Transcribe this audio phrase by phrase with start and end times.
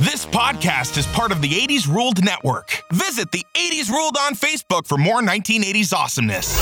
[0.00, 2.84] This podcast is part of the 80s Ruled Network.
[2.92, 6.56] Visit the 80s Ruled on Facebook for more 1980s awesomeness.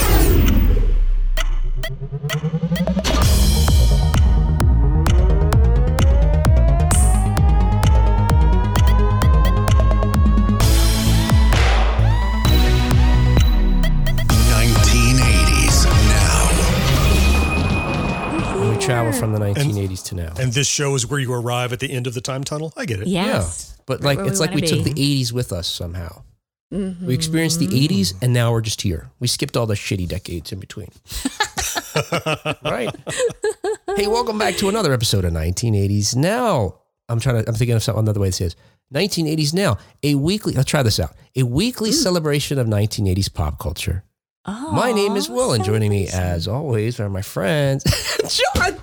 [19.13, 20.33] Travel from the 1980s to now.
[20.39, 22.73] And this show is where you arrive at the end of the time tunnel.
[22.77, 23.09] I get it.
[23.09, 23.75] Yes.
[23.77, 24.93] Yeah, but Right like where it's we like we wanna took be.
[24.93, 26.23] the 80s with us somehow.
[26.71, 27.11] We mm-hmm.
[27.11, 29.11] experienced the 80s and now we're just here.
[29.21, 30.91] We skipped all the shitty decades in between.
[32.65, 32.95] right.
[33.97, 36.81] hey, welcome back to another episode of 1980s Now.
[37.09, 38.57] I'm trying to I'm thinking of something another way to say this.
[38.93, 41.15] 1980s Now, a weekly let's try this out.
[41.37, 41.95] A weekly mm.
[41.95, 44.03] celebration of 1980s pop culture.
[44.49, 47.83] Oh, My name is Will, and joining me as always are my friends.
[48.55, 48.81] John,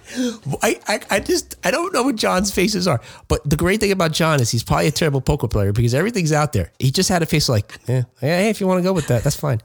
[0.62, 3.00] I, I, I just, I don't know what John's faces are.
[3.30, 6.34] But the great thing about John is he's probably a terrible poker player because everything's
[6.34, 6.72] out there.
[6.80, 9.24] He just had a face like, eh, hey, if you want to go with that,
[9.24, 9.62] that's fine.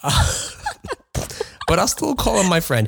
[0.00, 0.40] Uh,
[1.66, 2.86] but I'll still call him my friend.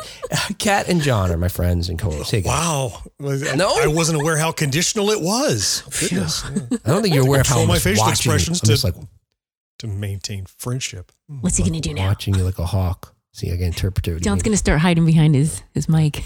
[0.59, 2.31] Kat and John are my friends and co-hosts.
[2.31, 2.43] Hey.
[2.45, 3.03] Wow.
[3.19, 3.71] No?
[3.81, 5.83] I wasn't aware how conditional it was.
[6.09, 6.45] Goodness.
[6.85, 9.09] I don't think you're aware of how my facial expressions I'm just to- like
[9.85, 11.13] to maintain friendship.
[11.27, 12.09] What's he gonna do now?
[12.09, 13.15] watching you like a hawk.
[13.33, 14.19] See, I get interpreter.
[14.19, 16.25] John's gonna start hiding behind his his mic.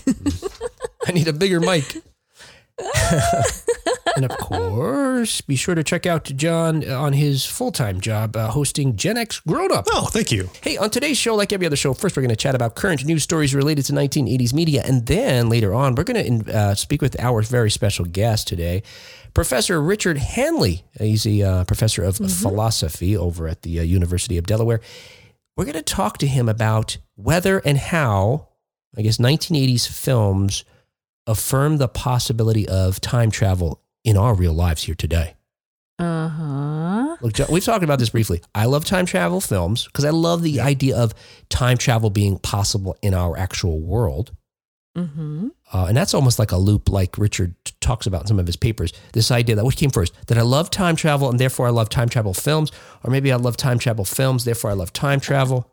[1.06, 2.02] I need a bigger mic.
[4.16, 8.48] and of course, be sure to check out John on his full time job uh,
[8.50, 9.86] hosting Gen X Grown Up.
[9.90, 10.48] Oh, thank you.
[10.62, 13.04] Hey, on today's show, like every other show, first we're going to chat about current
[13.04, 14.82] news stories related to 1980s media.
[14.84, 18.82] And then later on, we're going to uh, speak with our very special guest today,
[19.34, 20.84] Professor Richard Hanley.
[20.98, 24.80] He's a uh, professor of philosophy over at the uh, University of Delaware.
[25.56, 28.48] We're going to talk to him about whether and how,
[28.96, 30.64] I guess, 1980s films
[31.26, 35.34] affirm the possibility of time travel in our real lives here today.
[35.98, 37.16] Uh huh.
[37.20, 38.40] Look, we've talked about this briefly.
[38.54, 41.12] I love time travel films because I love the idea of
[41.48, 44.30] time travel being possible in our actual world.
[44.97, 45.49] Mm-hmm.
[45.72, 48.56] Uh, and that's almost like a loop, like Richard talks about in some of his
[48.56, 48.93] papers.
[49.12, 51.88] This idea that which came first, that I love time travel and therefore I love
[51.88, 52.72] time travel films,
[53.04, 55.71] or maybe I love time travel films, therefore I love time travel.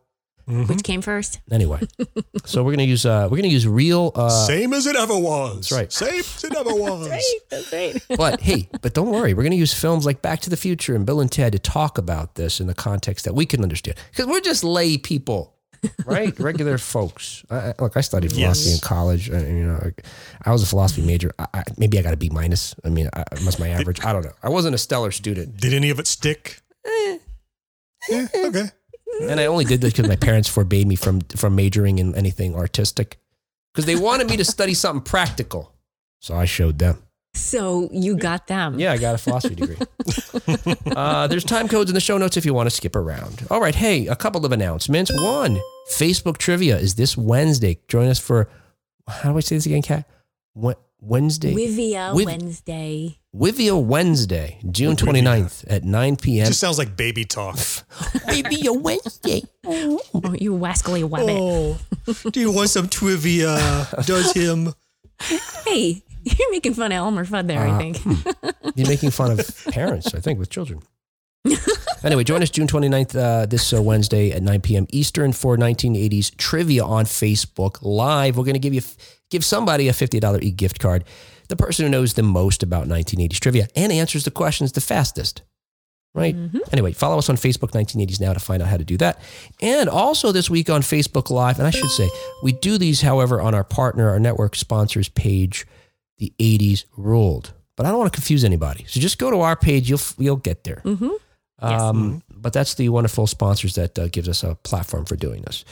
[0.47, 1.39] Which came first?
[1.49, 1.81] Anyway,
[2.45, 4.11] so we're gonna use uh, we're gonna use real.
[4.13, 5.55] Uh, Same as it ever was.
[5.55, 5.91] That's right.
[5.91, 7.09] Same as it ever was.
[7.49, 8.05] That's right.
[8.15, 11.03] but hey, but don't worry, we're gonna use films like Back to the Future and
[11.03, 14.27] Bill and Ted to talk about this in the context that we can understand, because
[14.27, 15.54] we're just lay people.
[16.05, 17.43] Right, regular folks.
[17.49, 18.81] I, I- look, I studied philosophy Yes.
[18.81, 19.29] in college.
[19.29, 19.91] uh, you know,
[20.45, 21.31] I was a philosophy major.
[21.39, 22.75] I, I, maybe I got a B minus.
[22.83, 24.03] I mean, I, must my average.
[24.03, 24.33] I don't know.
[24.43, 26.61] I wasn't a stellar student, Did any of it stick?
[26.85, 27.17] Eh.
[28.09, 28.65] Yeah, okay.
[29.23, 32.55] and I only did this because my parents forbade me from from majoring in anything
[32.55, 33.17] artistic,
[33.73, 35.73] because they wanted me to study something practical.
[36.19, 37.01] So I showed them.
[37.35, 38.79] So you got them.
[38.79, 39.77] Yeah, I got a philosophy degree.
[40.95, 43.45] uh, there's time codes in the show notes if you want to skip around.
[43.51, 45.11] All right, hey, a couple of announcements.
[45.13, 45.59] One,
[45.91, 47.77] Facebook trivia is this Wednesday.
[47.87, 48.47] Join us for
[49.07, 50.07] how do I say this again, Kat?
[50.55, 51.53] Wed- Wednesday.
[51.53, 53.19] Wivia Wiv- Wednesday.
[53.35, 56.47] Wivia Wednesday, June 29th at 9 p.m.
[56.47, 57.55] Just sounds like baby talk.
[58.29, 59.43] Wivia Wednesday.
[59.65, 59.99] Oh,
[60.39, 61.37] you wascally wabbit.
[61.37, 63.87] Oh, do you want some trivia?
[64.05, 64.73] Does him?
[65.67, 66.01] Hey,
[66.39, 68.75] you're making fun of Elmer Fudd there, Uh, I think.
[68.75, 70.81] You're making fun of parents, I think, with children.
[72.03, 74.87] anyway, join us June 29th, uh, this uh, Wednesday at 9 p.m.
[74.89, 78.37] Eastern for 1980s trivia on Facebook Live.
[78.37, 78.81] We're going to give you
[79.29, 81.03] give somebody a $50 e-gift card,
[81.49, 85.43] the person who knows the most about 1980s trivia and answers the questions the fastest.
[86.15, 86.33] Right?
[86.71, 89.19] Anyway, follow us on Facebook 1980s now to find out how to do that.
[89.61, 92.09] And also this week on Facebook Live, and I should say,
[92.41, 95.67] we do these, however, on our partner, our network sponsors page,
[96.17, 97.53] the 80s ruled.
[97.75, 98.85] But I don't want to confuse anybody.
[98.87, 100.81] So just go to our page, you'll you'll get there.
[100.85, 101.09] Mm-hmm.
[101.59, 105.65] Um, But that's the wonderful sponsors that uh, gives us a platform for doing this.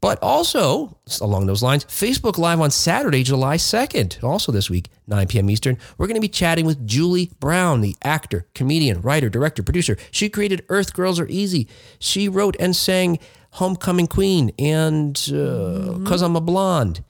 [0.00, 5.26] But also, along those lines, Facebook Live on Saturday, July 2nd, also this week, 9
[5.26, 5.48] p.m.
[5.48, 9.96] Eastern, we're going to be chatting with Julie Brown, the actor, comedian, writer, director, producer.
[10.10, 11.66] She created Earth Girls Are Easy.
[11.98, 13.18] She wrote and sang
[13.52, 17.02] Homecoming Queen and Because I'm a Blonde.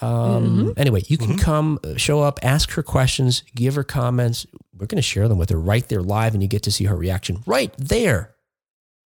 [0.00, 4.46] Um, Anyway, you can come, uh, show up, ask her questions, give her comments.
[4.76, 6.84] We're going to share them with her right there live, and you get to see
[6.84, 8.34] her reaction right there.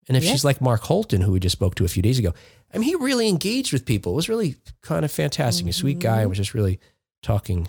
[0.08, 0.32] And if Yes.
[0.32, 2.34] she's like Mark Holton, who we just spoke to a few days ago,
[2.74, 4.12] I mean, he really engaged with people.
[4.12, 5.66] It was really kind of fantastic.
[5.68, 6.80] A sweet guy was just really
[7.22, 7.68] talking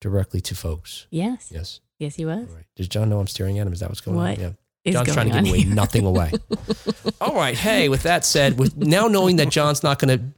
[0.00, 1.06] directly to folks.
[1.10, 1.50] Yes.
[1.52, 1.80] Yes.
[1.98, 2.48] Yes, he was.
[2.48, 2.64] All right.
[2.76, 3.72] Does John know I'm staring at him?
[3.72, 4.40] Is that what's going What on?
[4.40, 4.50] Yeah.
[4.84, 5.74] is John's trying to on give away here?
[5.74, 6.32] nothing away.
[7.20, 7.56] All right.
[7.56, 10.37] Hey, with that said, with now knowing that John's not going to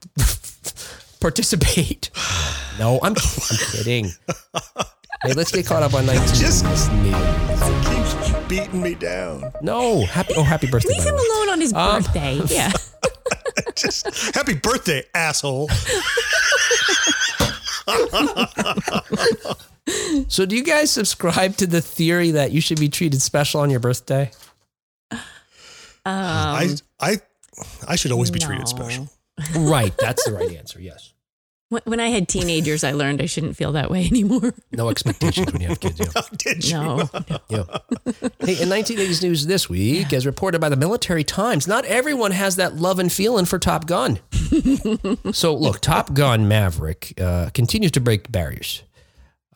[1.21, 2.11] participate.
[2.79, 4.07] No, I'm I'm kidding.
[4.07, 4.13] Hey,
[5.23, 6.27] Hey, let's get caught up on 19.
[6.35, 7.11] Just- Me.
[7.85, 9.53] Keeps beating me down.
[9.61, 10.95] No, happy oh happy birthday.
[10.95, 11.21] Leave him way.
[11.31, 12.41] alone on his Um, birthday.
[12.49, 12.73] Yeah.
[13.77, 15.69] Just happy birthday, asshole.
[20.29, 23.69] So, do you guys subscribe to the theory that you should be treated special on
[23.71, 24.31] your birthday?
[26.07, 27.17] I I
[27.87, 29.09] I should always be treated special.
[29.57, 30.81] Right, that's the right answer.
[30.81, 31.15] Yes.
[31.69, 34.55] When- When I had teenagers, I learned I shouldn't feel that way anymore.
[34.73, 36.01] No expectations when you have kids.
[36.01, 36.23] Yeah.
[36.37, 36.75] Did you?
[36.75, 37.09] No.
[37.49, 37.65] Yeah.
[38.41, 42.57] Hey, in 1980s news this week, as reported by the Military Times, not everyone has
[42.57, 44.19] that love and feeling for Top Gun.
[45.33, 48.83] so, look, Top Gun Maverick uh, continues to break barriers.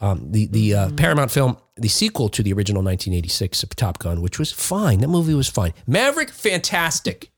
[0.00, 4.38] Um, the the uh, Paramount film, the sequel to the original 1986 Top Gun, which
[4.38, 5.00] was fine.
[5.00, 5.72] That movie was fine.
[5.86, 7.30] Maverick, fantastic.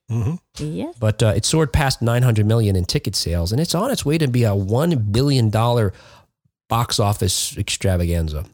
[0.59, 0.93] Yeah.
[0.99, 4.19] But uh, it soared past 900 million in ticket sales, and it's on its way
[4.19, 5.93] to be a one billion dollar
[6.69, 8.45] box office extravaganza.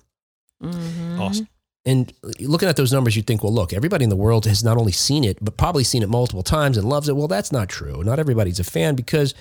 [0.63, 1.49] Awesome.
[1.85, 4.77] And looking at those numbers, you'd think, well, look, everybody in the world has not
[4.77, 7.17] only seen it, but probably seen it multiple times and loves it.
[7.17, 8.05] Well, that's not true.
[8.05, 9.35] Not everybody's a fan because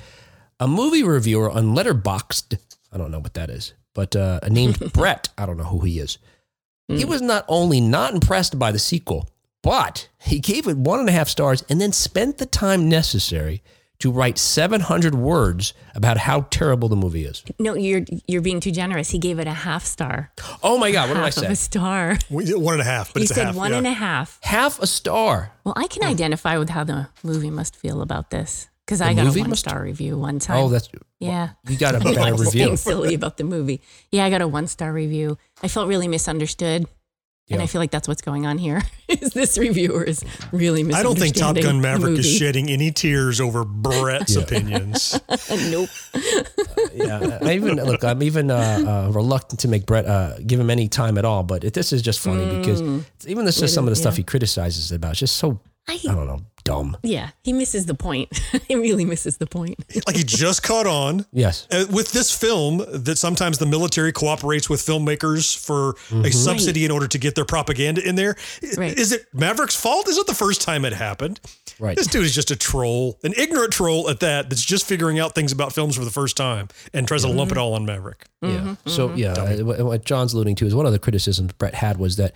[0.60, 2.58] a movie reviewer on Letterboxd,
[2.92, 6.00] I don't know what that is, but uh, named Brett, I don't know who he
[6.00, 6.18] is.
[6.88, 9.30] He was not only not impressed by the sequel,
[9.64, 13.64] but he gave it one and a half stars and then spent the time necessary
[14.00, 17.44] to write 700 words about how terrible the movie is.
[17.60, 19.12] No, you're you're being too generous.
[19.12, 20.32] He gave it a half star.
[20.64, 21.52] Oh my God, what did I half of say?
[21.52, 22.18] a star.
[22.30, 23.56] We did one and a half, but you it's a said half.
[23.56, 23.78] one yeah.
[23.78, 24.40] and a half.
[24.42, 25.52] Half a star.
[25.64, 29.24] Well, I can identify with how the movie must feel about this because I The
[29.24, 30.58] got a one star review one time.
[30.58, 31.52] Oh, that's yeah.
[31.66, 32.66] you got a better I'm just review.
[32.66, 33.82] being silly about the movie.
[34.12, 35.38] Yeah, I got a one star review.
[35.64, 36.88] I felt really misunderstood.
[37.50, 38.82] And I feel like that's what's going on here.
[39.10, 40.24] is this reviewer is
[40.54, 45.20] really I don't think Top Gun the Maverick is shedding any tears over Brett's opinions.
[45.50, 45.90] nope.
[46.94, 48.06] yeah, I even look.
[48.06, 48.56] I'm even uh,
[49.08, 51.44] uh, reluctant to make Brett uh, give him any time at all.
[51.44, 52.82] But it, this is just funny because
[53.28, 55.12] even this is some of the stuff he criticizes about.
[55.12, 55.60] It's just so
[55.90, 56.98] I, I don't know dumb.
[57.04, 58.30] yeah, he misses the point.
[58.68, 59.84] he really misses the point.
[60.08, 64.70] like he just caught on Yes, uh, with this film that sometimes the military cooperates
[64.70, 66.26] with filmmakers for Mm-hmm.
[66.26, 68.36] a subsidy in order to get their propaganda in there.
[68.78, 68.98] Right.
[68.98, 70.08] Is it Maverick's fault?
[70.08, 71.40] Is it the first time it happened?
[71.80, 71.96] right.
[71.98, 75.34] This dude is just a troll, an ignorant troll at that, that's just figuring out
[75.36, 78.26] things about films for the first time and tries to lump it all on Maverick.
[78.42, 78.76] Yeah.
[78.86, 81.98] So yeah, uh, what- what John's alluding to is one of the criticisms Brett had
[81.98, 82.36] was that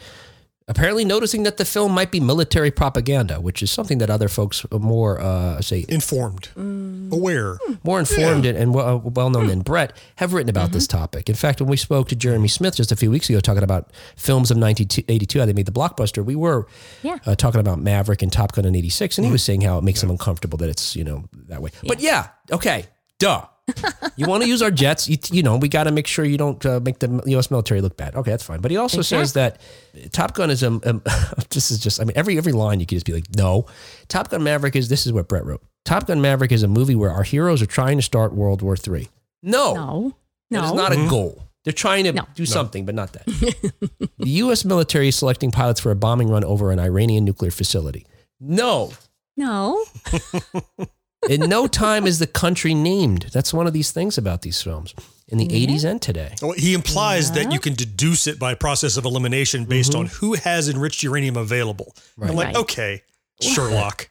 [0.68, 4.66] apparently noticing that the film might be military propaganda, which is something that other folks
[4.72, 7.12] are more uh, say Informed, Mm.
[7.12, 7.60] aware.
[7.84, 11.30] more informed and, and well, well known than Brett have written about this topic.
[11.30, 13.92] In fact, when we spoke to Jeremy Smith just a few weeks ago talking about
[14.16, 16.68] films of 1982, how they made the blockbuster, we were
[17.04, 17.20] Yeah.
[17.28, 19.84] uh, talking about Maverick and Top Gun in 86, and he was saying how it
[19.84, 21.70] makes him uncomfortable that it's, you know, that way.
[21.88, 22.86] But yeah, okay,
[23.20, 23.46] duh.
[24.16, 26.38] you want to use our jets, you, you know, we got to make sure you
[26.38, 27.50] don't uh, make the U.S.
[27.50, 28.16] military look bad.
[28.16, 28.62] Okay, that's fine.
[28.62, 29.60] But he also says that
[30.12, 31.02] Top Gun is a, um,
[31.50, 33.66] this is just, I mean, every every line you could just be like, no.
[34.08, 35.64] Top Gun Maverick is, this is what Brett wrote.
[35.84, 38.76] Top Gun Maverick is a movie where our heroes are trying to start World War
[38.76, 39.10] III.
[39.44, 40.16] No, No.
[40.52, 40.78] that is No.
[40.78, 41.44] not a goal.
[41.64, 42.28] They're trying to No.
[42.36, 43.26] do something, but not that.
[44.20, 44.64] the U.S.
[44.66, 48.06] military is selecting pilots for a bombing run over an Iranian nuclear facility.
[48.40, 48.94] No.
[49.38, 49.84] No.
[51.30, 53.28] In no time is the country named.
[53.34, 54.94] That's one of these things about these films
[55.28, 56.36] in the 80s and today.
[56.42, 60.34] Well, He implies that you can deduce it by process of elimination based on who
[60.36, 61.96] has enriched uranium available.
[62.16, 62.30] Right.
[62.30, 62.56] I'm like, Right.
[62.58, 63.02] okay,
[63.42, 64.10] Sherlock.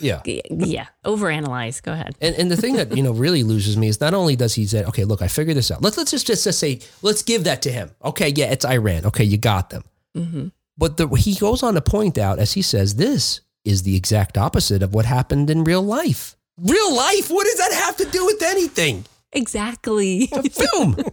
[0.00, 0.22] Yeah.
[0.26, 0.86] Y- Yeah.
[1.04, 1.82] Overanalyze.
[1.82, 2.16] Go ahead.
[2.20, 4.66] And, and the thing that you know really loses me is not only does he
[4.66, 5.82] say, okay, look, I figured this out.
[5.82, 7.90] Let's let's just just, just say, let's give that to him.
[8.04, 9.04] Okay, yeah, it's Iran.
[9.06, 9.84] Okay, you got them.
[10.16, 10.48] Mm-hmm.
[10.78, 14.36] But the, he goes on to point out, as he says, this is the exact
[14.36, 16.36] opposite of what happened in real life.
[16.58, 17.30] Real life?
[17.30, 19.04] What does that have to do with anything?
[19.32, 20.28] Exactly.
[20.32, 20.96] A film.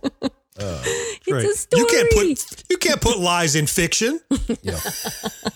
[0.57, 1.45] it's Right.
[1.45, 1.81] a story.
[1.81, 4.19] You can't put you can't put lies in fiction.
[4.62, 4.79] yeah.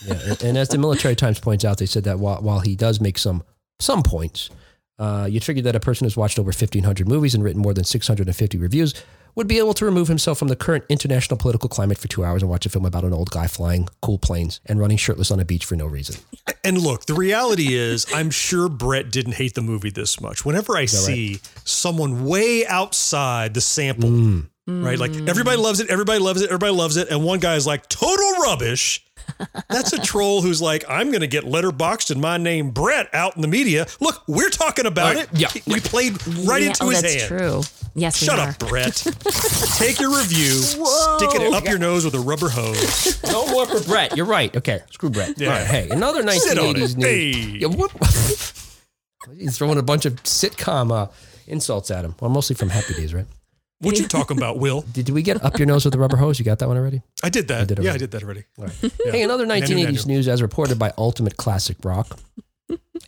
[0.05, 0.13] yeah.
[0.29, 2.99] And, and as the Military Times points out, they said that while, while he does
[2.99, 3.43] make some
[3.79, 4.49] some points,
[4.97, 7.83] uh, you'd figure that a person who's watched over 1,500 movies and written more than
[7.83, 8.93] 650 reviews
[9.35, 12.41] would be able to remove himself from the current international political climate for two hours
[12.41, 15.39] and watch a film about an old guy flying cool planes and running shirtless on
[15.39, 16.15] a beach for no reason.
[16.63, 20.45] And look, the reality is, I'm sure Brett didn't hate the movie this much.
[20.45, 24.47] Whenever I see someone way outside the sample, Mm.
[24.67, 24.97] Right?
[24.97, 27.87] Like everybody loves it, everybody loves it, everybody loves it, and one guy is like
[27.87, 29.05] total rubbish.
[29.69, 33.35] That's a troll who's like, I'm going to get Letterboxd and my name Brett out
[33.35, 33.87] in the media.
[33.99, 35.29] Look, we're talking about Right, it.
[35.33, 35.49] yeah.
[35.67, 36.13] we played
[36.47, 37.27] right Yeah, into oh, his that's hand.
[37.39, 37.61] true.
[37.95, 38.93] Yes, Shut up, Brett.
[39.77, 43.23] Take your review, stick it up your nose with a rubber hose.
[43.23, 44.15] No more for Brett.
[44.17, 44.55] You're right.
[44.55, 45.39] Okay, screw Brett.
[45.39, 45.47] Yeah.
[45.53, 46.97] All right, hey, another Sit on 1980s it.
[46.97, 47.03] news.
[47.05, 47.57] Hey.
[47.59, 47.91] Yeah, what?
[49.39, 51.07] He's throwing a bunch of sitcom uh,
[51.47, 52.15] insults at him.
[52.19, 53.25] Well, mostly from Happy Days, right?
[53.79, 54.81] What you talking about, Will?
[54.93, 56.39] Did we get up your nose with the rubber hose?
[56.39, 57.01] You got that one already?
[57.23, 57.61] I did that.
[57.61, 58.43] I did yeah, I did that already.
[59.11, 60.07] Hey, another 1980s nanu.
[60.07, 62.17] news as reported by Ultimate Classic Rock.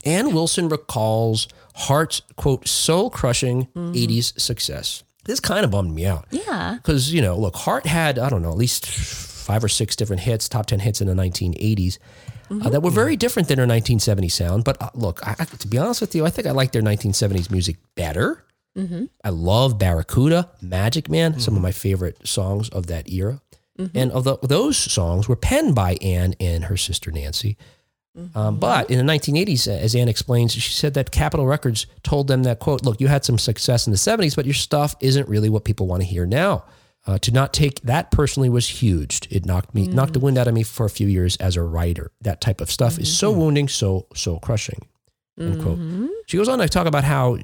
[0.05, 5.03] Ann Wilson recalls Heart's quote soul crushing 80s success.
[5.25, 6.75] This kind of bummed me out Yeah.
[6.81, 10.21] because you know, look, Hart had I don't know at least five or six different
[10.21, 11.97] hits, top ten hits in the 1980s.
[12.49, 14.63] Uh, that were very different than her 1970s sound.
[14.63, 16.81] But uh, look, I, I, to be honest with you, I think I like their
[16.81, 18.41] 1970s music better.
[18.77, 19.05] Mm-hmm.
[19.23, 21.77] I love Barracuda, Magic Man, some of my mm-hmm.
[21.77, 23.41] favorite songs of that era.
[23.79, 23.97] Mm-hmm.
[23.97, 27.57] And of the, those songs were penned by Ann and her sister Nancy.
[28.33, 32.43] Um, but in the 1980s, as Ann explains, she said that Capitol Records told them
[32.43, 35.49] that, quote, look, you had some success in the 70s, but your stuff isn't really
[35.49, 36.65] what people want to hear now.
[37.05, 39.21] Uh, to not take that personally was huge.
[39.29, 40.23] It knocked me, knocked the mm.
[40.23, 42.11] wind out of me for a few years as a writer.
[42.21, 44.81] That type of stuff is so wounding, so, so crushing,
[45.39, 45.79] end quote.
[46.25, 47.37] She goes on to talk about how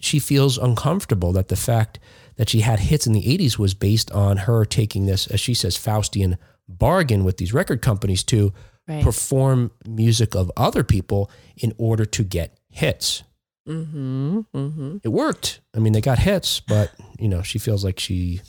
[0.00, 1.98] she feels uncomfortable that the fact
[2.36, 5.54] that she had hits in the 80s was based on her taking this, as she
[5.54, 6.36] says, Faustian
[6.68, 8.52] bargain with these record companies to
[8.88, 9.04] Right.
[9.04, 13.22] perform music of other people in order to get hits.
[13.68, 14.40] Mm-hmm.
[14.52, 14.96] Mm-hmm.
[15.04, 15.60] It worked.
[15.76, 18.40] I mean, they got hits, but you know, she feels like she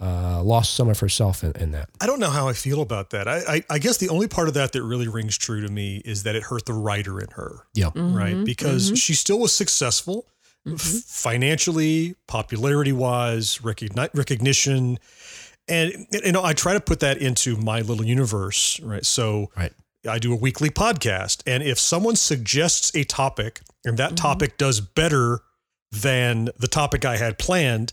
[0.00, 1.90] uh, lost some of herself in, in that.
[2.00, 3.28] I don't know how I feel about that.
[3.28, 6.00] I, I I guess the only part of that that really rings true to me
[6.04, 7.66] is that it hurt the writer in her.
[7.74, 7.90] Yeah.
[7.94, 8.42] right?
[8.44, 10.26] Because she still was successful
[10.66, 10.98] f- mm-hmm.
[10.98, 14.98] financially, popularity wise, recogni- recognition.
[15.68, 19.04] And, you know, I try to put that into my little universe, right?
[19.04, 19.72] So Right.
[20.08, 21.42] I do a weekly podcast.
[21.46, 24.16] And if someone suggests a topic and that mm-hmm.
[24.16, 25.40] topic does better
[25.90, 27.92] than the topic I had planned,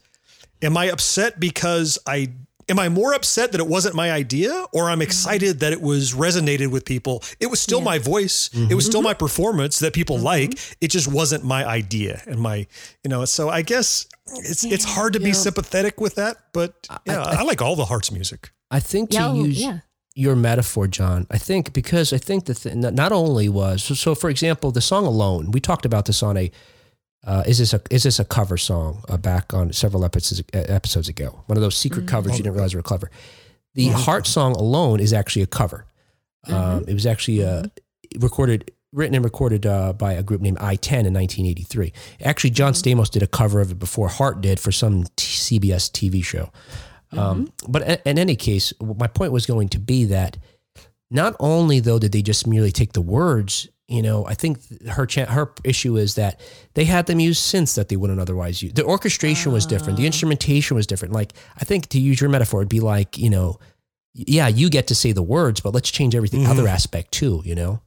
[0.61, 2.31] am I upset because I
[2.69, 6.13] am I more upset that it wasn't my idea or I'm excited that it was
[6.13, 7.23] resonated with people?
[7.39, 8.49] It was still my voice.
[8.53, 10.57] It was still my performance that people like.
[10.81, 12.67] It just wasn't my idea and my,
[13.03, 14.07] you know, so I guess
[14.37, 18.11] it's it's hard to be sympathetic with that, but yeah, I, like all the Hearts
[18.11, 18.51] music.
[18.71, 19.79] I think to Yeah, oh, use yeah.
[20.15, 24.15] your metaphor, John, I think because I think the thing not only was so, so.
[24.15, 26.51] For example, the song "Alone," we talked about this on a.
[27.25, 31.09] Uh, is this a is this a cover song uh, back on several episodes episodes
[31.09, 31.43] ago?
[31.47, 33.09] One of those secret covers you didn't realize were clever.
[33.73, 35.85] The Heart song "Alone" is actually a cover.
[36.47, 37.63] Um, it was actually uh,
[38.19, 41.91] recorded, written and recorded uh, by a group named i-Ten in 1983.
[42.23, 45.89] Actually, John Stamos did a cover of it before Heart did for some t- CBS
[45.91, 46.51] TV show.
[47.11, 50.37] Um, but a- in any case, my point was going to be that
[51.09, 55.05] not only though did they just merely take the words, you know, I think her
[55.05, 56.39] cha- her issue is that
[56.73, 58.73] they had them use synths that they wouldn't otherwise use.
[58.73, 60.07] The orchestration was different, the ah.
[60.07, 61.13] instrumentation was different.
[61.13, 63.59] Like I think to use your metaphor, it'd be like you know,
[64.13, 66.73] yeah, you get to say the words, but let's change everything other mm-hmm.
[66.73, 67.43] aspect too.
[67.45, 67.81] You know,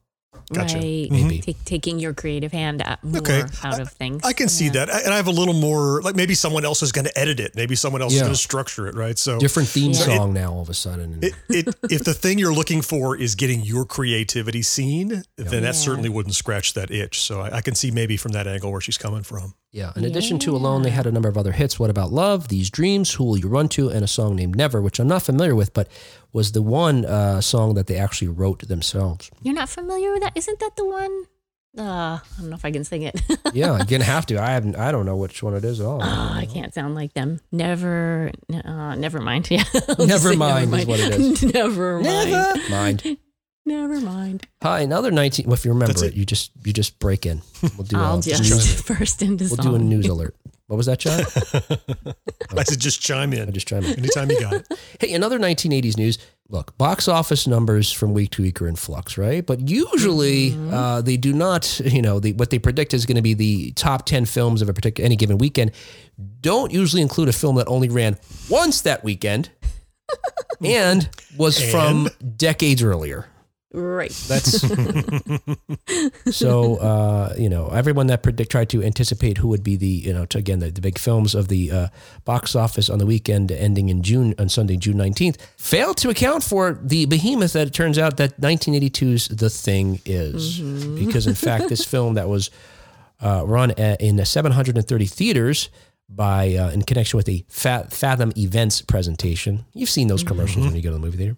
[0.53, 0.77] Gotcha.
[0.77, 0.85] Right.
[0.85, 1.15] Mm-hmm.
[1.29, 1.39] Maybe.
[1.41, 3.43] Take, taking your creative hand out, more Okay.
[3.63, 4.23] out of things.
[4.25, 4.87] I can see Yeah.
[4.87, 4.89] that.
[5.05, 7.55] And I have a little more like maybe someone else is going to edit it.
[7.55, 9.19] Maybe someone else is going to structure it, right?
[9.19, 10.17] So different theme Yeah.
[10.17, 11.19] song now all of a sudden.
[11.23, 15.63] It, it, if the thing you're looking for is getting your creativity seen, then that
[15.63, 15.73] Yeah.
[15.73, 17.21] certainly wouldn't scratch that itch.
[17.21, 19.55] So I, I can see maybe from that angle where she's coming from.
[19.71, 19.93] Yeah.
[19.97, 21.79] In addition to Alone, they had a number of other hits.
[21.79, 24.81] What About Love, These Dreams, Who Will You Run To, and a song named Never,
[24.81, 25.89] which I'm not familiar with, but
[26.33, 29.31] was the one uh, song that they actually wrote themselves.
[29.43, 30.33] You're not familiar with that?
[30.37, 31.25] Isn't that the one?
[31.77, 31.83] Uh,
[32.19, 33.21] I don't know if I can sing it.
[33.55, 34.39] Yeah, you're gonna have to.
[34.39, 34.77] I haven't.
[34.77, 36.03] I don't know which one it is at all.
[36.03, 37.41] Oh, I can't sound like them.
[37.51, 39.49] Never, uh, never mind.
[39.51, 39.65] Yeah.
[39.75, 41.43] I'll just Never mind is what it is.
[41.55, 42.31] never mind.
[42.31, 43.17] Never mind.
[43.69, 44.49] Never mind.
[44.63, 45.45] Hi, another 19.
[45.45, 46.15] Well, if you remember it, it.
[46.15, 47.43] you just you just break in.
[47.77, 47.99] We'll do.
[47.99, 49.67] I'll uh, just burst into We'll song.
[49.67, 50.35] do a news alert.
[50.69, 51.21] What was that, John?
[52.57, 53.47] I said just chime in.
[53.47, 53.99] I just chime in.
[53.99, 54.69] anytime you got it.
[55.01, 56.19] Hey, another 1980s news.
[56.49, 59.45] Look, box office numbers from week to week are in flux, right?
[59.47, 63.23] But usually uh, they do not, you know, the, what they predict is going to
[63.23, 65.73] be the top 10 films of a particular any given weekend.
[66.41, 69.51] Don't usually include a film that only ran once that weekend
[70.65, 73.27] and was from decades earlier.
[73.79, 74.11] Right.
[74.27, 74.61] That's
[76.37, 80.13] so uh, you know everyone that predict tried to anticipate who would be the you
[80.13, 81.89] know to, again the, the big films of the uh,
[82.25, 86.43] box office on the weekend ending in June on Sunday June nineteenth failed to account
[86.43, 91.69] for the behemoth that it turns out that 1982's The Thing is because in fact
[91.69, 92.51] this film that was
[93.21, 95.71] uh, run at, in 730 theaters
[96.09, 99.65] by uh, in connection with a Fathom Events presentation.
[99.75, 101.37] You've seen those commercials when you go to the movie theater.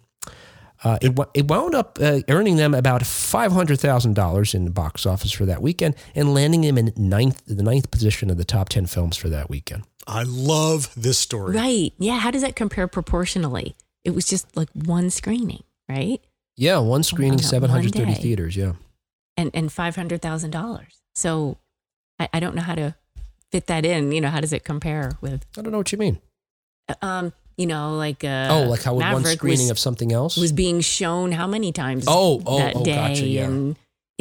[0.83, 4.71] Uh, it, it wound up uh, earning them about five hundred thousand dollars in the
[4.71, 8.45] box office for that weekend, and landing them in ninth, the ninth position of the
[8.45, 9.83] top ten films for that weekend.
[10.07, 11.55] I love this story.
[11.55, 11.93] Right.
[11.99, 12.19] Yeah.
[12.19, 13.77] How does that compare proportionally?
[14.05, 16.21] It was just like one screening, right?
[16.57, 18.23] Yeah, one screening, wow, seven hundred thirty one day.
[18.23, 18.57] theaters.
[18.57, 18.73] Yeah,
[19.37, 21.01] And and five hundred thousand dollars.
[21.15, 21.59] So
[22.19, 22.95] I, I don't know how to
[23.53, 24.13] fit that in?
[24.13, 26.21] You know, how does it compare with, I don't know what you mean.
[27.03, 30.37] um, you know, like uh, oh, like how one screening was, of something else?
[30.37, 32.07] was being shown how many times?
[32.09, 33.45] Oh, oh, that oh, day, gotcha, yeah.
[33.45, 33.77] and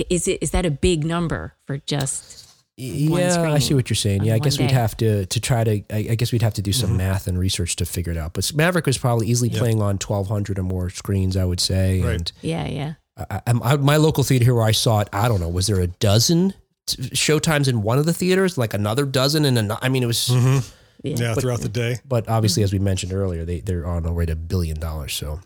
[0.10, 2.46] is it is that a big number for just?
[2.78, 4.24] one yeah, I see what you're saying.
[4.24, 5.72] Yeah, I one guess we'd have to to try to.
[5.90, 8.34] I, I guess we'd have to do some math and research to figure it out.
[8.34, 9.60] But Maverick was probably easily Yep.
[9.60, 12.02] playing on 1,200 or more screens, I would say.
[12.02, 12.16] Right.
[12.16, 12.94] And Yeah, yeah.
[13.18, 15.68] I, I, I- my local theater here where I saw it, I don't know, was
[15.68, 16.54] there a dozen
[16.88, 19.80] t- showtimes in one of the theaters, like another dozen in another?
[19.84, 20.30] I mean, it was.
[20.30, 20.72] Mhm.
[21.04, 21.16] Yeah.
[21.18, 21.98] Yeah, throughout the day.
[22.08, 25.14] But obviously, as we mentioned earlier, they they're on their way to a billion dollars.
[25.14, 25.40] So,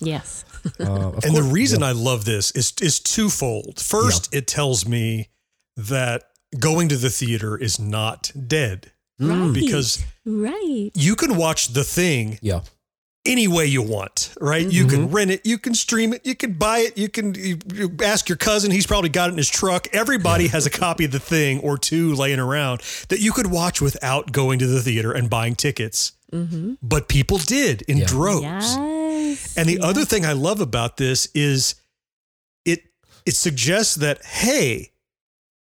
[0.00, 0.44] Yes.
[0.80, 1.88] uh, of and the reason yeah.
[1.88, 3.80] I love this is is twofold.
[3.80, 5.28] First, it tells me
[5.76, 6.24] that
[6.58, 9.52] going to the theater is not dead Mm.
[9.52, 10.90] because right.
[10.94, 12.62] you can watch the thing yeah,
[13.26, 14.66] any way you want, right?
[14.70, 14.96] You Mm-hmm.
[14.96, 17.94] can rent it, you can stream it, you can buy it, you can you, you
[18.02, 19.88] ask your cousin, he's probably got it in his truck.
[19.92, 23.80] Everybody has a copy of the thing or two laying around that you could watch
[23.82, 26.12] without going to the theater and buying tickets.
[26.32, 26.74] Mm-hmm.
[26.80, 28.06] But people did in Yeah.
[28.06, 28.42] droves.
[28.42, 29.54] Yes.
[29.56, 29.86] And the Yeah.
[29.86, 31.74] other thing I love about this is
[32.64, 32.80] it
[33.26, 34.92] it suggests that hey,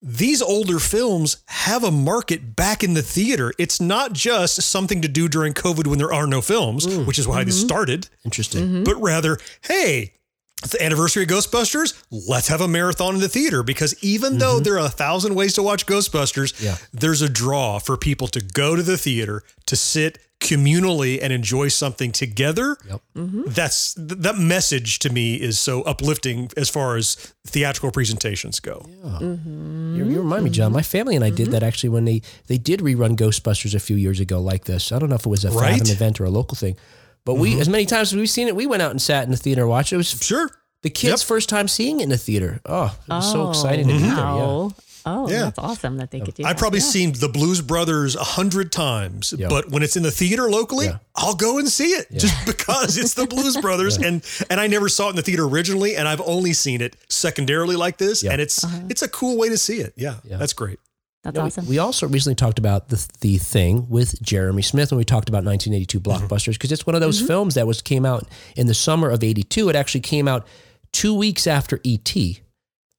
[0.01, 3.53] these older films have a market back in the theater.
[3.59, 7.07] It's not just something to do during COVID when there are no films, mm.
[7.07, 7.67] which is why this mm-hmm.
[7.67, 8.65] started, interesting.
[8.65, 8.85] Mm-hmm.
[8.85, 10.15] but rather, hey,
[10.63, 12.01] it's the anniversary of Ghostbusters.
[12.11, 14.65] Let's have a marathon in the theater because even though mm-hmm.
[14.65, 16.77] there are a thousand ways to watch Ghostbusters, Yeah.
[16.93, 21.69] there's a draw for people to go to the theater to sit communally and enjoy
[21.69, 22.77] something together.
[22.89, 23.01] Yep.
[23.17, 23.43] Mm-hmm.
[23.49, 27.17] That's th- that message to me is so uplifting as far as
[27.47, 28.87] theatrical presentations go.
[29.05, 29.97] Mm-hmm.
[29.97, 30.73] You, you remind me, John.
[30.73, 31.53] My family and I did mm-hmm.
[31.53, 34.93] that actually when they they did rerun Ghostbusters a few years ago, like this.
[34.93, 35.79] I don't know if it was a Right?
[35.79, 36.77] Fathom event or a local thing,
[37.25, 39.31] but we as many times as we've seen it, we went out and sat in
[39.31, 39.93] the theater and watched.
[39.93, 40.51] It was Sure.
[40.83, 41.29] the kids' Yep.
[41.29, 42.61] first time seeing it in the theater.
[42.65, 44.11] Oh, it was so Oh, exciting to be there.
[44.11, 44.69] Yeah.
[45.09, 45.25] Wow.
[45.27, 45.43] Oh, Yeah.
[45.45, 46.59] that's awesome that they could do I've that.
[46.59, 46.87] probably Yeah.
[46.87, 49.49] seen the Blues Brothers a hundred times, Yeah.
[49.49, 50.99] but when it's in the theater locally, Yeah.
[51.17, 54.89] I'll go and see it just because it's the Blues Brothers, and and I never
[54.89, 58.33] saw it in the theater originally, and I've only seen it secondarily like this, Yeah.
[58.33, 58.79] and it's Uh-huh.
[58.89, 59.93] it's a cool way to see it.
[59.97, 60.37] Yeah, Yeah.
[60.37, 60.79] that's great.
[61.25, 61.67] That's You know, awesome.
[61.67, 65.43] We also recently talked about the the thing with Jeremy Smith when we talked about
[65.45, 66.27] 1982 Mm-hmm.
[66.27, 69.25] blockbusters because it's one of those films that was came out in the summer of
[69.25, 69.69] 82.
[69.69, 70.47] It actually came out
[70.93, 72.41] two weeks after ET,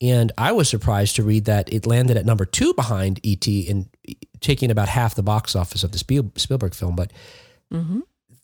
[0.01, 3.87] and I was surprised to read that it landed at number two behind ET and
[4.39, 5.97] taking about half the box office of the
[6.35, 6.95] Spielberg film.
[6.95, 7.11] But
[7.71, 8.01] Mhm.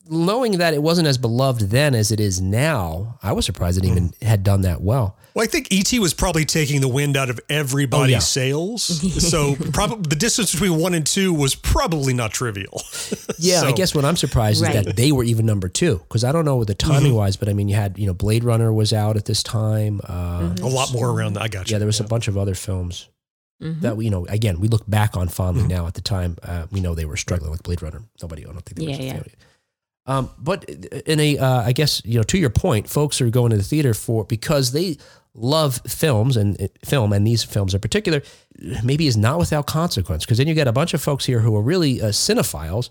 [0.08, 3.84] Knowing that it wasn't as beloved then as it is now, I was surprised it
[3.84, 5.16] even had done that well.
[5.34, 8.18] Well, I think ET was probably taking the wind out of everybody's Oh, yeah.
[8.20, 8.82] sails,
[9.30, 12.80] so probably the distance between one and two was probably not trivial.
[13.38, 16.32] Yeah, I guess what I'm surprised is that they were even number two because I
[16.32, 17.16] don't know what the timing Mm-hmm.
[17.16, 20.00] was, but I mean, you had you know Blade Runner was out at this time.
[20.08, 21.42] Uh, a lot more around that.
[21.42, 21.74] I got you.
[21.74, 23.08] Yeah, there was a bunch of other films
[23.62, 23.80] Mhm.
[23.82, 25.70] that we you know again we look back on fondly Mm-hmm.
[25.70, 25.86] now.
[25.86, 28.00] At the time, uh, we know they were struggling with Blade Runner.
[28.22, 28.78] Nobody, I don't think.
[28.78, 29.34] They Yeah, were yeah.
[30.06, 33.50] Um, but in a, uh, I guess you know, to your point, folks are going
[33.50, 34.98] to the theater for because they
[35.34, 38.22] love films and uh, film and these films in particular.
[38.82, 41.54] Maybe is not without consequence because then you get a bunch of folks here who
[41.56, 42.88] are really uh, cinephiles,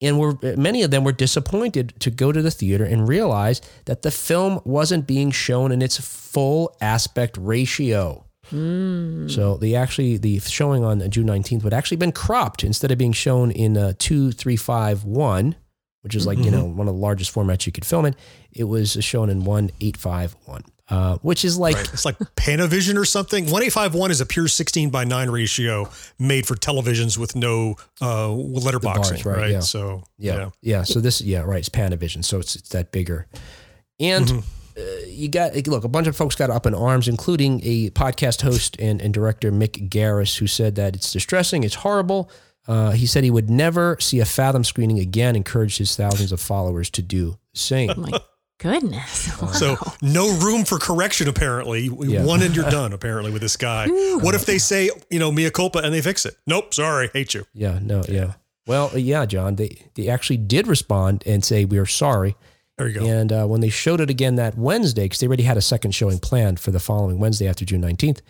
[0.00, 4.02] and were many of them were disappointed to go to the theater and realize that
[4.02, 8.24] the film wasn't being shown in its full aspect ratio.
[9.28, 13.14] So the actually the showing on June nineteenth would actually been cropped instead of being
[13.14, 15.56] shown in uh, two three five one,
[16.04, 18.14] which is like you know one of the largest formats you could film it.
[18.52, 22.98] It was shown in one eight five one, uh, which is like It's like Panavision
[22.98, 23.50] or something.
[23.50, 25.88] One eight five one is a pure sixteen by nine ratio
[26.18, 29.50] made for televisions with no uh, letterboxing, bars, right, right?
[29.50, 29.60] yeah.
[29.60, 30.82] So yeah, yeah.
[30.82, 33.26] So this yeah right, it's Panavision, so it's it's that bigger,
[33.98, 34.26] and.
[34.26, 34.38] Mm-hmm.
[34.76, 35.84] Uh, you got look.
[35.84, 39.52] A bunch of folks got up in arms, including a podcast host and, and director
[39.52, 42.28] Mick Garris, who said that it's distressing, it's horrible.
[42.66, 45.36] Uh, he said he would never see a Fathom screening again.
[45.36, 47.90] Encouraged his thousands of followers to do the same.
[47.90, 48.20] Oh my
[48.58, 49.30] goodness.
[49.54, 51.28] So no room for correction.
[51.28, 52.24] Apparently, Yeah.
[52.24, 52.92] one and you're done.
[52.92, 53.86] Apparently, with this guy.
[53.88, 56.36] What if they say you know mea culpa and they fix it?
[56.46, 57.44] Nope, sorry, hate you.
[57.52, 58.34] Yeah, no, yeah.
[58.66, 59.56] Well, yeah, John.
[59.56, 62.34] They they actually did respond and say we are sorry.
[62.78, 63.06] There you go.
[63.06, 65.92] And uh, when they showed it again that Wednesday, because they already had a second
[65.92, 68.22] showing planned for the following Wednesday after June nineteenth,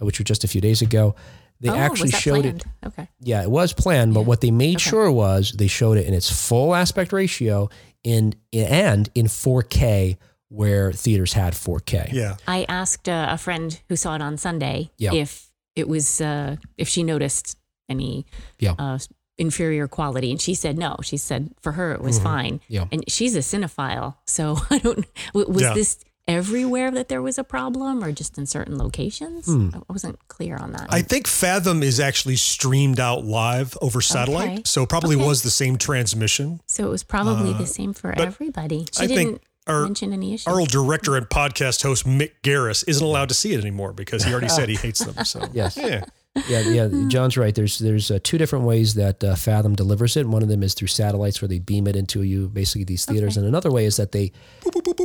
[0.00, 1.14] uh, which was just a few days ago,
[1.60, 2.64] they Oh, was actually that showed it.
[2.86, 3.08] Okay.
[3.20, 4.90] Yeah, it was planned, but what they made Okay.
[4.90, 7.68] sure was they showed it in its full aspect ratio
[8.04, 10.16] in and in 4K
[10.48, 12.12] where theaters had 4K.
[12.12, 12.36] Yeah.
[12.46, 15.12] I asked uh, a friend who saw it on Sunday Yeah.
[15.14, 17.56] if it was uh, if she noticed
[17.88, 18.24] any
[18.58, 18.74] Yeah.
[18.78, 18.98] uh,
[19.36, 20.96] inferior quality, and she said no.
[21.02, 22.86] She said for her it was fine, Yeah.
[22.90, 25.04] and she's a cinephile, so I don't.
[25.34, 25.74] Was Yeah.
[25.74, 29.46] this everywhere that there was a problem or just in certain locations?
[29.46, 29.70] Hmm.
[29.74, 30.86] I wasn't clear on that.
[30.90, 34.62] I think Fathom is actually streamed out live over satellite, Okay.
[34.66, 35.24] so it probably Okay.
[35.26, 36.60] was the same transmission.
[36.66, 38.86] so it was probably the same for Uh, everybody.
[38.92, 40.46] She I didn't think our- mention any issues.
[40.46, 44.24] Our old director and podcast host Mick Garris isn't allowed to see it anymore because
[44.24, 45.24] he already said he hates them.
[45.24, 45.76] So Yes.
[45.76, 46.04] yeah,
[46.48, 46.88] Yeah, yeah.
[47.08, 47.54] John's right.
[47.54, 50.26] There's there's uh, two different ways that uh, Fathom delivers it.
[50.26, 53.36] One of them is through satellites, where they beam it into you, basically these theaters,
[53.36, 54.32] and another way is that they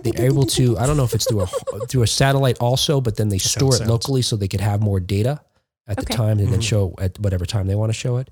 [0.03, 0.77] they're able to.
[0.77, 1.47] I don't know if it's through a
[1.87, 3.89] through a satellite also, but then they store it sounds.
[3.89, 5.41] locally so they could have more data
[5.87, 8.29] at the time and then show at whatever time they want to show it.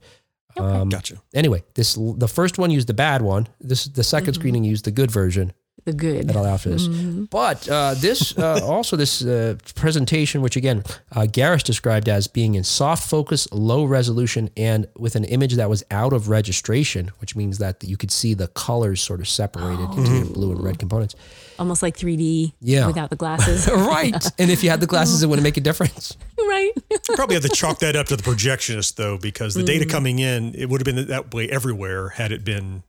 [0.57, 1.21] Um, gotcha.
[1.33, 3.47] Anyway, this the first one used the bad one.
[3.59, 5.53] This the 2nd screening used the good version
[5.85, 6.27] the good.
[6.27, 6.87] that allow for this.
[6.87, 12.55] But uh, this uh, also this uh, presentation, which again uh, Garris described as being
[12.55, 17.35] in soft focus, low resolution, and with an image that was out of registration, which
[17.35, 20.77] means that you could see the colors sort of separated into the blue and red
[20.77, 21.15] components.
[21.57, 22.87] Almost like 3D Yeah.
[22.87, 23.67] without the glasses.
[23.71, 24.25] right.
[24.39, 26.15] And if you had the glasses, it wouldn't make a difference.
[26.39, 26.71] right.
[27.15, 30.53] Probably have to chalk that up to the projectionist though, because the data coming in,
[30.55, 32.83] it would have been that way everywhere had it been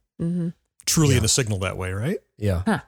[0.87, 2.18] truly in the signal that way, right?
[2.42, 2.62] Yeah.
[2.66, 2.81] Huh.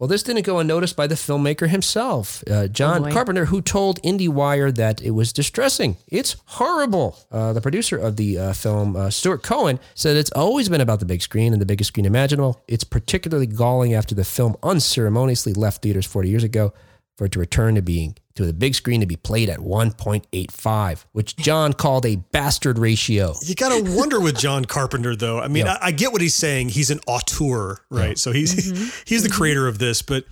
[0.00, 3.12] Well, this didn't go unnoticed by the filmmaker himself, uh, John Oh.
[3.12, 5.96] Carpenter, who told IndieWire that it was distressing.
[6.08, 7.16] It's horrible.
[7.30, 10.98] Uh, the producer of the uh, film, uh, Stuart Cohen, said it's always been about
[10.98, 12.60] the big screen and the biggest screen imaginable.
[12.66, 16.72] It's particularly galling after the film unceremoniously left theaters 40 years ago
[17.16, 21.04] for it to return to being to the big screen to be played at 1.85,
[21.12, 23.34] which John called a bastard ratio.
[23.42, 25.38] You got to wonder with John Carpenter, though.
[25.38, 25.78] I mean, Yeah.
[25.80, 26.70] I, I get what he's saying.
[26.70, 28.18] He's an auteur, right?
[28.18, 29.02] So he's mm-hmm.
[29.04, 30.02] he's the creator of this.
[30.02, 30.24] But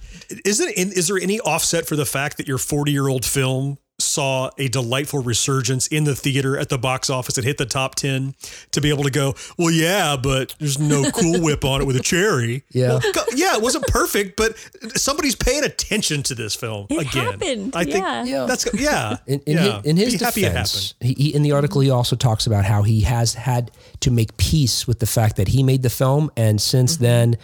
[0.45, 4.51] isn't is there any offset for the fact that your forty year old film saw
[4.59, 8.35] a delightful resurgence in the theater at the box office and hit the top ten
[8.73, 11.97] to be able to go, well, yeah, but there's no Cool Whip on it with
[11.97, 12.65] a cherry.
[12.71, 12.89] Yeah.
[12.89, 13.01] Well,
[13.35, 14.57] yeah, it wasn't perfect, but
[14.97, 17.27] somebody's paying attention to this film It again.
[17.27, 18.25] happened, I think yeah.
[18.25, 18.47] Yeah.
[18.47, 19.17] that's yeah.
[19.27, 19.77] In, in, yeah.
[19.77, 21.17] his, in his Be happy it defense, happened.
[21.19, 24.37] he, he, in the article, he also talks about how he has had to make
[24.37, 27.05] peace with the fact that he made the film, and since Mm-hmm.
[27.05, 27.37] then,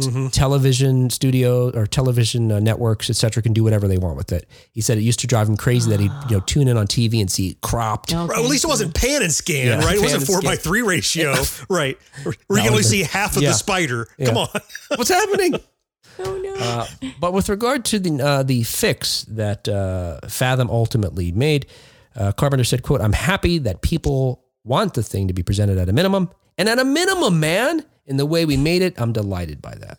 [0.00, 4.48] t- television studio or television uh, networks, etc., can do whatever they want with it.
[4.72, 6.86] He said it used to drive him crazy that he'd you know tune in on
[6.86, 8.12] TV and see it cropped.
[8.12, 8.18] Okay.
[8.20, 9.96] Right, well, at least it wasn't pan and scan, Yeah, right?
[9.96, 10.50] It wasn't four scan.
[10.50, 11.34] by three ratio,
[11.68, 11.98] right?
[12.22, 13.50] Where you can only see half of yeah.
[13.50, 14.08] the spider.
[14.24, 14.48] Come on.
[14.96, 15.54] What's happening?
[16.18, 16.54] Oh, no.
[16.54, 16.86] Uh,
[17.20, 21.66] but with regard to the uh, the fix that uh, Fathom ultimately made,
[22.16, 25.88] uh, Carpenter said, "quote I'm happy that people want the thing to be presented at
[25.88, 29.60] a minimum, and at a minimum, man, in the way we made it, I'm delighted
[29.62, 29.98] by that."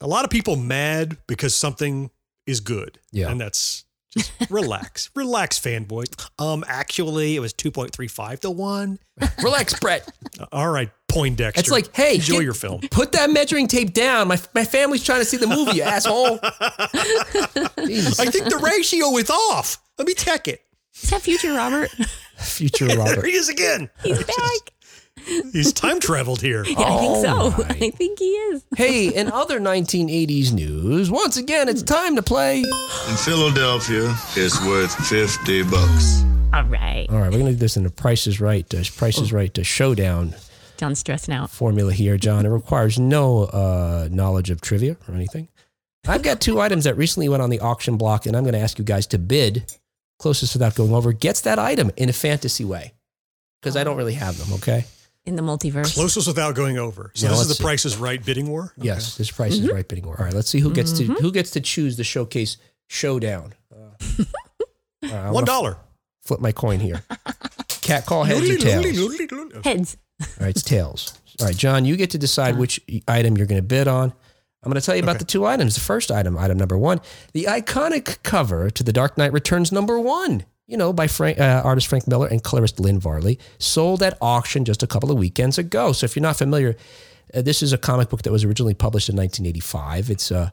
[0.00, 2.10] A lot of people mad because something
[2.46, 2.98] is good.
[3.10, 3.30] Yeah.
[3.30, 3.84] And that's
[4.16, 5.10] just relax.
[5.16, 6.04] relax, fanboy.
[6.38, 8.98] Um, actually, it was 2.35 to 1.
[9.42, 10.08] Relax, Brett.
[10.52, 11.60] All right, Poindexter.
[11.60, 12.80] It's like, hey, enjoy get- your film.
[12.90, 14.26] Put that measuring tape down.
[14.28, 16.38] My my family's trying to see the movie, you asshole.
[16.38, 18.20] Jeez.
[18.20, 19.78] I think the ratio is off.
[19.98, 20.62] Let me check it.
[21.00, 21.90] Is that future Robert?
[22.38, 23.24] Future There Robert.
[23.26, 23.90] he is again.
[24.02, 24.72] He's back.
[25.52, 26.64] He's time traveled here.
[26.74, 27.30] Yeah, I think so.
[27.30, 27.70] Alright.
[27.82, 28.64] I think he is.
[28.76, 32.58] Hey, in other 1980s news, once again, it's time to play.
[32.58, 36.22] In Philadelphia, it's worth 50 bucks.
[36.52, 37.06] All right.
[37.10, 39.32] All right, we're going to do this in the Price is Right, uh, Price is
[39.32, 40.34] Right to Showdown
[40.76, 41.50] John's stressing out.
[41.50, 42.44] formula here, John.
[42.44, 45.48] It requires no uh, knowledge of trivia or anything.
[46.06, 48.60] I've got two items that recently went on the auction block, and I'm going to
[48.60, 49.64] ask you guys to bid.
[50.18, 52.92] Closest without going over gets that item in a fantasy way
[53.60, 54.84] because I don't really have them, okay?
[55.26, 55.94] In the multiverse.
[55.94, 57.10] Closest without going over.
[57.14, 57.62] So Yeah, this let's is the see.
[57.64, 58.72] Price is Right bidding war?
[58.76, 59.74] Yes, this price is mm-hmm.
[59.74, 60.16] right bidding war.
[60.18, 61.14] All right, let's see who gets to mm-hmm.
[61.14, 62.58] who gets to choose the showcase
[62.88, 63.54] showdown.
[63.72, 63.90] Uh, all
[65.02, 65.76] right, uh, I One wanna dollar.
[66.22, 67.02] Flip my coin here.
[67.80, 68.86] Kat call heads or tails.
[69.64, 69.96] Heads.
[70.20, 71.18] All right, it's tails.
[71.40, 74.12] All right, John, you get to decide which item you're going to bid on.
[74.62, 75.18] I'm going to tell you about Okay.
[75.18, 75.74] the two items.
[75.74, 77.00] The first item, item number one,
[77.32, 80.44] the iconic cover to The Dark Knight Returns number one.
[80.66, 84.64] You know, by Frank, uh, artist Frank Miller and colorist Lynn Varley, sold at auction
[84.64, 85.92] just a couple of weekends ago.
[85.92, 86.76] So if you're not familiar,
[87.34, 90.10] uh, this is a comic book that was originally published in 1985.
[90.10, 90.50] It's uh,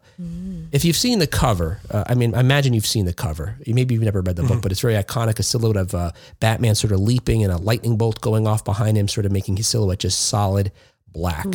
[0.74, 3.56] if you've seen the cover, uh, I mean, I imagine you've seen the cover.
[3.66, 5.40] Maybe you've never read the book, but it's very iconic.
[5.40, 8.98] A silhouette of uh, Batman sort of leaping and a lightning bolt going off behind
[8.98, 10.72] him, sort of making his silhouette just solid
[11.08, 11.46] black.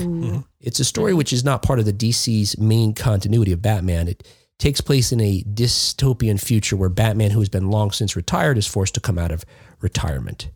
[0.61, 4.09] It's a story which is not part of the DC's main continuity of Batman.
[4.09, 4.27] It
[4.59, 8.67] takes place in a dystopian future where Batman, who has been long since retired, is
[8.67, 9.45] forced to come out of
[9.81, 10.49] retirement.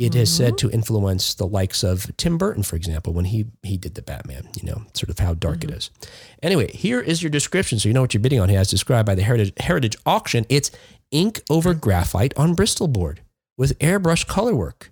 [0.00, 3.76] It is said to influence the likes of Tim Burton, for example, when he he
[3.76, 4.48] did the Batman.
[4.60, 5.76] You know, sort of how dark it mm-hmm.
[5.76, 5.90] is.
[6.42, 8.48] Anyway, here is your description, so you know what you're bidding on.
[8.48, 10.72] Here, as described by the Heritage, Heritage Auction, it's
[11.12, 13.20] ink over graphite on Bristol board
[13.56, 14.90] with airbrush color work,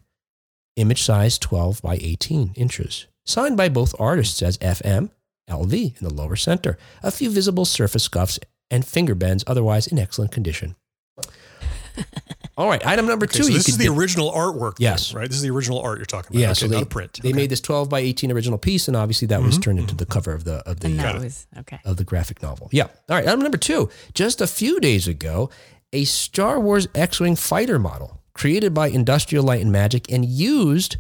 [0.77, 5.11] image size 12 by 18 inches, signed by both artists as FM,
[5.49, 8.39] LV in the lower center, a few visible surface scuffs
[8.71, 10.75] and finger bends, otherwise in excellent condition.
[12.59, 13.43] All right, item number Okay, two.
[13.45, 14.77] so you this is the get- original artwork.
[14.79, 15.13] then, Yes.
[15.13, 15.29] right.
[15.29, 16.41] This is the original art you're talking about.
[16.41, 17.21] Yeah, okay, so they, not a print.
[17.23, 17.37] they Okay.
[17.37, 20.33] made this 12 by 18 original piece, and obviously that was turned into the cover
[20.33, 21.79] of the of the uh, was okay.
[21.85, 22.69] of the graphic novel.
[22.73, 22.85] Yeah.
[22.85, 23.27] All right.
[23.27, 23.91] Item number two.
[24.15, 25.51] Just a few days ago,
[25.93, 30.97] a Star Wars X-wing fighter model created by Industrial Light and Magic and used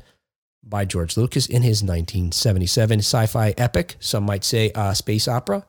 [0.69, 3.97] by George Lucas in his 1977 sci-fi epic.
[4.01, 5.65] Some might say uh, space opera.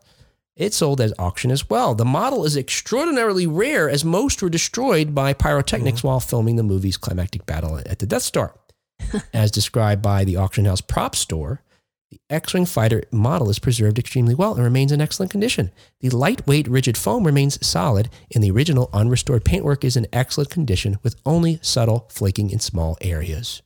[0.56, 1.94] It sold at auction as well.
[1.94, 6.98] The model is extraordinarily rare, as most were destroyed by pyrotechnics while filming the movie's
[6.98, 8.56] climactic battle at the Death Star.
[9.34, 11.62] as described by the auction house prop store,
[12.10, 15.72] the X-Wing fighter model is preserved extremely well and remains in excellent condition.
[16.00, 20.98] The lightweight rigid foam remains solid, and the original unrestored paintwork is in excellent condition
[21.04, 23.62] with only subtle flaking in small areas.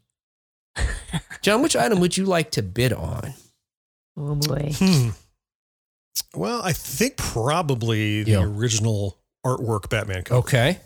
[1.42, 3.34] John, which item would you like to bid on?
[4.18, 4.72] Oh boy.
[4.76, 5.10] Hmm.
[6.36, 8.44] Well, I think probably the Yeah.
[8.44, 10.40] original artwork Batman cover.
[10.40, 10.80] Okay.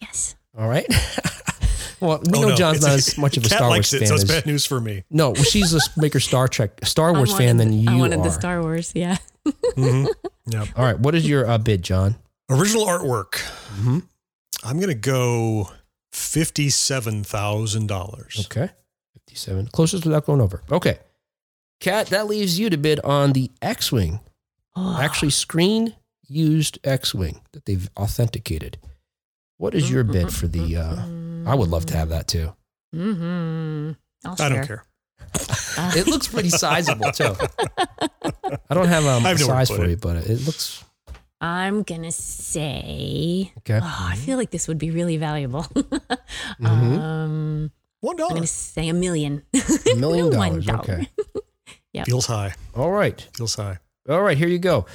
[0.00, 0.34] Yes.
[0.58, 0.86] All right.
[2.00, 3.92] well, we Oh, know no, John's not it's- as much of a Kat Star Wars
[3.94, 5.04] it, fan so it's as bad news for me.
[5.10, 5.30] no.
[5.30, 8.24] Well, she's a bigger Star Trek, Star Wars I fan than you I wanted are.
[8.24, 8.92] the Star Wars.
[8.94, 9.16] Yeah.
[9.76, 10.08] Mhm.
[10.46, 10.64] Yeah.
[10.76, 10.98] All right.
[10.98, 12.16] What is your uh, bid, John?
[12.50, 13.32] Original artwork.
[13.76, 13.98] Mm-hmm.
[14.64, 15.70] I'm gonna go
[16.12, 18.44] fifty-seven thousand dollars.
[18.46, 18.70] Okay.
[19.36, 19.68] 57.
[19.68, 20.62] Closest without going over.
[20.72, 20.98] Okay.
[21.80, 24.20] Kat, that leaves you to bid on the X Wing.
[24.74, 25.94] Oh, Actually, screen
[26.26, 28.78] used X Wing that they've authenticated.
[29.58, 30.76] What is your bid for the?
[30.76, 32.54] Uh, I would love to have that too.
[32.94, 33.92] Mm-hmm.
[34.26, 34.84] I'll I don't care.
[35.78, 37.34] It looks pretty sizable too.
[38.70, 39.90] I don't have um, I a have nowhere to size for it.
[39.90, 40.82] you, but it looks
[41.40, 43.52] I'm gonna say.
[43.58, 43.78] okay.
[43.82, 45.62] Oh, I feel like this would be really valuable.
[46.60, 46.98] Mhm.
[46.98, 47.70] Um,
[48.00, 49.42] One I'm gonna say a million.
[49.92, 50.66] A million One dollars.
[50.66, 50.80] dollar.
[50.80, 51.08] Okay.
[52.04, 52.54] feels high.
[52.74, 53.26] All right.
[53.36, 53.78] Feels high.
[54.08, 54.86] All right, here you go.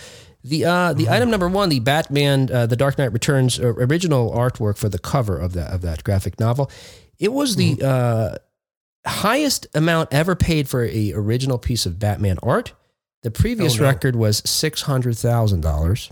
[0.44, 1.14] The uh, the Mm-hmm.
[1.14, 5.00] item number one, the Batman, uh, the Dark Knight Returns uh, original artwork for the
[5.00, 6.72] cover of that of that graphic novel.
[7.20, 7.86] It was the Mm-hmm.
[7.86, 8.36] uh,
[9.06, 12.74] highest amount ever paid for a original piece of Batman art.
[13.24, 13.90] The previous Oh, no.
[13.90, 16.10] record was six hundred thousand dollars.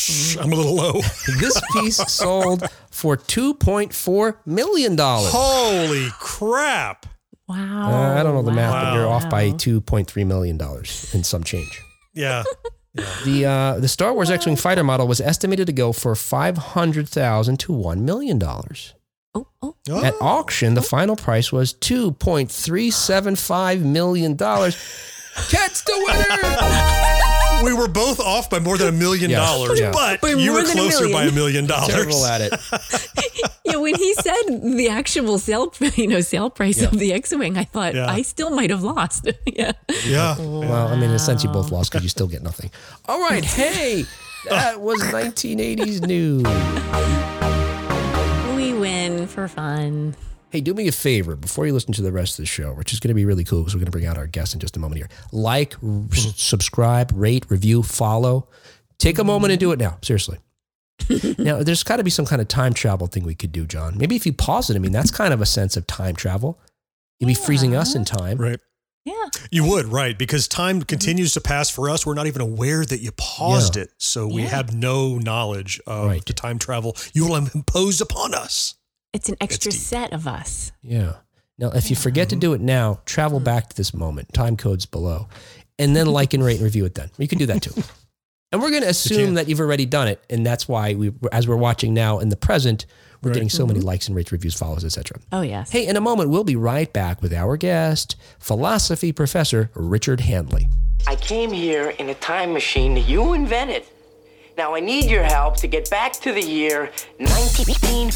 [0.00, 0.92] Psh, I'm a little low.
[1.40, 5.30] This piece sold for two point four million dollars.
[5.32, 7.06] Holy crap!
[7.48, 7.90] Wow.
[7.90, 11.12] Uh, I don't know the math, but you're off by two point three million dollars
[11.14, 11.80] and some change.
[12.14, 12.44] Yeah.
[13.24, 17.08] The uh, the Star Wars X-wing fighter model was estimated to go for five hundred
[17.08, 18.94] thousand to one million dollars.
[19.32, 19.76] Oh, oh.
[19.88, 24.74] Oh, At auction, the final price was two point three seven five million dollars.
[25.50, 27.19] Kat's the winner.
[27.62, 29.90] We were both off by more than a million Yeah, dollars, yeah.
[29.92, 31.34] but By you more were than a closer by a million.
[31.34, 31.94] million dollars.
[31.94, 32.52] Terrible at it.
[33.62, 34.42] Yeah, when he said
[34.76, 38.06] the actual sale, you know, sale price of the X-wing, I thought Yeah.
[38.10, 39.30] I still might have lost.
[39.46, 39.72] yeah.
[40.04, 40.36] Yeah.
[40.38, 42.70] Well, I mean, in a sense, you both lost because you still get nothing.
[43.06, 44.06] All right, hey,
[44.48, 46.42] that was 1980s news.
[48.56, 50.16] We win for fun.
[50.50, 52.92] Hey, do me a favor before you listen to the rest of the show, which
[52.92, 54.58] is going to be really cool because we're going to bring out our guest in
[54.60, 55.08] just a moment here.
[55.30, 56.30] Like, r- s- mm-hmm.
[56.34, 58.48] subscribe, rate, review, follow.
[58.98, 59.98] Take a moment and do it now.
[60.02, 60.38] Seriously.
[61.38, 63.96] now, there's got to be some kind of time travel thing we could do, John.
[63.96, 66.58] Maybe if you pause it, I mean, that's kind of a sense of time travel.
[67.20, 68.36] You'd be freezing us in time.
[68.36, 68.58] Right.
[69.04, 69.26] Yeah.
[69.50, 70.18] You would, right.
[70.18, 70.86] Because time mm-hmm.
[70.86, 72.04] continues to pass for us.
[72.04, 73.84] We're not even aware that you paused Yeah.
[73.84, 73.90] it.
[73.98, 74.48] So we Yeah.
[74.48, 76.24] have no knowledge of Right.
[76.24, 78.74] the time travel you will have imposed upon us.
[79.12, 79.80] It's an extra deep.
[79.80, 80.72] set of us.
[80.82, 81.14] Yeah.
[81.58, 84.32] Now, if you forget to do it now, travel back to this moment.
[84.32, 85.28] Time codes below,
[85.78, 86.94] and then like and rate and review it.
[86.94, 87.82] Then you can do that too.
[88.52, 91.46] And we're going to assume that you've already done it, and that's why we, as
[91.46, 92.84] we're watching now in the present,
[93.22, 93.34] we're Right.
[93.34, 93.86] getting so many mm-hmm.
[93.86, 95.20] likes and rates, reviews, follows, etc.
[95.30, 95.70] Oh, yes.
[95.70, 100.68] Hey, in a moment, we'll be right back with our guest, philosophy professor Richard Hanley.
[101.06, 103.84] I came here in a time machine that you invented.
[104.56, 108.10] Now I need your help to get back to the year 19, 19,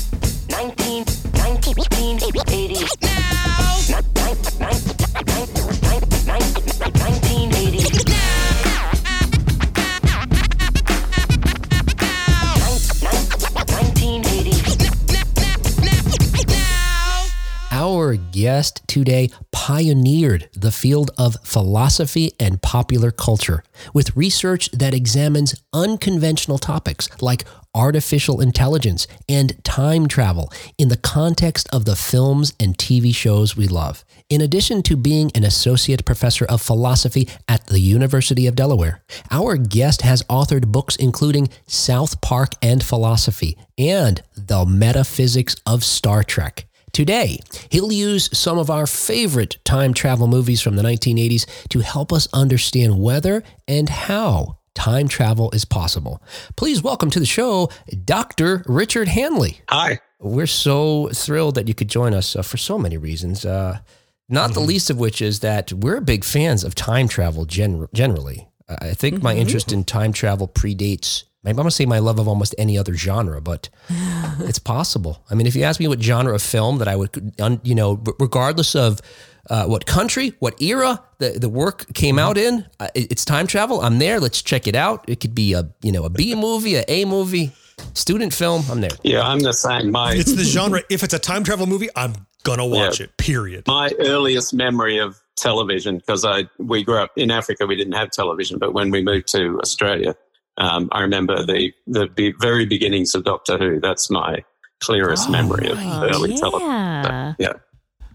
[0.48, 2.86] 1980.
[3.02, 3.54] Now!
[6.74, 8.04] 1980.
[17.72, 25.56] Our guest today pioneered the field of philosophy and popular culture with research that examines
[25.72, 27.44] unconventional topics like
[27.74, 33.66] artificial intelligence and time travel in the context of the films and TV shows we
[33.66, 34.04] love.
[34.28, 39.56] In addition to being an associate professor of philosophy at the University of Delaware, our
[39.56, 46.66] guest has authored books including South Park and Philosophy and The Metaphysics of Star Trek.
[46.92, 52.12] Today, he'll use some of our favorite time travel movies from the 1980s to help
[52.12, 56.22] us understand whether and how time travel is possible.
[56.56, 57.70] Please welcome to the show,
[58.04, 58.62] Dr.
[58.66, 59.60] Richard Hanley.
[59.68, 60.00] Hi.
[60.20, 63.44] We're so thrilled that you could join us uh, for so many reasons.
[63.44, 63.78] Uh,
[64.28, 68.48] not the least of which is that we're big fans of time travel gen- generally.
[68.68, 72.18] Uh, I think my interest in time travel predates, I'm going to say my love
[72.18, 73.68] of almost any other genre, but
[74.40, 75.22] it's possible.
[75.30, 77.74] I mean, if you ask me what genre of film that I would, un- you
[77.74, 79.00] know, regardless of
[79.50, 83.46] uh, what country, what era the, the work came out in, uh, it- it's time
[83.46, 83.80] travel.
[83.80, 84.20] I'm there.
[84.20, 85.04] Let's check it out.
[85.08, 87.52] It could be a, you know, a B movie, a A movie,
[87.94, 88.62] student film.
[88.70, 88.90] I'm there.
[89.02, 89.90] Yeah, I'm the same.
[89.90, 90.80] My It's the genre.
[90.90, 93.04] If it's a time travel movie, I'm gonna watch Yeah.
[93.06, 93.16] it.
[93.16, 93.64] Period.
[93.66, 97.66] my earliest memory of television because I we grew up in Africa.
[97.66, 100.14] We didn't have television, but when we moved to Australia,
[100.58, 103.80] um, I remember the the be- very beginnings of Doctor Who.
[103.80, 104.44] That's my
[104.80, 106.68] clearest memory of early television.
[106.70, 107.34] yeah.
[107.38, 107.52] Yeah.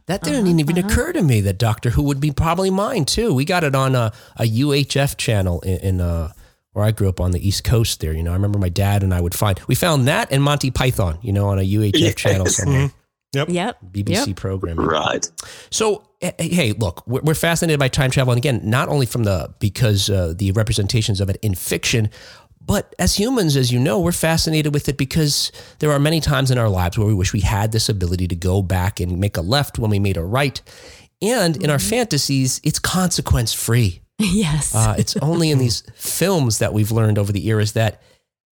[0.10, 3.34] That didn't even occur to me that Doctor Who would be probably mine too.
[3.34, 6.32] We got it on a, a UHF channel in, in uh,
[6.74, 8.12] where I grew up on the East Coast there.
[8.14, 10.72] You know, I remember my dad and I would find, we found that and Monty
[10.72, 12.16] Python, you know, on a UHF Yes.
[12.16, 12.92] channel somewhere,
[13.34, 13.48] Yep.
[13.92, 14.36] BBC Yep.
[14.36, 14.86] programming.
[14.88, 15.30] Right.
[15.70, 18.34] So, hey, look, we're we're fascinated by time travel.
[18.34, 22.10] And again, not only from the, because uh, the representations of it in fiction,
[22.70, 26.52] but as humans, as you know, we're fascinated with it because there are many times
[26.52, 29.38] in our lives where we wish we had this ability to go back and make
[29.38, 30.62] a left when we made a right.
[31.20, 34.02] And in our fantasies, it's consequence free.
[34.20, 34.76] Yes.
[34.76, 38.04] Uh, it's only in these films that we've learned over the years that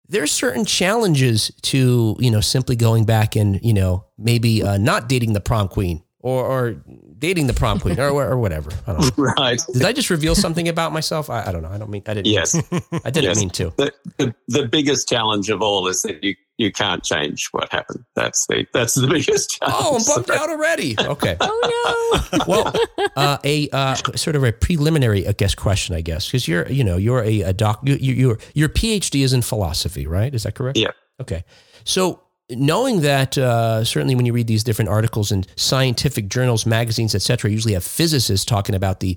[0.09, 5.07] there's certain challenges to you know simply going back and you know maybe uh, not
[5.07, 6.73] dating the prom queen or, or
[7.19, 8.71] dating the prom queen or, or whatever.
[8.87, 9.25] I don't know.
[9.39, 9.61] Right.
[9.73, 11.31] Did I just reveal something about myself?
[11.31, 11.71] I, I don't know.
[11.71, 12.27] I don't mean I didn't.
[12.27, 12.55] Yes.
[13.05, 13.39] I didn't Yes.
[13.39, 13.73] mean to.
[13.77, 18.05] The, the the biggest challenge of all is that you you can't change what happened.
[18.15, 19.77] That's the that's the biggest challenge.
[19.79, 20.95] Oh, I'm bummed out already.
[20.99, 21.37] Okay.
[21.41, 22.45] oh no.
[22.47, 22.73] Well,
[23.17, 26.85] uh, a uh, sort of a preliminary, I guess, question, I guess, because you're, you
[26.85, 30.35] know, you're a, a doc, you, you, your your PhD is in philosophy, right?
[30.35, 30.77] Is that correct?
[30.79, 30.91] Yeah.
[31.21, 31.45] Okay.
[31.85, 37.15] So knowing that, uh, certainly when you read these different articles in scientific journals, magazines,
[37.15, 39.17] etc., usually have physicists talking about the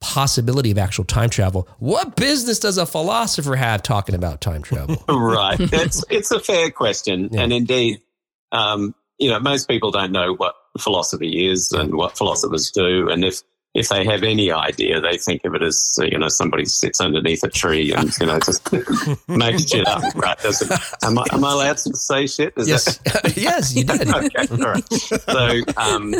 [0.00, 1.68] possibility of actual time travel.
[1.78, 5.02] What business does a philosopher have talking about time travel?
[5.08, 5.58] right.
[5.58, 7.42] It's it's a fair question, Yeah.
[7.42, 8.00] and indeed,
[8.52, 13.24] um, you know, most people don't know what philosophy is and what philosophers do, and
[13.24, 13.42] if
[13.76, 17.42] if they have any idea, they think of it as you know somebody sits underneath
[17.44, 18.68] a tree and you know just
[19.28, 20.02] makes shit up.
[20.14, 20.38] Right?
[20.38, 20.72] Doesn't,
[21.04, 22.54] am I am I allowed to say shit?
[22.56, 22.98] Is yes,
[23.36, 24.08] yes, you did.
[24.14, 24.92] okay, all right.
[24.92, 26.14] So, um,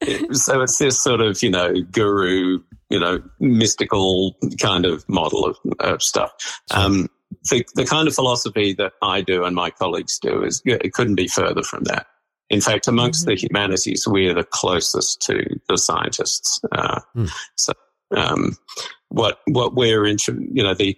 [0.00, 5.44] it- so it's this sort of you know guru, you know, mystical kind of model
[5.44, 6.32] of, of stuff.
[6.70, 7.08] Um,
[7.50, 11.16] the, the kind of philosophy that I do and my colleagues do is it couldn't
[11.16, 12.06] be further from that.
[12.50, 16.60] In fact, amongst the humanities, we're the closest to the scientists.
[16.72, 17.26] Uh, Hmm.
[17.56, 17.72] So,
[18.16, 18.56] um,
[19.08, 20.96] what what we're into, you know, the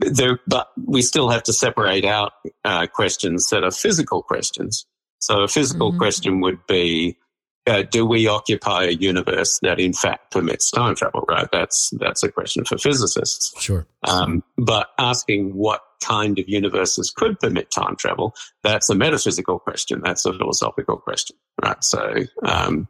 [0.00, 2.32] there, but we still have to separate out
[2.64, 4.86] uh, questions that are physical questions.
[5.18, 5.98] So a physical Mhm.
[5.98, 7.18] question would be,
[7.66, 11.24] uh, do we occupy a universe that in fact permits time travel?
[11.28, 11.48] Right.
[11.50, 13.60] That's that's a question for physicists.
[13.60, 13.86] Sure.
[14.04, 20.00] Um, but asking what kind of universes could permit time travel, that's a metaphysical question.
[20.04, 21.82] That's a philosophical question, right?
[21.82, 22.88] So, um,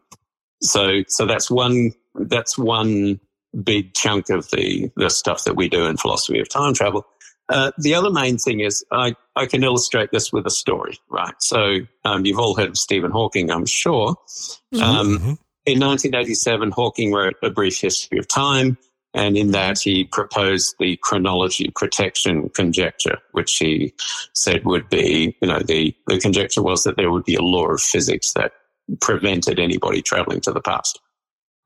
[0.62, 3.21] so, so that's one, that's one
[3.62, 7.07] big chunk of the, the stuff that we do in philosophy of time travel.
[7.48, 11.35] Uh, the other main thing is I, I can illustrate this with a story, right?
[11.38, 14.16] So, um, you've all heard of Stephen Hawking, I'm sure.
[14.82, 15.38] Um, Mhm.
[15.64, 18.76] in 1987, Hawking wrote A Brief History of Time,
[19.14, 23.94] and in that he proposed the chronology protection conjecture, which he
[24.35, 27.66] said would be, you know, the, the conjecture was that there would be a law
[27.68, 28.52] of physics that
[29.00, 31.00] prevented anybody traveling to the past.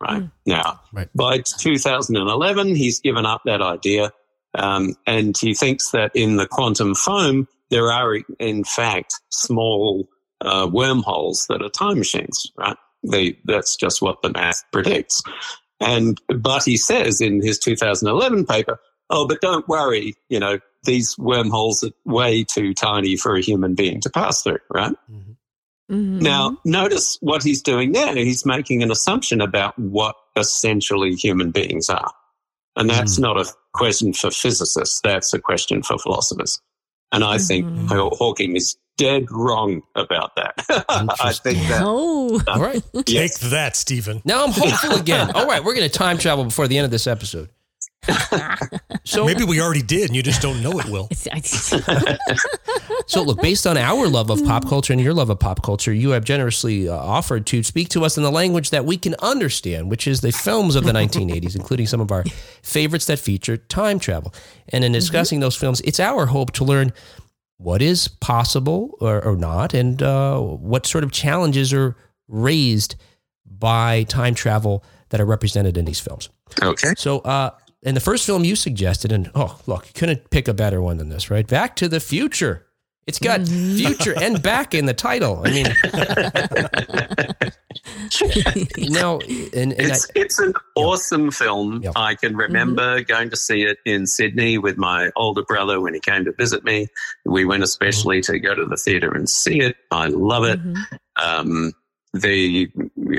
[0.00, 0.28] Right.
[0.46, 1.08] Now, Right.
[1.14, 4.12] by 2011, he's given up that idea.
[4.54, 10.08] Um, and he thinks that in the quantum foam, there are, in fact, small
[10.40, 12.76] uh, wormholes that are time machines, right?
[13.08, 15.22] They, that's just what the math predicts.
[15.80, 21.16] And, but he says in his 2011 paper, oh, but don't worry, you know, these
[21.18, 24.92] wormholes are way too tiny for a human being to pass through, right?
[25.90, 26.20] Mhm.
[26.22, 28.14] Now, notice what he's doing there.
[28.14, 32.12] He's making an assumption about what essentially human beings are.
[32.81, 35.00] And that's not a question for physicists.
[35.04, 36.60] That's a question for philosophers.
[37.12, 37.88] And I think Mhm.
[37.88, 40.54] Haw- Hawking is dead wrong about that.
[40.88, 41.83] I think that.
[41.85, 42.40] Oh.
[42.48, 42.83] All right.
[42.94, 43.38] Take Yes.
[43.50, 44.22] that, Stephen.
[44.24, 45.31] Now I'm hopeful again.
[45.33, 47.48] All right, we're going to time travel before the end of this episode.
[49.04, 50.87] So Maybe we already did, and you just don't know it.
[50.87, 51.08] Will
[53.06, 55.92] So, look, based on our love of pop culture and your love of pop culture,
[55.92, 59.16] you have generously uh, offered to speak to us in the language that we can
[59.20, 62.24] understand, which is the films of the 1980s, including some of our
[62.62, 64.33] favorites that feature time travel.
[64.68, 66.92] And in discussing those films, it's our hope to learn
[67.56, 71.96] what is possible or, or not, and uh, what sort of challenges are
[72.28, 72.94] raised
[73.44, 76.28] by time travel that are represented in these films.
[76.62, 76.94] Okay.
[76.96, 77.50] So, uh,
[77.83, 80.98] in the first film you suggested, and oh, look, you couldn't pick a better one
[80.98, 81.46] than this, right?
[81.46, 82.66] Back to the Future.
[83.06, 83.76] It's got mm-hmm.
[83.76, 85.42] future and back in the title.
[85.44, 85.66] I mean,
[88.92, 91.83] now, and, and I, It's it's an awesome film.
[91.83, 91.90] Yeah.
[91.96, 93.12] I can remember mm-hmm.
[93.12, 96.62] going to see it in Sydney with my older brother when he came to visit
[96.62, 96.87] me.
[97.24, 98.33] We went especially mm-hmm.
[98.35, 99.76] to go to the theater and see it.
[99.90, 100.60] I love it.
[101.16, 101.72] Um,
[102.12, 102.70] the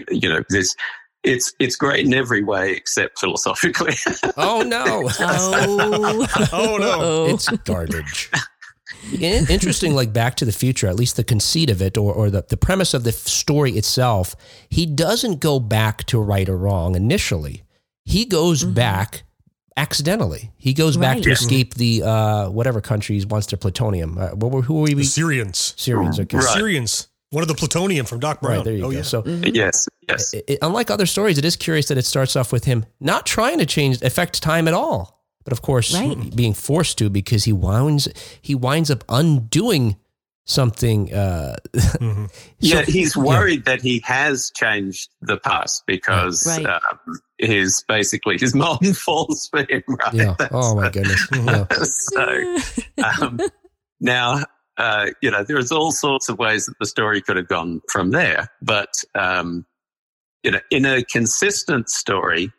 [0.10, 0.76] you know this
[1.24, 3.94] it's it's great in every way except philosophically.
[4.38, 7.26] oh no, Oh, Oh, no.
[7.34, 8.30] it's garbage.
[9.20, 12.46] Interesting, like Back to the Future, at least the conceit of it or, or the,
[12.48, 14.36] the premise of the story itself,
[14.70, 17.64] he doesn't go back to right or wrong initially.
[18.06, 19.24] He goes back
[19.76, 20.52] accidentally.
[20.58, 21.24] He goes back Right.
[21.24, 24.18] to escape the uh, whatever country he wants their plutonium.
[24.18, 24.94] Uh, what were, who were we?
[24.94, 25.74] the Syrians.
[25.78, 26.20] Syrians.
[26.20, 26.38] Okay.
[26.38, 26.46] Right.
[26.54, 27.08] Syrians.
[27.32, 28.58] One of the plutonium from Doc Brown.
[28.58, 28.98] Right, there you oh, go.
[28.98, 29.02] yeah.
[29.04, 30.34] So, yes, yes.
[30.34, 33.58] it, unlike other stories, it is curious that it starts off with him not trying
[33.60, 36.36] to change affect time at all, but of course Right.
[36.36, 38.08] being forced to because he winds
[38.42, 39.96] he winds up undoing
[40.46, 41.14] something.
[41.14, 41.56] Uh,
[42.02, 42.30] Mhm.
[42.60, 46.66] Yeah, he's worried that he has changed the past because Right.
[46.66, 46.82] um,
[47.38, 50.14] his basically his mom falls for him, right?
[50.14, 50.36] yeah.
[50.38, 51.26] That's- Oh my goodness.
[51.32, 51.66] Yeah.
[51.84, 52.58] so
[53.22, 53.40] um,
[54.02, 54.44] now,
[54.78, 58.12] uh, you know, there's all sorts of ways that the story could have gone from
[58.12, 58.50] there.
[58.62, 59.66] But, um,
[60.44, 62.52] you know, in a consistent story,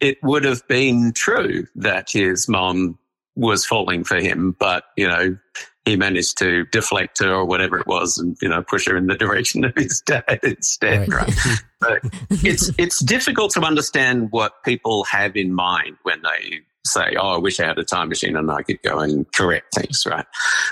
[0.00, 2.98] it would have been true that his mom
[3.36, 5.36] was falling for him, but, you know,
[5.84, 9.06] he managed to deflect her or whatever it was and, you know, push her in
[9.06, 11.28] the direction of his dad instead, Right.
[11.28, 11.58] right?
[11.80, 12.00] But
[12.30, 17.38] it's, it's difficult to understand what people have in mind when they say, "Oh, I
[17.38, 20.26] wish I had a time machine and I could go and correct things," right?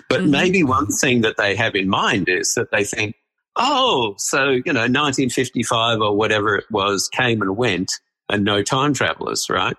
[0.08, 0.30] But Mhm.
[0.30, 3.14] maybe one thing that they have in mind is that they think,
[3.56, 7.92] "Oh, so you know, 1955 or whatever it was came and went,
[8.28, 9.76] and no time travelers, right?"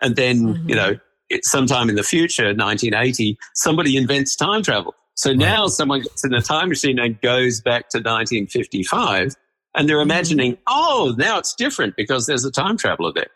[0.00, 0.68] And then Mhm.
[0.68, 0.98] you know,
[1.30, 4.94] it, sometime in the future, 1980, somebody invents time travel.
[5.14, 9.34] So now someone gets in a time machine and goes back to 1955,
[9.74, 13.30] and they're imagining, oh, now it's different because there's a time traveler there.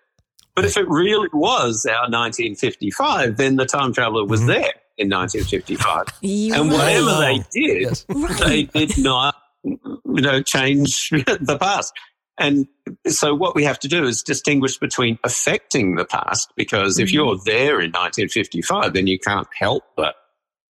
[0.57, 4.47] But if it really was our 1955, then the time traveler was Mhm.
[4.47, 6.07] there in 1955.
[6.23, 7.01] You And right.
[7.03, 8.07] whatever they did, Yes.
[8.41, 11.93] they did not, you know, change the past.
[12.39, 12.67] And
[13.07, 17.13] so what we have to do is distinguish between affecting the past, because if Mhm.
[17.13, 20.17] you're there in 1955, then you can't help but,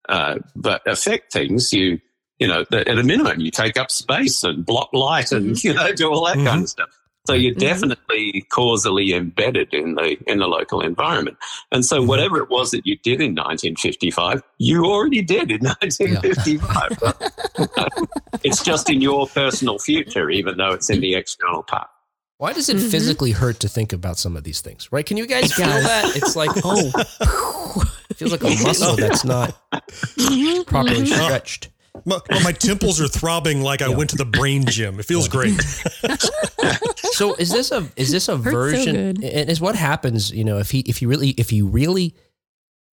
[0.09, 1.71] uh, but affect things.
[1.73, 1.99] You,
[2.39, 5.91] you know, at a minimum, you take up space and block light and, you know,
[5.93, 6.89] do all that kind of stuff.
[7.27, 7.59] So you're Mhm.
[7.59, 11.37] definitely causally embedded in the in the local environment.
[11.71, 16.97] And so whatever it was that you did in 1955, you already did in 1955.
[18.43, 21.87] it's just in your personal future, even though it's in the external part.
[22.39, 22.89] Why does it Mhm.
[22.89, 24.91] physically hurt to think about some of these things?
[24.91, 25.05] Right?
[25.05, 26.15] Can you guys feel that?
[26.15, 26.91] It's like oh,
[28.09, 29.55] it feels like a muscle that's not
[30.65, 31.69] properly stretched.
[32.05, 34.99] My, my temples are throbbing like I went to the brain gym.
[34.99, 35.59] It feels great.
[37.13, 38.95] So is this a is this a Hurts so version?
[38.95, 39.23] good.
[39.23, 40.31] and is what happens?
[40.31, 42.15] You know, if he if he really if he really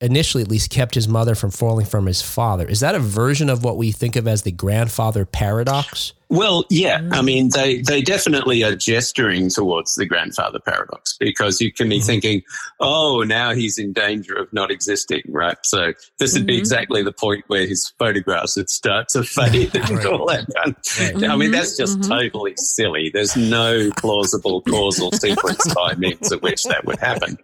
[0.01, 3.51] initially at least kept his mother from falling from his father, is that a version
[3.51, 6.13] of what we think of as the grandfather paradox?
[6.31, 11.73] Well, yeah, I mean, they, they definitely are gesturing towards the grandfather paradox because you
[11.73, 12.05] can be Mhm.
[12.05, 12.43] thinking,
[12.81, 15.57] oh, now he's in danger of not existing, right?
[15.65, 16.59] So this would be Mhm.
[16.59, 20.07] exactly the point where his photographs would start to fade and Right.
[20.07, 21.31] all that kind of Right.
[21.31, 22.09] I mean, that's just mhm.
[22.09, 23.11] totally silly.
[23.13, 27.39] There's no plausible causal sequence by means of which that would happen.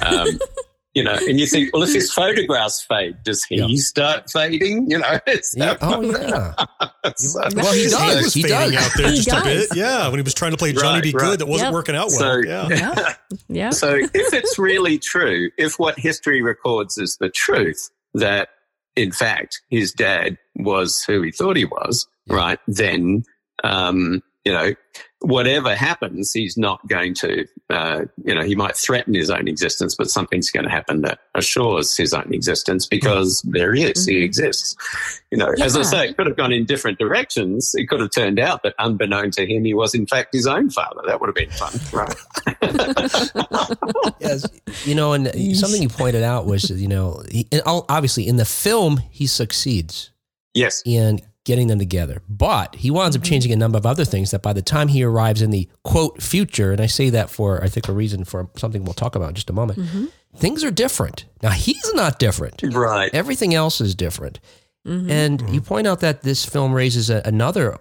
[0.00, 0.38] Um,
[0.94, 3.66] you know, and you think, well, if his photographs fade, does he Yeah.
[3.76, 4.90] start fading?
[4.90, 5.76] You know, it's Yeah.
[5.80, 6.54] Oh yeah.
[7.16, 8.24] so- Well, he His head does.
[8.24, 8.76] was He fading does.
[8.86, 9.68] out there He just a bit.
[9.76, 11.20] Yeah, when he was trying to play Johnny Right, Be right.
[11.30, 11.74] Good, that wasn't Yep.
[11.74, 12.18] working out well.
[12.18, 12.68] So- yeah.
[12.70, 13.14] Yeah.
[13.48, 13.70] Yeah.
[13.70, 18.48] So if it's really true, if what history records is the truth, that
[18.96, 22.34] in fact his dad was who he thought he was, Yeah.
[22.36, 23.22] right, then,
[23.62, 24.74] um, you know,
[25.20, 29.94] whatever happens, he's not going to, uh, you know, he might threaten his own existence,
[29.94, 34.14] but something's going to happen that assures his own existence because there he is, he
[34.20, 34.24] Mhm.
[34.24, 34.76] exists.
[35.30, 37.72] You know, as I say, it could have gone in different directions.
[37.74, 40.70] It could have turned out that unbeknown to him, he was in fact his own
[40.70, 41.02] father.
[41.06, 42.14] That would have been fun, right?
[44.20, 44.46] yes,
[44.84, 49.02] you know, and something you pointed out was, you know, he, obviously in the film
[49.10, 50.10] he succeeds
[50.54, 50.82] yes.
[50.86, 53.30] in getting them together, but he winds up mm-hmm.
[53.30, 56.22] changing a number of other things that by the time he arrives in the quote
[56.22, 59.30] future, and I say that for I think a reason for something we'll talk about
[59.30, 60.06] in just a moment, mm-hmm.
[60.36, 61.24] things are different.
[61.42, 62.62] Now he's not different.
[62.62, 63.10] Right.
[63.14, 64.38] Everything else is different.
[64.86, 65.10] Mhm.
[65.10, 65.54] And mm-hmm.
[65.54, 67.78] you point out that this film raises a, another,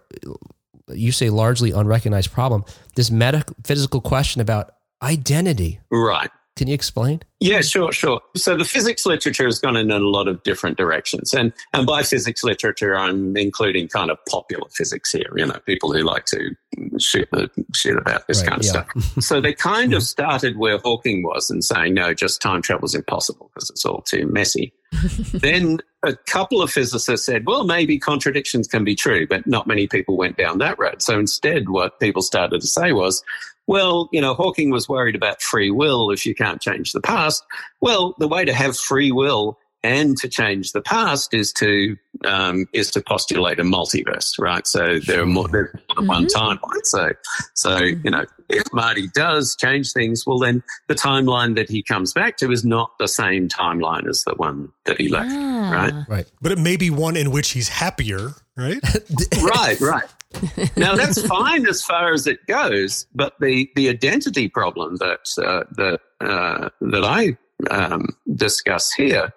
[0.90, 5.80] you say largely unrecognized problem, this metaphysical question about identity.
[5.90, 6.30] Right.
[6.60, 7.22] Can you explain?
[7.40, 8.20] Yeah, sure, sure.
[8.36, 11.34] So the physics literature has gone in a lot of different directions.
[11.34, 15.94] And and by physics literature I'm including kind of popular physics here, you know, people
[15.94, 16.54] who like to
[17.00, 18.72] shoot the shit about this Right, kind of yeah.
[18.72, 19.24] stuff.
[19.24, 20.04] so they kind of mm-hmm.
[20.04, 24.02] started where Hawking was and saying, no, just time travel is impossible because it's all
[24.02, 24.74] too messy.
[25.34, 29.88] then a couple of physicists said, well, maybe contradictions can be true, but not many
[29.88, 31.02] people went down that road.
[31.02, 33.24] So instead, what people started to say was,
[33.70, 37.44] well, you know, Hawking was worried about free will if you can't change the past.
[37.82, 41.96] Well, the way to have free will and to change the past is to
[42.26, 44.66] um, is to postulate a multiverse, right?
[44.66, 46.84] So there are more, there's more than one timeline.
[46.84, 47.12] So,
[47.54, 52.12] so you know, if Marty does change things, well, then the timeline that he comes
[52.12, 55.72] back to is not the same timeline as the one that he left, Ah.
[55.72, 55.94] right?
[56.10, 56.32] Right.
[56.42, 58.80] But it may be one in which he's happier, right?
[59.44, 60.10] right, right.
[60.78, 65.64] Now that's fine as far as it goes, but the the identity problem that uh,
[65.76, 67.38] that uh, that I
[67.70, 69.34] um, discuss here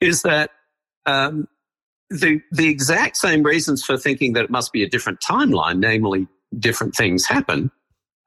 [0.00, 0.50] is that
[1.06, 1.46] um,
[2.08, 6.26] the the exact same reasons for thinking that it must be a different timeline, namely
[6.58, 7.70] different things happen,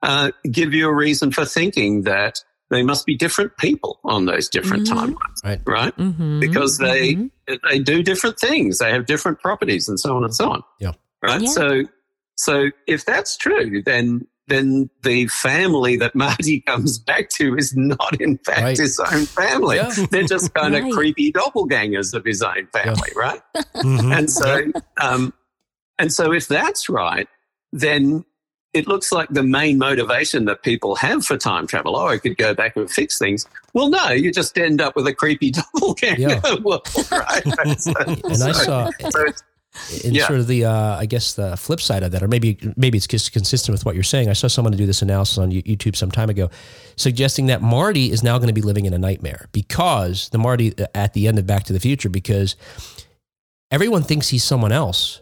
[0.03, 4.49] uh, give you a reason for thinking that they must be different people on those
[4.49, 4.93] different Mhm.
[5.16, 5.61] timelines, Right.
[5.66, 5.97] right?
[5.97, 6.39] Mhm.
[6.39, 7.32] because they Mhm.
[7.70, 8.78] they do different things.
[8.78, 10.64] They have different properties and so on and so on.
[10.80, 10.93] Yeah.
[11.22, 11.41] Right.
[11.41, 11.49] Yeah.
[11.49, 11.84] So
[12.36, 18.20] so if that's true, then then the family that Marty comes back to is not
[18.20, 18.78] in fact Right.
[18.78, 19.78] his own family.
[19.78, 19.94] Yeah.
[20.12, 20.84] They're just kind Right.
[20.84, 23.42] of creepy doppelgangers of his own family, right?
[23.78, 24.18] Mhm.
[24.18, 24.66] And so
[25.02, 25.34] um
[25.98, 27.28] and so if that's right,
[27.72, 28.26] then
[28.74, 32.38] it looks like the main motivation that people have for time travel, oh, I could
[32.38, 33.46] go back and fix things.
[33.74, 36.56] Well, no, you just end up with a creepy doppelganger Yeah.
[36.64, 37.44] world, right?
[37.80, 39.44] So- And I saw so it's-
[40.03, 40.28] in Yeah.
[40.28, 43.07] sort of the, uh, I guess the flip side of that, or maybe maybe it's
[43.07, 44.30] just consistent with what you're saying.
[44.30, 46.49] I saw someone do this analysis on YouTube some time ago,
[46.95, 50.74] suggesting that Marty is now going to be living in a nightmare because the Marty
[50.93, 52.55] at the end of Back to the Future, because
[53.71, 55.21] everyone thinks he's someone else,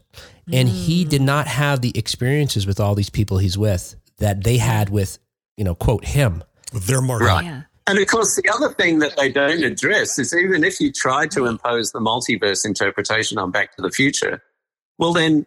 [0.51, 4.57] and he did not have the experiences with all these people he's with that they
[4.57, 5.17] had with,
[5.57, 6.43] you know, quote him.
[6.73, 7.25] With their Marty.
[7.25, 7.45] Right.
[7.45, 7.61] Yeah.
[7.91, 11.27] And of course, the other thing that they don't address is even if you try
[11.27, 14.41] to impose the multiverse interpretation on Back to the Future,
[14.97, 15.45] well, then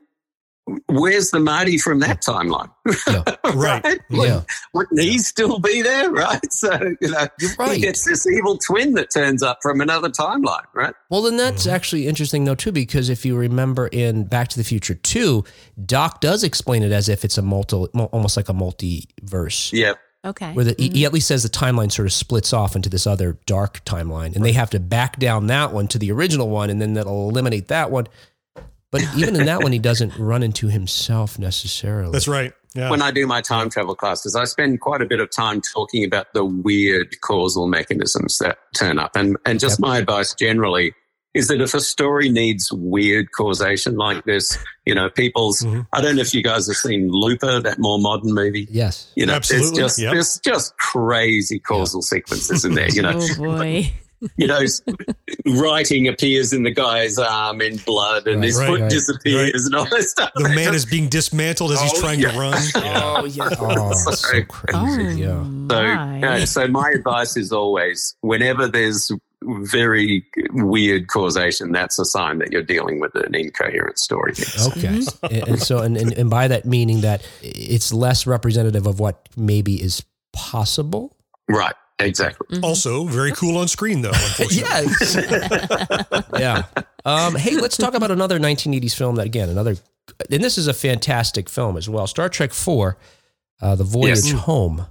[0.88, 2.70] where's the Marty from that timeline?
[3.06, 3.22] Yeah.
[3.54, 4.00] Right.
[4.10, 4.42] Yeah.
[4.74, 6.10] Wouldn't he still be there?
[6.10, 6.52] Right.
[6.52, 6.70] So,
[7.00, 7.76] you know, You're right.
[7.76, 10.94] he gets this evil twin that turns up from another timeline, right?
[11.08, 11.74] Well, then that's mm-hmm.
[11.74, 15.44] actually interesting though too, because if you remember in Back to the Future Two,
[15.86, 19.94] Doc does explain it as if it's a multi, almost like a multiverse, Yeah.
[20.24, 20.52] Okay.
[20.52, 21.06] where the, he- he mm-hmm.
[21.06, 24.44] at least says the timeline sort of splits off into this other dark timeline, and
[24.44, 27.68] they have to back down that one to the original one, and then that'll eliminate
[27.68, 28.06] that one.
[28.90, 32.12] But even in that one, he doesn't run into himself necessarily.
[32.12, 32.52] That's right.
[32.74, 32.90] Yeah.
[32.90, 36.04] When I do my time travel classes, I spend quite a bit of time talking
[36.04, 39.14] about the weird causal mechanisms that turn up.
[39.14, 40.92] And, and just my advice generally
[41.34, 44.56] is that if a story needs weird causation like this,
[44.86, 45.86] you know, people's, Mhm.
[45.92, 48.68] I don't know if you guys have seen Looper, that more modern movie.
[48.70, 49.08] Yes.
[49.16, 50.12] You know, Absolutely, there's just, yep.
[50.12, 53.12] there's just crazy causal sequences in there, you know.
[53.20, 53.92] oh boy.
[54.38, 54.60] you know,
[55.60, 59.66] writing appears in the guy's arm in blood and Right, his right, foot right, disappears
[59.66, 60.30] and all this stuff.
[60.34, 62.30] the man just- is being dismantled as he's Oh, trying yeah.
[62.30, 62.62] to run.
[62.74, 63.14] Yeah.
[63.18, 63.48] Oh yeah.
[63.60, 64.44] Oh, so Sorry.
[64.44, 65.20] crazy.
[65.20, 65.42] yeah.
[65.42, 66.18] So, my.
[66.20, 69.10] yeah, so my advice is always whenever there's
[69.46, 74.32] very weird causation, that's a sign that you're dealing with an incoherent story.
[74.68, 75.00] Okay.
[75.22, 79.28] and, and so, and, and, and by that meaning that it's less representative of what
[79.36, 81.16] maybe is possible.
[81.48, 81.74] Right.
[82.00, 82.58] Exactly.
[82.58, 82.64] Mhm.
[82.64, 84.10] Also, very cool on screen, though.
[84.10, 84.92] Unfortunately.
[86.40, 86.64] yeah.
[87.04, 89.76] Um, hey, let's talk about another 1980s film that, again, another,
[90.30, 92.98] and this is a fantastic film as well Star Trek 4,
[93.62, 94.32] uh, The Voyage Yes.
[94.32, 94.86] Home.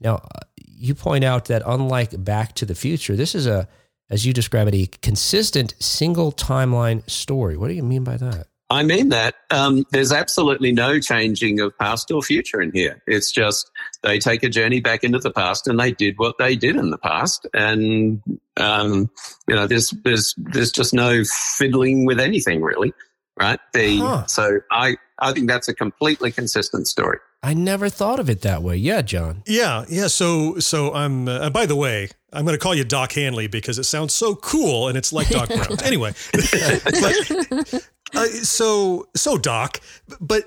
[0.00, 3.66] Now, uh, you point out that unlike Back to the Future, this is a,
[4.10, 7.56] as you describe it, a consistent single timeline story.
[7.56, 8.46] What do you mean by that?
[8.70, 9.34] I mean that.
[9.50, 13.02] Um, there's absolutely no changing of past or future in here.
[13.06, 13.70] It's just
[14.02, 16.90] they take a journey back into the past and they did what they did in
[16.90, 17.46] the past.
[17.52, 18.22] And,
[18.56, 19.10] um,
[19.46, 21.22] you know, there's, there's, there's just no
[21.56, 22.92] fiddling with anything really.
[23.38, 23.60] Right.
[23.74, 24.26] The, Huh.
[24.26, 27.18] so I, I think that's a completely consistent story.
[27.42, 28.76] I never thought of it that way.
[28.76, 29.42] Yeah, John.
[29.46, 30.06] Yeah, yeah.
[30.06, 31.28] So, so I'm.
[31.28, 34.12] Uh, and by the way, I'm going to call you Doc Hanley because it sounds
[34.12, 35.76] so cool, and it's like Doc Brown.
[35.84, 39.80] Anyway, but, uh, so so Doc,
[40.20, 40.44] but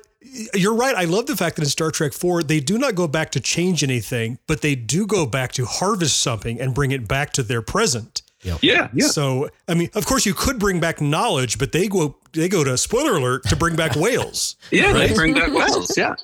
[0.54, 0.96] you're right.
[0.96, 3.40] I love the fact that in Star Trek Four they do not go back to
[3.40, 7.44] change anything, but they do go back to harvest something and bring it back to
[7.44, 8.22] their present.
[8.44, 8.58] Yeah.
[8.94, 9.08] Yeah.
[9.08, 12.64] So, I mean, of course, you could bring back knowledge, but they go they go
[12.64, 14.56] to spoiler alert to bring back whales.
[14.72, 14.92] Yeah.
[14.94, 15.10] Right?
[15.10, 15.98] They bring back whales.
[15.98, 16.16] Yeah.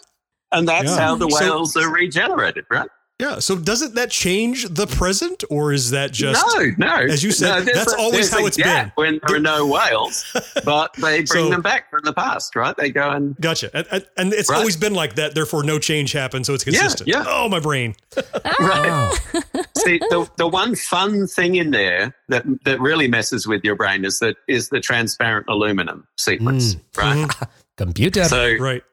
[0.52, 0.98] And that's Yeah.
[1.00, 2.90] how the So- whales are regenerated, right?
[3.24, 3.40] Yeah.
[3.40, 6.96] So, doesn't that change the present, or is that just no, no.
[6.96, 8.92] as you said, No, that's always how it's been.
[8.96, 10.26] When there are no whales,
[10.66, 12.76] but they bring So- them back from the past, right?
[12.76, 13.72] They go and Gotcha.
[13.74, 14.58] And, and, and it's Right.
[14.58, 15.36] always been like that.
[15.36, 16.48] Therefore, no change happens.
[16.48, 17.08] So it's consistent.
[17.08, 17.24] yeah.
[17.26, 17.96] Oh, my brain.
[18.60, 19.16] right.
[19.24, 19.64] Oh.
[19.78, 24.04] See, the, the one fun thing in there that that really messes with your brain
[24.04, 26.82] is that is the transparent aluminum sequence, mm.
[26.98, 27.28] right?
[27.30, 27.44] Mm-hmm.
[27.78, 28.26] Computer.
[28.26, 28.84] So Right.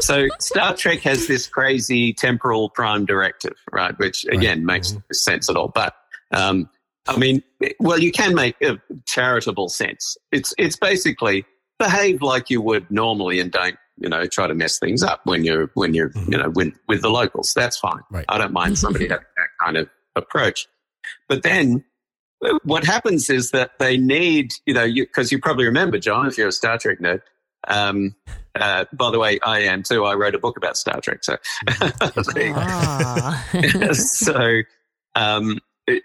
[0.00, 3.98] So Star Trek has this crazy temporal prime directive, right?
[3.98, 5.68] Which again makes no sense at all.
[5.68, 5.94] But
[6.32, 6.68] um,
[7.08, 7.42] I mean,
[7.80, 10.16] well, you can make a charitable sense.
[10.32, 11.44] It's it's basically
[11.78, 15.44] behave like you would normally and don't you know try to mess things up when
[15.44, 17.52] you're when you're you know with with the locals.
[17.54, 18.02] That's fine.
[18.10, 18.24] Right.
[18.28, 20.66] I don't mind somebody having that kind of approach.
[21.28, 21.84] But then
[22.64, 26.48] what happens is that they need, you know, because you, probably remember, John, if you're
[26.48, 27.20] a Star Trek nerd.
[27.68, 28.14] Um,
[28.58, 30.04] uh, by the way, I am too.
[30.04, 31.22] I wrote a book about Star Trek.
[31.24, 31.36] So,
[32.56, 33.46] Ah.
[33.92, 34.60] so,
[35.14, 35.58] um,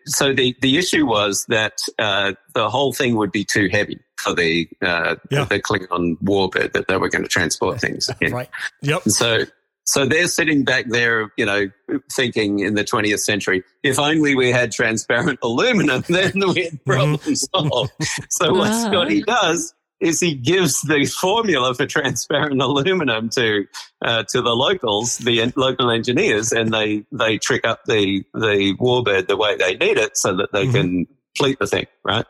[0.05, 4.33] so the, the issue was that uh, the whole thing would be too heavy for
[4.33, 5.45] the uh, Yeah.
[5.45, 8.33] the Klingon warbird that they were going to transport things in.
[8.33, 8.49] Right.
[8.81, 9.03] Yep.
[9.03, 9.39] So,
[9.85, 11.67] so they're sitting back there, you know,
[12.11, 17.35] thinking in the 20th century, if only we had transparent aluminum, then we had problem
[17.35, 17.91] solved.
[18.29, 18.87] So what Ah.
[18.87, 23.65] Scotty does is he gives the formula for transparent aluminum to
[24.03, 28.75] uh, to the locals, the en- local engineers, and they they trick up the the
[28.79, 30.73] warbird the way they need it so that they Mhm.
[30.73, 32.25] can complete the thing, right?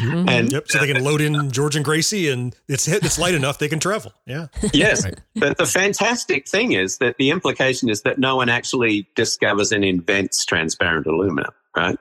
[0.00, 0.28] Mhm.
[0.30, 0.70] And Yep.
[0.70, 3.78] So they can load in George and Gracie, and it's it's light enough they can
[3.80, 4.12] travel.
[4.26, 4.46] Yeah.
[4.72, 5.04] Yes.
[5.04, 5.18] Right.
[5.36, 9.84] But the fantastic thing is that the implication is that no one actually discovers and
[9.84, 11.98] invents transparent aluminum, right?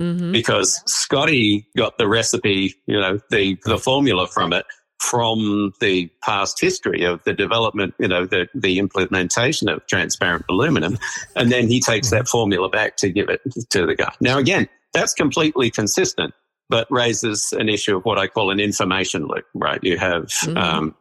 [0.00, 0.32] Mhm.
[0.32, 4.64] Because Scotty got the recipe, you know, the, the formula from it
[5.00, 10.96] from the past history of the development, you know, the, the implementation of transparent aluminum.
[11.34, 13.40] And then he takes that formula back to give it
[13.70, 14.14] to the guy.
[14.20, 16.32] Now, again, that's completely consistent,
[16.68, 19.80] but raises an issue of what I call an information loop, right?
[19.82, 20.56] You have, Mhm.
[20.56, 20.94] um,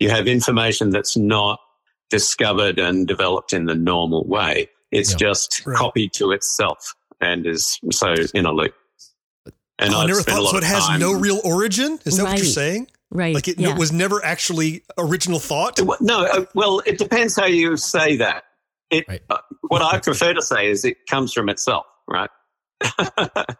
[0.00, 1.58] you have information that's not
[2.10, 4.68] discovered and developed in the normal way.
[4.92, 5.16] It's Yeah.
[5.16, 5.76] just Right.
[5.76, 8.74] copied to itself and is so in a loop.
[9.78, 10.50] And Oh, I never thought.
[10.50, 11.98] So it has time- no real origin.
[12.06, 12.88] Is that what you're saying?
[13.10, 13.34] Right.
[13.34, 13.70] Like it, yeah.
[13.70, 15.78] it was never actually original thought.
[16.00, 18.44] No, uh, well, it depends how you say that.
[18.90, 19.22] It, Right.
[19.30, 19.38] uh,
[19.68, 22.30] what I prefer to say is it comes from itself, right?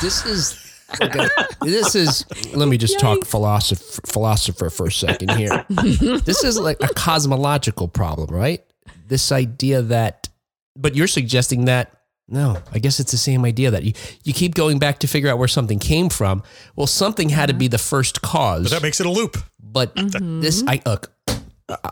[0.00, 0.56] This is
[1.02, 1.26] okay,
[1.62, 5.64] this is let me just talk philosopher philosopher for a second here.
[5.68, 8.64] this is like a cosmological problem, right?
[9.08, 10.28] This idea that
[10.76, 11.99] but you're suggesting that
[12.30, 13.92] no, I guess it's the same idea that you,
[14.24, 16.42] you keep going back to figure out where something came from.
[16.76, 18.64] Well, something had to be the first cause.
[18.64, 19.36] But that makes it a loop.
[19.62, 20.40] But Mm-hmm.
[20.40, 21.12] this I look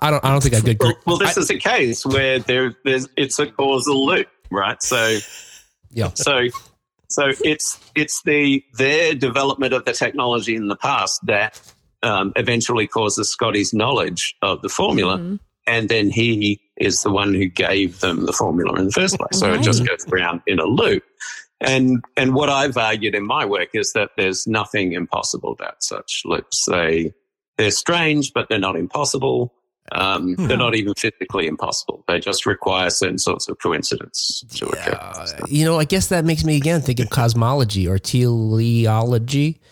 [0.01, 2.75] I don't I don't think I could Well, well this is a case where there,
[2.85, 4.83] there's it's a causal loop, right?
[4.83, 5.19] So,
[5.91, 6.11] Yeah.
[6.15, 6.49] so,
[7.09, 11.61] so it's it's the their development of the technology in the past that
[12.03, 15.41] um, eventually causes Scotty's knowledge of the formula, Mhm.
[15.67, 19.39] and then he is the one who gave them the formula in the first place.
[19.39, 21.03] So it just goes around in a loop.
[21.61, 26.23] And and what I've argued in my work is that there's nothing impossible about such
[26.25, 26.65] loops.
[26.67, 27.13] They
[27.57, 29.53] they're strange, but they're not impossible.
[29.93, 32.05] Um, They're not even physically impossible.
[32.07, 34.99] They just require certain sorts of coincidence to occur.
[35.01, 39.63] Uh, you know, I guess that makes me again think of cosmology or teleology.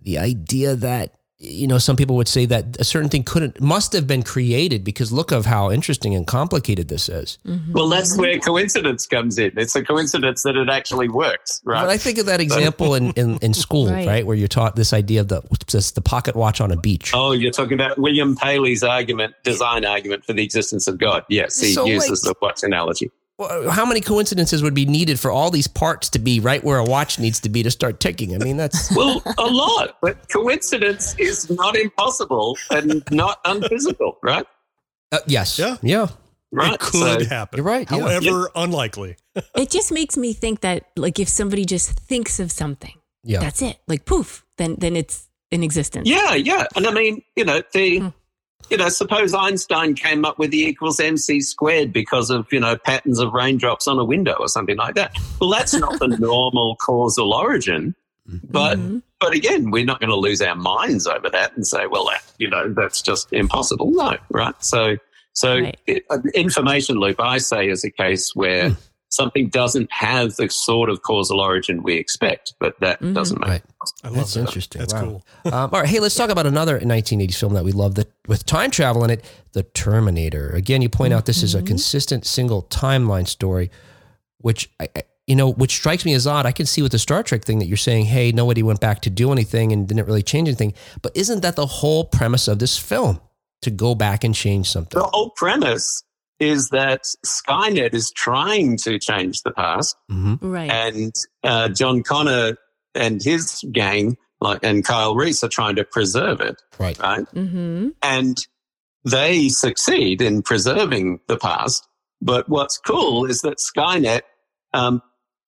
[0.00, 3.92] The idea that you know some people would say that a certain thing couldn't must
[3.92, 7.38] have been created because look of how interesting and complicated this is.
[7.44, 7.72] Mm-hmm.
[7.72, 9.52] Well, that's where coincidence comes in.
[9.56, 11.82] It's a coincidence that it actually works, right?
[11.82, 14.06] But I think of that example in, in, in school, right.
[14.06, 14.26] Right.
[14.26, 17.10] where you're taught this idea of the what's this, the pocket watch on a beach.
[17.12, 21.24] Oh, you're talking about William Paley's argument, design argument for the existence of God.
[21.28, 23.10] Yes, he So, uses like- the watch analogy.
[23.38, 26.78] Well, how many coincidences would be needed for all these parts to be right where
[26.78, 28.34] a watch needs to be to start ticking?
[28.34, 34.46] I mean, that's Well, a lot, but coincidence is not impossible and not unphysical, right?
[35.12, 35.76] uh, yes, Yeah.
[35.82, 36.08] yeah.
[36.54, 36.74] Right.
[36.74, 37.56] It could So- happen.
[37.56, 37.98] You're right, yeah.
[37.98, 39.16] However, unlikely.
[39.56, 43.40] It just makes me think that like if somebody just thinks of something, Yeah.
[43.40, 43.78] that's it.
[43.88, 46.06] Like poof, then then it's in existence.
[46.08, 46.66] Yeah, yeah.
[46.76, 48.08] And I mean, you know, the Hmm.
[48.72, 52.76] You know, suppose Einstein came up with E equals mc squared because of, you know,
[52.76, 55.14] patterns of raindrops on a window or something like that.
[55.40, 57.94] Well, that's not the normal causal origin.
[58.50, 59.02] But Mhm.
[59.20, 62.22] but again, we're not going to lose our minds over that and say, well, that,
[62.38, 63.90] you know, that's just impossible.
[63.90, 64.54] No, right?
[64.64, 64.96] So
[65.34, 65.78] so Right.
[65.86, 66.04] it,
[66.34, 68.74] information loop, I say, is a case where Hmm.
[69.12, 73.14] Something doesn't have the sort of causal origin we expect, but that Mhm.
[73.14, 73.62] doesn't make Right.
[74.02, 74.40] I love That's that.
[74.40, 74.78] interesting.
[74.80, 75.00] That's Wow.
[75.44, 75.52] cool.
[75.52, 75.88] um, all right.
[75.88, 79.10] Hey, let's talk about another 1980s film that we love that with time travel in
[79.10, 80.50] it, The Terminator.
[80.50, 81.66] Again, you point out this is a Mhm.
[81.66, 83.70] consistent single timeline story,
[84.38, 86.46] which I, I- you know, which strikes me as odd.
[86.46, 89.02] I can see with the Star Trek thing that you're saying, hey, nobody went back
[89.02, 90.72] to do anything and didn't really change anything.
[91.00, 93.20] But isn't that the whole premise of this film
[93.60, 94.98] to go back and change something?
[95.00, 96.02] The whole premise
[96.42, 100.70] is that Skynet is trying to change the past, hmm Right.
[100.70, 101.14] and
[101.44, 102.56] uh, John Connor
[102.94, 106.98] and his gang, like and Kyle Reese, are trying to preserve it, Right.
[106.98, 107.24] right?
[107.34, 107.90] mm-hmm.
[108.02, 108.36] And
[109.04, 111.86] they succeed in preserving the past.
[112.20, 114.22] But what's cool is that Skynet,
[114.74, 115.02] um,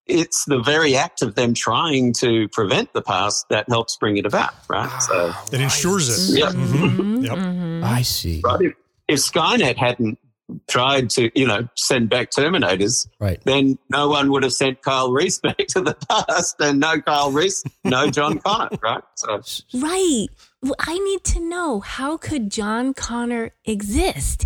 [0.07, 4.25] it's the very act of them trying to prevent the past that helps bring it
[4.25, 4.91] about, right?
[5.01, 6.39] So, It ensures it.
[6.39, 6.51] Yeah.
[6.51, 7.23] Mhm.
[7.23, 7.37] Yep.
[7.37, 7.83] Mhm.
[7.83, 8.41] I see.
[8.43, 8.73] right, if,
[9.07, 10.19] if Skynet hadn't
[10.67, 13.39] tried to, you know, send back Terminators, Right.
[13.45, 17.31] then no one would have sent Kyle Reese back to the past, and no Kyle
[17.31, 19.03] Reese, no John Connor, right?
[19.15, 19.41] So,
[19.73, 20.27] Right.
[20.61, 24.45] Well, I need to know how could John Connor exist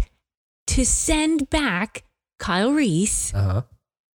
[0.67, 2.03] to send back
[2.39, 3.33] Kyle Reese?
[3.33, 3.61] Uh huh.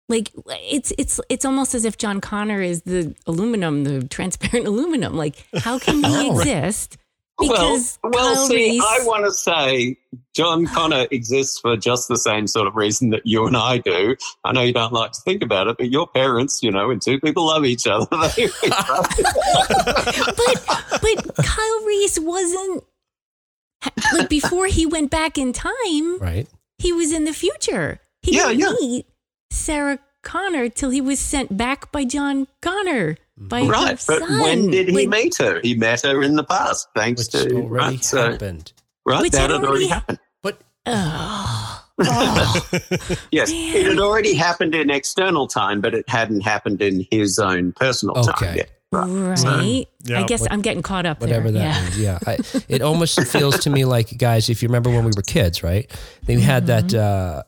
[0.09, 5.15] Like it's it's it's almost as if John Connor is the aluminum, the transparent aluminum.
[5.15, 6.39] Like how can he Oh.
[6.39, 6.97] exist?
[6.97, 7.02] well,
[7.39, 9.97] Because well, Kyle see, Reese, I want to say
[10.35, 14.15] John Connor exists for just the same sort of reason that you and I do.
[14.43, 16.99] I know you don't like to think about it, but your parents, you know, when
[16.99, 18.05] two people love each other,
[18.35, 18.47] they,
[20.37, 22.83] but but Kyle Reese wasn't
[24.13, 26.19] like before he went back in time.
[26.19, 26.47] Right.
[26.77, 27.99] He was in the future.
[28.21, 28.71] He Yeah, didn't yeah.
[28.79, 29.05] meet
[29.51, 34.03] Sarah Connor till he was sent back by John Connor by her right.
[34.07, 34.39] But son.
[34.41, 35.59] when did he Like, meet her?
[35.61, 38.03] He met her in the past, thanks Which to already right.
[38.03, 38.71] So, happened.
[39.05, 40.19] right, Which that had had already already- happened.
[40.41, 41.79] But Ugh.
[43.31, 43.75] Yes, Man.
[43.75, 48.15] it had already happened in external time, but it hadn't happened in his own personal
[48.15, 48.55] time Okay.
[48.57, 48.69] yet.
[48.91, 49.85] right.
[50.03, 50.19] Yeah.
[50.19, 51.63] I guess What- I'm getting caught up whatever there.
[51.63, 51.83] that yeah.
[51.83, 51.99] means.
[51.99, 52.37] Yeah, I,
[52.69, 55.89] it almost feels to me like guys, if you remember when we were kids, right?
[56.25, 56.85] They had that.
[56.85, 57.39] Mm-hmm.
[57.39, 57.41] Uh,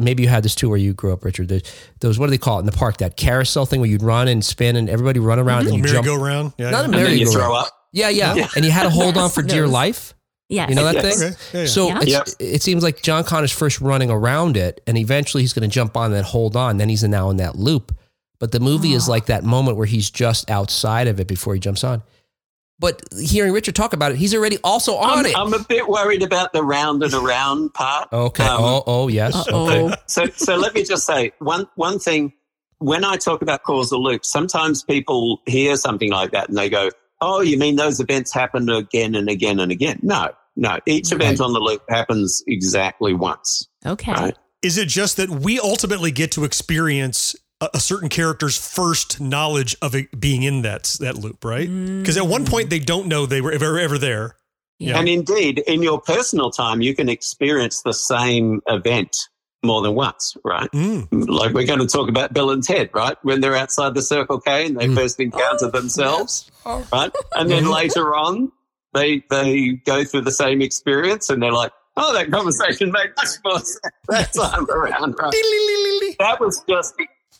[0.00, 1.48] maybe you had this too where you grew up, Richard.
[1.48, 1.60] There-
[2.00, 2.98] Those what do they call it in the park?
[2.98, 5.74] That carousel thing where you'd run and spin and everybody run around mm-hmm.
[5.74, 6.06] and you jump.
[6.06, 6.52] Merry-go-round.
[6.58, 6.70] Yeah.
[6.70, 6.96] Not a yeah.
[6.96, 7.66] And then you merry-go-round.
[7.92, 8.48] Yeah, yeah, Yeah.
[8.56, 9.70] and you had to hold on for dear those.
[9.72, 10.14] life.
[10.48, 11.18] Yeah, You know that Yes.
[11.18, 11.28] thing?
[11.28, 11.36] Okay.
[11.52, 11.66] Yeah, yeah.
[11.66, 11.98] So Yeah.
[12.02, 12.28] it's, Yep.
[12.40, 15.96] it seems like John Connor's first running around it, and eventually he's going to jump
[15.96, 16.76] on and hold on.
[16.76, 17.94] Then he's now in that loop.
[18.38, 19.12] But the movie is ah.
[19.12, 22.02] like that moment where he's just outside of it before he jumps on.
[22.82, 25.38] But hearing Richard talk about it, he's already also on I'm, it.
[25.38, 28.12] I'm a bit worried about the round and around part.
[28.12, 28.42] okay.
[28.44, 29.48] Um, oh, oh, yes.
[29.48, 29.94] Okay.
[30.06, 32.32] So, so let me just say one one thing.
[32.78, 36.90] When I talk about causal loops, sometimes people hear something like that and they go,
[37.20, 40.80] "Oh, you mean those events happen again and again and again?" No, no.
[40.84, 41.44] Each event Right.
[41.46, 43.68] on the loop happens exactly once.
[43.86, 44.12] Okay.
[44.12, 44.36] Right.
[44.62, 49.76] Is it just that we ultimately get to experience a, a certain character's first knowledge
[49.80, 51.68] of it being in that that loop, right?
[51.68, 54.36] Because at one point they don't know they were ever ever there.
[54.78, 54.98] Yeah.
[54.98, 59.16] And indeed, in your personal time, you can experience the same event
[59.62, 60.68] more than once, right?
[60.72, 61.06] Mm.
[61.28, 63.16] Like we're going to talk about Bill and Ted, right?
[63.22, 64.96] When they're outside the Circle K and they Mm.
[64.96, 67.12] first encounter themselves, right?
[67.36, 68.50] And then later on,
[68.92, 73.28] they they go through the same experience and they're like, "Oh, that conversation made much
[73.44, 75.32] more sense that time around." Right?
[76.18, 76.94] That was just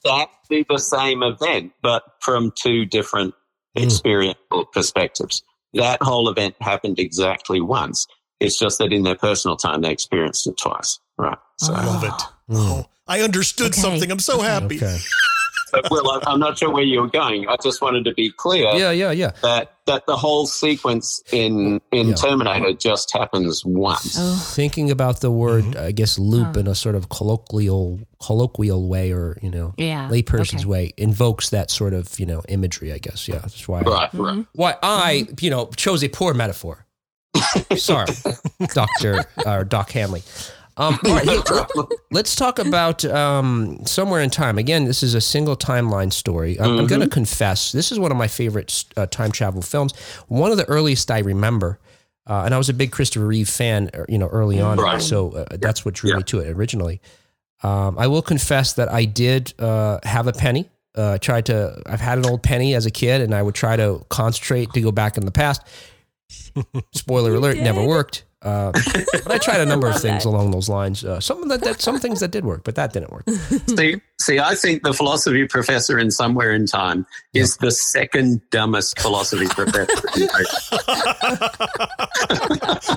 [0.05, 3.35] exactly the same event, but from two different
[3.77, 3.85] Mm.
[3.85, 5.43] experiential perspectives.
[5.75, 8.07] That whole event happened exactly once.
[8.39, 10.99] It's just that in their personal time, they experienced it twice.
[11.17, 11.39] Right.
[11.59, 11.87] So, Oh.
[11.87, 12.23] Love it.
[12.51, 13.81] Oh, I understood Okay.
[13.81, 14.11] something.
[14.11, 14.47] I'm so Okay.
[14.47, 14.77] happy.
[14.77, 14.99] Okay.
[15.73, 17.49] but Will, I- I'm not sure where you were going.
[17.49, 19.33] I just wanted to be clear Yeah, yeah, yeah.
[19.43, 22.15] that, that the whole sequence in, in Yeah.
[22.15, 24.17] Terminator just happens once.
[24.19, 24.53] Oh.
[24.55, 25.85] Thinking about the word, Mm-hmm.
[25.87, 26.61] I guess, loop Huh.
[26.61, 30.09] in a sort of colloquial, colloquial way, or you know, Yeah.
[30.11, 30.65] layperson's Okay.
[30.67, 32.93] way, invokes that sort of you know imagery.
[32.93, 33.27] I guess.
[33.27, 33.81] Yeah, that's why.
[33.81, 34.21] Right, Mm-hmm.
[34.23, 34.47] right.
[34.53, 36.87] Why I, you know, chose a poor metaphor.
[37.77, 38.07] Sorry,
[38.75, 40.23] Doctor or Doc Hanley.
[40.77, 44.59] Um, all right, let- let's talk about um, somewhere in time.
[44.59, 46.59] Again, this is a single timeline story.
[46.61, 49.93] I'm, I'm going to confess, this is one of my favorite uh, time travel films.
[50.29, 51.79] One of the earliest I remember,
[52.27, 54.79] uh, and I was a big Christopher Reeve fan, uh, you know, early on.
[54.79, 55.01] Right.
[55.03, 56.17] So uh, that's what drew Yeah.
[56.17, 57.01] me to it originally.
[57.63, 60.69] Um, I will confess that I did uh, have a penny.
[60.95, 61.81] Uh, tried to.
[61.87, 64.81] I've had an old penny as a kid, and I would try to concentrate to
[64.83, 65.63] go back in the past.
[66.93, 68.25] Spoiler alert, never worked.
[68.43, 70.29] Uh, but I tried a number of things that.
[70.29, 71.05] along those lines.
[71.05, 73.29] Uh, some of that, that, some things that did work, but that didn't work.
[73.77, 78.99] see, see, I think the philosophy professor in Somewhere in Time is the second dumbest
[78.99, 79.87] philosophy professor.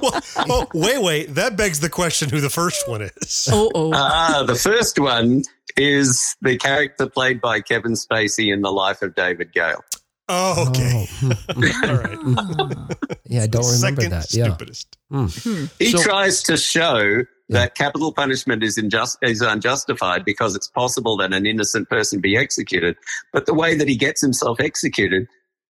[0.02, 1.36] well, oh, wait, wait.
[1.36, 3.48] That begs the question who the first one is.
[3.52, 3.92] Oh, oh.
[3.94, 5.44] Ah, the first one
[5.78, 9.84] is the character played by Kevin Spacey in The Life of David Gale.
[10.28, 11.08] Oh, okay.
[11.24, 11.32] Oh.
[11.88, 12.78] All right.
[13.28, 14.34] Yeah, I don't remember Second that.
[14.34, 14.46] Yeah.
[14.46, 14.98] stupidest.
[15.10, 15.26] Hmm.
[15.26, 15.66] Hmm.
[15.80, 17.24] He So- tries to show Yeah.
[17.50, 22.38] that capital punishment is, injust, is unjustified because it's possible that an innocent person be
[22.38, 22.96] executed.
[23.34, 25.28] But the way that he gets himself executed,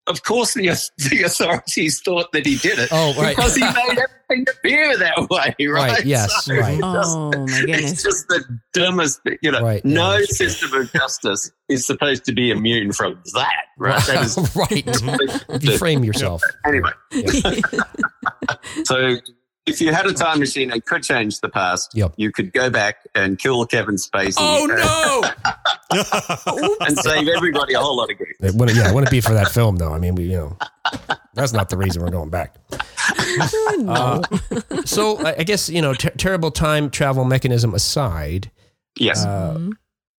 [0.07, 0.67] of course, the,
[1.09, 3.35] the authorities thought that he did it Oh, right.
[3.35, 5.91] because he made everything appear that way, right?
[5.91, 6.79] Right, yes, So right.
[6.79, 7.91] just- Oh, my goodness.
[7.93, 9.61] It's just the dumbest, you know.
[9.61, 10.49] Right, yeah, no that's true.
[10.49, 14.03] system of justice is supposed to be immune from that, right?
[14.07, 15.63] That is right.
[15.63, 16.41] You frame yourself.
[16.65, 16.89] anyway.
[17.11, 17.51] Yeah.
[18.83, 19.15] So
[19.65, 22.13] if you had a time machine and could change the past, Yep.
[22.17, 24.77] you could go back and kill Kevin Spacey Oh and,
[25.91, 26.77] no!
[26.85, 28.35] and save everybody a whole lot of grief.
[28.41, 29.93] It wouldn't, yeah, it wouldn't be for that film though.
[29.93, 30.57] I mean, we, you know,
[31.33, 32.55] that's not the reason we're going back.
[33.77, 34.21] no.
[34.85, 38.51] So I I guess you know, ter- terrible time travel mechanism aside,
[38.99, 39.25] Yes.
[39.25, 39.59] uh,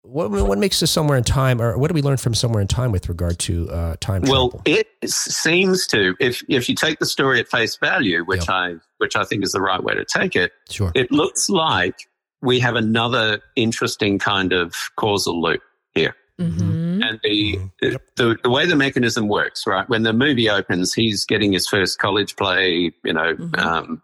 [0.06, 2.68] what what makes this somewhere in time, or what do we learn from somewhere in
[2.68, 4.62] time with regard to uh, time well, travel?
[4.64, 8.48] it seems to if if you take the story at face value, which Yep.
[8.50, 10.92] I which I think is the right way to take it, Sure.
[10.94, 11.98] it looks like
[12.42, 15.60] we have another interesting kind of causal loop.
[16.38, 17.02] Mhm.
[17.02, 17.70] And the, Mhm.
[17.80, 18.02] Yep.
[18.16, 19.88] the the way the mechanism works, right?
[19.88, 23.58] When the movie opens, he's getting his first college play, you know, Mhm.
[23.58, 24.02] um,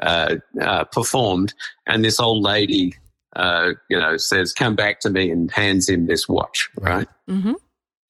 [0.00, 1.54] uh, uh, performed,
[1.88, 2.94] and this old lady,
[3.36, 7.08] uh, you know, says, "Come back to me," and hands him this watch, right?
[7.28, 7.54] Mhm.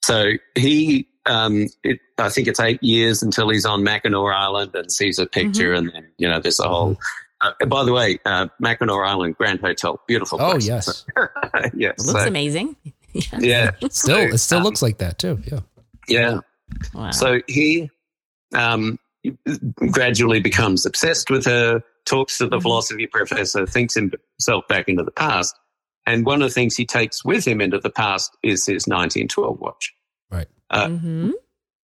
[0.04, 4.90] So he, um, it, I think it's eight years until he's on Mackinac Island and
[4.90, 6.96] sees a picture, and then you know, there's a whole.
[7.40, 10.40] Uh, by the way, uh, Mackinac Island Grand Hotel, beautiful.
[10.40, 10.66] Oh place.
[10.66, 11.04] yes,
[11.74, 11.94] yes.
[12.00, 12.76] It looks so- amazing.
[13.14, 13.38] Yeah.
[13.40, 15.38] yeah, still it still um, looks like that too.
[15.44, 15.60] Yeah.
[16.08, 16.38] yeah.
[16.94, 17.10] Wow.
[17.10, 17.90] So he
[18.54, 18.98] um,
[19.90, 22.62] gradually becomes obsessed with her, talks to the Mhm.
[22.62, 25.54] philosophy professor, thinks himself back into the past.
[26.06, 29.60] And one of the things he takes with him into the past is his 1912
[29.60, 29.94] watch.
[30.30, 30.48] Right.
[30.70, 31.32] Uh, Mhm.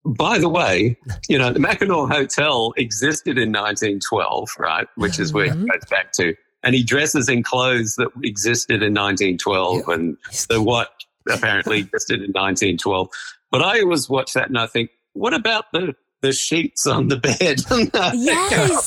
[0.04, 0.96] By the way,
[1.28, 4.86] you know, the Mackinac Hotel existed in 1912, right?
[4.96, 5.64] Which is where Mhm.
[5.64, 6.34] it goes back to.
[6.62, 10.16] And he dresses in clothes that existed in 1912 and
[10.48, 10.92] the what
[11.28, 13.08] apparently existed in 1912.
[13.50, 15.94] But I always watch that and I think, what about the,
[16.24, 17.60] the sheets on the bed?
[18.14, 18.86] Yes.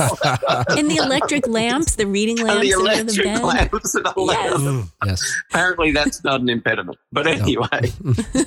[0.77, 3.43] and the electric lamps, the reading and lamps the under the electric bed.
[3.43, 4.51] lamps and all Yes.
[4.51, 4.59] that.
[4.59, 4.91] Mm.
[5.05, 5.35] yes.
[5.49, 6.97] Apparently that's not an impediment.
[7.11, 7.91] But anyway,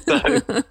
[0.06, 0.62] so,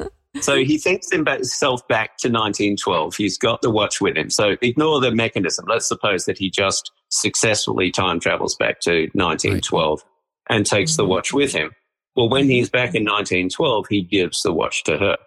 [0.42, 3.16] so he thinks himself back to 1912.
[3.16, 4.30] He's got the watch with him.
[4.30, 5.66] So ignore the mechanism.
[5.68, 10.04] Let's suppose that he just successfully time travels back to 1912
[10.50, 11.08] and takes the Mhm.
[11.10, 11.72] watch with him.
[12.16, 15.18] Well, when he's back in 1912, he gives the watch to her,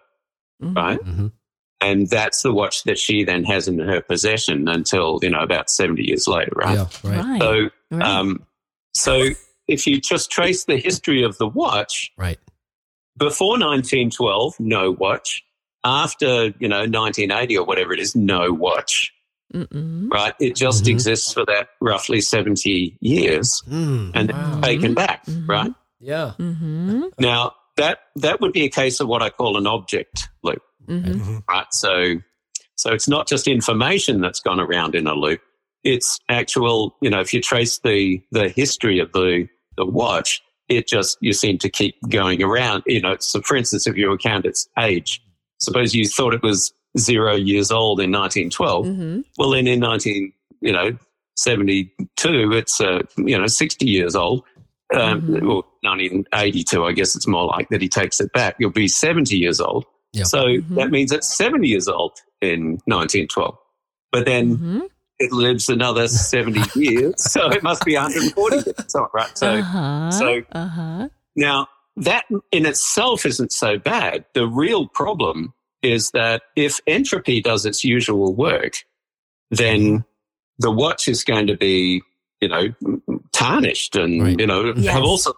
[0.61, 0.75] Mhm.
[0.75, 0.99] right?
[0.99, 1.31] Mhm.
[1.83, 5.69] And that's the watch that she then has in her possession until, you know, about
[5.69, 6.75] 70 years later, right?
[6.77, 6.87] Yeah.
[7.03, 7.23] Right.
[7.25, 7.41] Right.
[7.41, 8.01] So, right.
[8.07, 8.45] um,
[8.95, 9.29] so
[9.67, 12.39] if you just trace the history of the watch, Right.
[13.17, 15.43] before 1912, no watch.
[15.83, 19.11] After, you know, 1980 or whatever it is, no watch,
[19.53, 20.09] Mm-mm.
[20.09, 20.33] right?
[20.39, 20.91] It just Mhm.
[20.91, 24.51] exists for that roughly 70 years Mm, and wow.
[24.51, 25.47] then taken back, Mhm.
[25.49, 25.73] right?
[25.99, 26.33] Yeah.
[26.39, 27.11] Mhm.
[27.19, 31.05] Now, that, that would be a case of what I call an object loop, Mhm.
[31.15, 31.43] Mhm.
[31.49, 31.65] right?
[31.71, 32.15] So,
[32.75, 35.41] so it's not just information that's gone around in a loop.
[35.83, 40.87] It's actual, you know, if you trace the, the history of the, the watch, it
[40.87, 42.83] just, you seem to keep going around.
[42.87, 45.21] You know, so for instance, if you account its age,
[45.59, 48.85] suppose you thought it was zero years old in 1912.
[48.85, 49.23] Mhm.
[49.37, 50.31] Well, then in 19,
[50.61, 50.97] you know,
[51.35, 54.43] 72, it's, uh, you know, 60 years old.
[54.93, 55.49] Um, Mhm.
[55.49, 58.55] Or 1982, I guess it's more like that he takes it back.
[58.59, 59.85] You'll be 70 years old.
[60.13, 60.23] Yeah.
[60.23, 60.75] So Mhm.
[60.75, 63.57] that means it's 70 years old in 1912.
[64.11, 64.81] But then Mhm.
[65.19, 67.15] it lives another 70 years.
[67.31, 68.75] So it must be 140 years.
[68.87, 69.37] So, right.
[69.37, 70.11] So uh-huh.
[70.11, 71.09] so- uh-huh.
[71.35, 74.25] now, that in itself isn't so bad.
[74.33, 75.53] The real problem
[75.83, 78.73] is that if entropy does its usual work,
[79.51, 80.03] then
[80.59, 82.01] the watch is going to be
[82.41, 82.73] you know,
[83.31, 84.37] tarnished and, Right.
[84.37, 84.93] you know, Yes.
[84.95, 85.31] have also,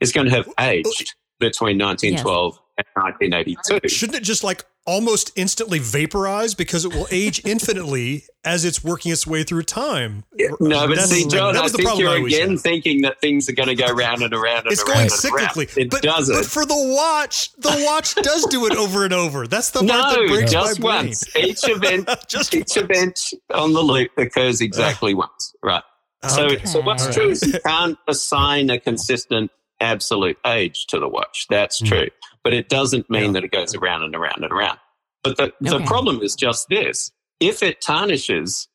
[0.00, 3.88] it's going to have aged between 1912 and 1982.
[3.88, 9.12] Shouldn't it just like almost instantly vaporize because it will age infinitely as it's working
[9.12, 10.24] its way through time?
[10.60, 13.48] No, but That's- see, John, that I the think problem you're again thinking that things
[13.48, 16.34] are going to go round and around and It's around going cyclically, It but, doesn't.
[16.34, 19.46] but for the watch, the watch does do it over and over.
[19.46, 21.06] That's the part that no, breaks just my brain.
[21.08, 21.36] once.
[21.36, 23.20] Each event, Just each event
[23.54, 25.54] on the loop occurs exactly once.
[25.62, 25.82] Right.
[26.28, 26.64] So, Okay.
[26.64, 27.32] so what's All true right.
[27.32, 29.50] is you can't assign a consistent
[29.80, 31.46] absolute age to the watch.
[31.50, 31.86] That's Mm.
[31.88, 32.08] true,
[32.44, 33.32] but it doesn't mean Yeah.
[33.32, 34.78] that it goes around and around and around.
[35.22, 38.68] But the, the problem is just this: if it tarnishes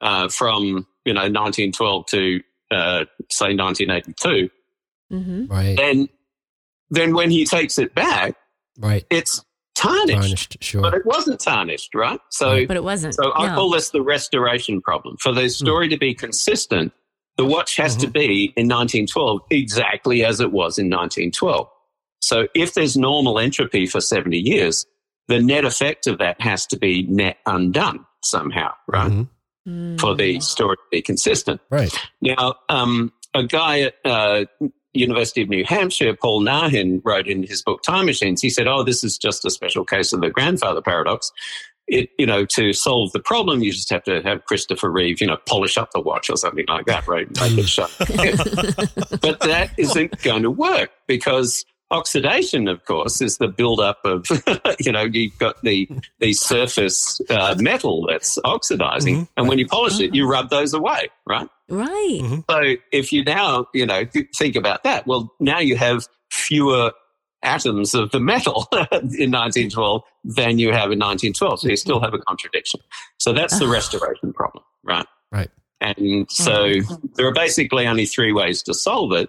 [0.00, 4.50] uh, from you know 1912 to uh, say 1982,
[5.10, 5.76] hmm Right.
[5.76, 6.08] then
[6.90, 8.34] then when he takes it back,
[8.78, 9.04] Right.
[9.10, 9.44] it's
[9.74, 10.56] tarnished, Tarnished.
[10.62, 10.82] Sure.
[10.82, 12.20] but it wasn't tarnished, right?
[12.30, 13.14] So But it wasn't.
[13.14, 15.16] so I call this the restoration problem.
[15.18, 16.92] For the story to be consistent,
[17.38, 21.68] the watch has to be in 1912 exactly as it was in 1912.
[22.22, 24.86] So if there's normal entropy for 70 years,
[25.28, 29.10] the net effect of that has to be net undone somehow, right?
[29.10, 29.28] Mhm.
[29.68, 30.00] Mm.
[30.00, 31.60] For the story to be consistent.
[31.70, 31.92] Right.
[32.20, 34.44] Now, um, a guy at uh,
[34.92, 38.42] University of New Hampshire, Paul Nahin, wrote in his book Time Machines.
[38.42, 41.30] He said, "Oh, this is just a special case of the grandfather paradox.
[41.86, 45.26] It, you know, to solve the problem, you just have to have Christopher Reeve, you
[45.26, 47.28] know, polish up the watch or something like that, right?
[47.40, 47.90] Make it shut.
[47.98, 54.26] but that isn't going to work because." Oxidation, of course, is the buildup of,
[54.80, 55.88] you know, you've got the
[56.18, 59.28] the surface uh, metal that's oxidizing, Mhm.
[59.36, 61.48] and when you polish it, you rub those away, right?
[61.68, 62.44] right.
[62.50, 64.04] So if you now, you know,
[64.36, 66.92] think about that, well, now you have fewer
[67.42, 71.60] atoms of the metal in 1912 than you have in 1912.
[71.60, 72.80] So you still have a contradiction.
[73.18, 75.06] So that's the restoration problem, right?
[75.30, 75.50] Right.
[75.80, 76.72] And so
[77.16, 79.28] there are basically only three ways to solve it.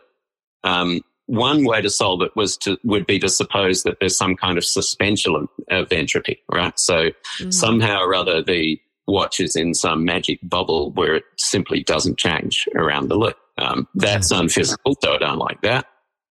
[0.63, 4.35] Um, one way to solve it was to would be to suppose that there's some
[4.35, 6.77] kind of suspension of, of entropy, right?
[6.79, 7.09] So
[7.39, 7.53] Mhm.
[7.53, 12.65] somehow or other the watch is in some magic bubble where it simply doesn't change
[12.75, 13.35] around the loop.
[13.57, 15.85] Um, that's unphysical, so I don't like that.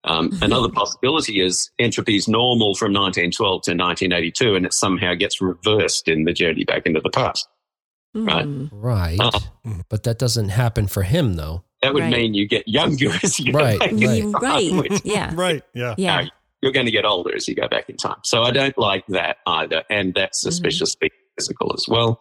[0.05, 5.41] Um, another possibility is entropy is normal from 1912 to 1982, and it somehow gets
[5.41, 7.47] reversed in the journey back into the past.
[8.15, 8.45] right.
[8.47, 8.69] Mm.
[8.73, 9.19] Right.
[9.21, 9.39] Uh,
[9.89, 11.65] But that doesn't happen for him, though.
[11.83, 12.13] That would Right.
[12.13, 14.23] mean you get younger as you go Right, back in right.
[14.23, 14.73] time, Right.
[14.91, 15.33] which Yeah.
[15.35, 15.63] Right.
[15.75, 15.95] Yeah.
[15.99, 16.21] Yeah.
[16.23, 16.29] No,
[16.63, 18.19] you're going to get older as you go back in time.
[18.23, 19.83] So I don't like that either.
[19.91, 20.51] And that's Mm-hmm.
[20.51, 22.21] suspiciously physical as well.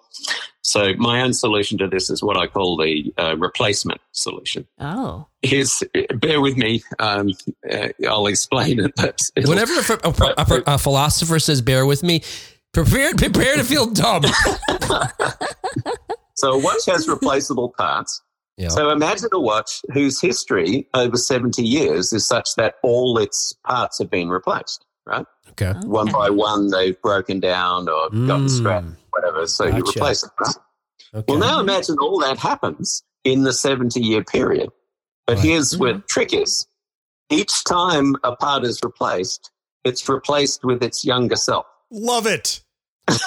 [0.64, 4.66] So my own solution to this is what I call the uh, replacement solution.
[4.80, 5.28] Oh.
[5.42, 5.84] Here's,
[6.16, 6.82] bear with me.
[6.98, 7.32] Um,
[7.70, 8.94] uh, I'll explain it.
[8.96, 12.22] But it'll- Whenever a, a, a, a philosopher says, bear with me,
[12.74, 14.24] prepare, prepare to feel dumb.
[16.36, 18.22] so a watch has replaceable parts.
[18.58, 18.70] Yeah.
[18.70, 23.98] So imagine a watch whose history over 70 years is such that all its parts
[24.00, 25.26] have been replaced, right?
[25.52, 25.74] okay.
[25.86, 28.50] One by one, they've broken down or gotten Mm.
[28.50, 29.48] scratched, whatever.
[29.48, 30.32] So you replace them.
[30.40, 30.56] Right?
[31.16, 31.26] Okay.
[31.28, 34.70] Well, now imagine all that happens in the 70 year period.
[35.28, 35.46] But Right.
[35.46, 36.66] here's where the trick is
[37.30, 39.50] each time a part is replaced,
[39.84, 41.66] it's replaced with its younger self.
[41.90, 42.62] Love it.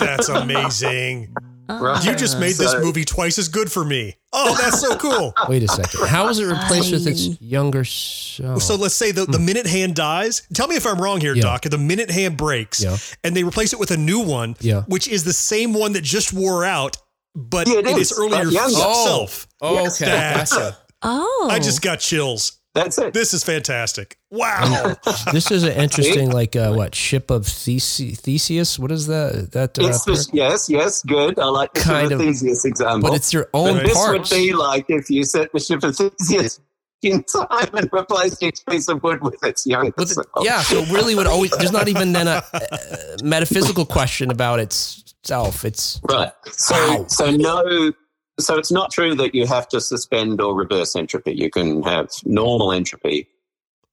[0.01, 1.35] That's amazing.
[1.69, 2.05] Right.
[2.05, 4.17] You just made this movie twice as good for me.
[4.33, 5.33] Oh, that's so cool.
[5.49, 6.07] Wait a second.
[6.09, 8.63] How is it replaced with its younger self?
[8.63, 10.47] So let's say the, the minute hand dies.
[10.53, 11.39] Tell me if I'm wrong here, Hmm.
[11.39, 11.43] Yeah.
[11.45, 11.63] Doc.
[11.63, 12.97] The minute hand breaks Yeah.
[13.23, 14.83] and they replace it with a new one, Yeah.
[14.89, 16.97] which is the same one that just wore out,
[17.35, 18.71] but Yeah, it in is, its earlier but younger.
[18.73, 19.47] self.
[19.63, 20.03] Oh, Yes.
[20.03, 20.11] okay.
[20.11, 20.79] That's- Gotcha.
[21.03, 21.49] Oh.
[21.51, 22.59] I just got chills.
[22.75, 23.15] That's it.
[23.15, 24.19] This is fantastic.
[24.31, 24.97] Wow.
[25.33, 28.79] This is an interesting, like, uh, what, ship of These- Theseus?
[28.81, 29.53] What is that?
[29.53, 31.39] That uh, It's the, yes, yes, good.
[31.39, 33.11] I like the Kind of- Theseus example.
[33.11, 34.31] but it's your own But this parts.
[34.31, 36.59] would be like if you set the ship of Theseus
[37.03, 40.27] in time and replaced each piece of wood with its younger With it- self.
[40.43, 41.53] yeah, so really would always.
[41.53, 45.65] There's not even then a, a metaphysical question about itself.
[45.65, 46.33] It's Right.
[46.51, 47.07] So, Wow.
[47.09, 47.93] so no,
[48.39, 51.33] so it's not true that you have to suspend or reverse entropy.
[51.33, 53.29] You can have normal entropy.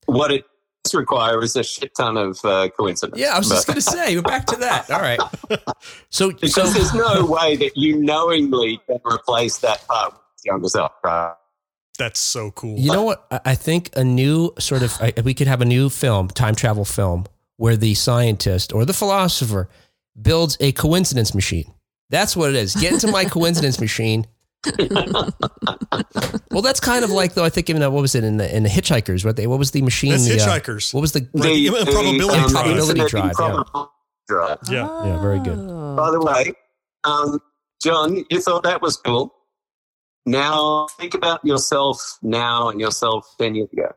[0.08, 0.46] What it
[0.84, 3.20] does require is a shit ton of uh, coincidence.
[3.20, 3.36] yeah.
[3.36, 4.16] I was just gonna say.
[4.16, 4.89] We're back to that.
[4.89, 5.20] All right.
[6.10, 10.46] So because so there's no way that you knowingly can replace that part with its
[10.46, 10.92] younger self.
[11.04, 11.34] Right.
[11.98, 12.78] That's so cool.
[12.80, 13.26] You know what?
[13.32, 16.56] I- I think a new sort of I, we could have a new film, time
[16.56, 17.26] travel film,
[17.58, 19.70] where the scientist or the philosopher
[20.22, 21.74] builds a coincidence machine.
[22.12, 22.76] That's what it is.
[22.76, 24.28] Get into my coincidence machine.
[26.51, 27.43] well, that's kind of like though.
[27.43, 29.26] I think even uh, what was it in the in the Hitchhikers?
[29.26, 30.12] What they what was the machine?
[30.12, 30.93] That's the, uh, Hitchhikers.
[30.93, 31.28] what was the?
[31.34, 32.66] Like the improbability um, drive.
[32.68, 33.64] Improbability drive, yeah.
[34.28, 34.57] drive.
[34.70, 35.05] Yeah.
[35.05, 35.57] Yeah, very good.
[35.57, 35.95] Oh.
[35.95, 36.53] By the way,
[37.03, 37.39] um,
[37.82, 39.34] John, you thought that was cool.
[40.28, 43.91] now think about yourself now and yourself 10 years ago,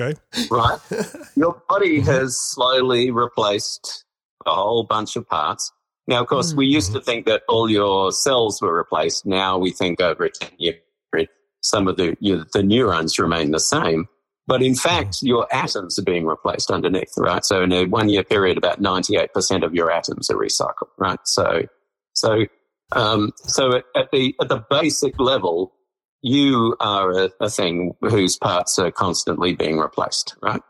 [0.00, 0.18] Okay.
[0.50, 0.78] right?
[1.36, 4.04] Your body has slowly replaced
[4.46, 5.70] a whole bunch of parts.
[6.08, 9.26] Now, of course, we used to think that all your cells were replaced.
[9.26, 10.74] Now we think over a 10 year
[11.12, 11.28] period,
[11.60, 14.08] some of the, you, the neurons remain the same.
[14.46, 17.44] But in fact, your atoms are being replaced underneath, right?
[17.44, 21.18] So in a one year period, about 98% of your atoms are recycled, right?
[21.24, 21.64] So,
[22.14, 22.46] so,
[22.92, 25.74] um, so at, at the, at the basic level,
[26.22, 30.62] you are a, a thing whose parts are constantly being replaced, right?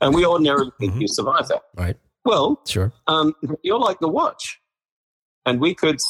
[0.00, 1.02] And we ordinarily think Mhm.
[1.02, 1.62] you survive that.
[1.76, 1.96] Right.
[2.24, 2.92] Well, Sure.
[3.06, 4.59] um, you're like the watch,
[5.46, 6.00] and we could,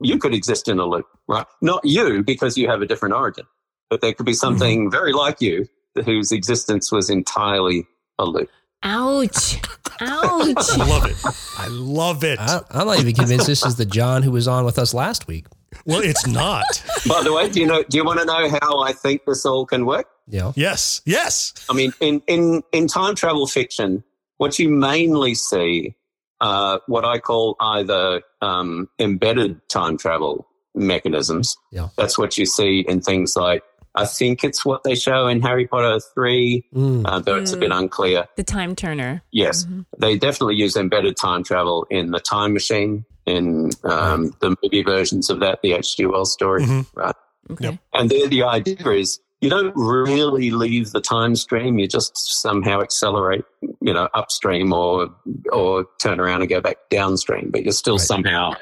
[0.00, 1.46] you could exist in a loop, right?
[1.60, 3.46] Not you because you have a different origin,
[3.88, 4.36] but there could be mm-hmm.
[4.36, 5.66] something very like you
[6.04, 7.86] whose existence was entirely
[8.18, 8.50] a loop.
[8.82, 9.56] Ouch.
[10.00, 10.56] Ouch.
[10.56, 11.16] I love it.
[11.58, 12.38] I love it.
[12.40, 15.26] I, I'm not even convinced this is the John who was on with us last
[15.26, 15.46] week.
[15.84, 16.64] Well, it's not.
[17.06, 17.82] By the way, do you know?
[17.82, 20.06] Do you want to know how I think this all can work?
[20.26, 20.52] Yeah.
[20.56, 21.00] Yes.
[21.04, 21.52] Yes.
[21.68, 24.02] I mean, in in in time travel fiction,
[24.38, 25.94] what you mainly see,
[26.40, 31.56] uh, what I call either um, embedded time travel mechanisms.
[31.72, 31.88] Yeah.
[31.96, 33.62] That's what you see in things like.
[33.96, 37.02] I think it's what they show in Harry Potter three, Mm.
[37.06, 38.28] uh, though it's a bit unclear.
[38.36, 39.22] The time turner.
[39.32, 39.84] Yes, Mhm.
[39.98, 45.28] they definitely use embedded time travel in the Time Machine, in um, the movie versions
[45.28, 46.06] of that, the H.G.
[46.06, 46.86] Wells story, Mhm.
[46.94, 47.14] right?
[47.50, 47.64] Okay.
[47.64, 47.78] Yep.
[47.92, 51.78] And there, the idea is you don't really leave the time stream.
[51.78, 52.12] You just
[52.42, 53.44] somehow accelerate,
[53.80, 55.10] you know, upstream or
[55.52, 58.00] or turn around and go back downstream, but you're still Right.
[58.06, 58.52] somehow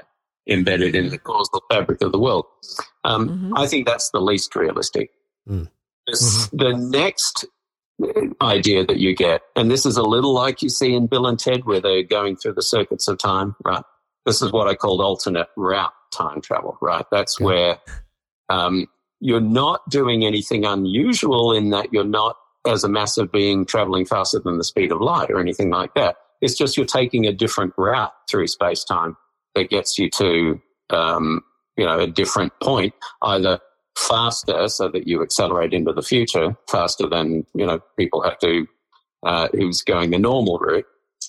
[0.48, 2.46] embedded in the causal fabric of the world.
[3.04, 3.52] Um, Mhm.
[3.56, 5.10] I think that's the least realistic.
[5.48, 5.68] Mm.
[6.06, 7.44] This- The next
[8.40, 11.38] idea that you get, and this is a little like you see in Bill and
[11.38, 13.82] Ted, where they're going through the circuits of time, right?
[14.24, 17.04] This is what I called alternate route time travel, right?
[17.10, 17.46] That's Yeah.
[17.46, 17.78] where
[18.50, 18.86] um,
[19.20, 24.38] you're not doing anything unusual in that you're not, as a massive being, traveling faster
[24.38, 26.16] than the speed of light or anything like that.
[26.40, 29.16] It's just you're taking a different route through space time
[29.54, 30.60] that gets you to,
[30.90, 31.40] um,
[31.76, 33.58] you know, a different point, either
[33.96, 38.66] faster so that you accelerate into the future faster than, you know, people have to,
[39.26, 40.86] uh, who's going the normal route.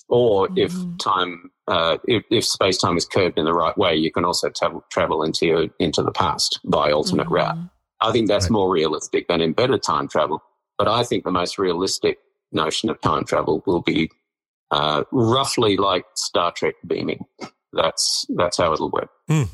[0.08, 0.98] Or if Mhm.
[0.98, 4.48] time, uh, if, if space time is curved in the right way, you can also
[4.50, 7.32] travel, travel into your, into the past by alternate Mhm.
[7.32, 7.58] route.
[8.00, 8.52] I think that's Right.
[8.52, 10.42] more realistic than embedded time travel.
[10.78, 12.18] But I think the most realistic
[12.52, 14.10] notion of time travel will be
[14.70, 17.24] uh, roughly like Star Trek beaming.
[17.72, 19.10] That's that's how it'll work.
[19.28, 19.46] So,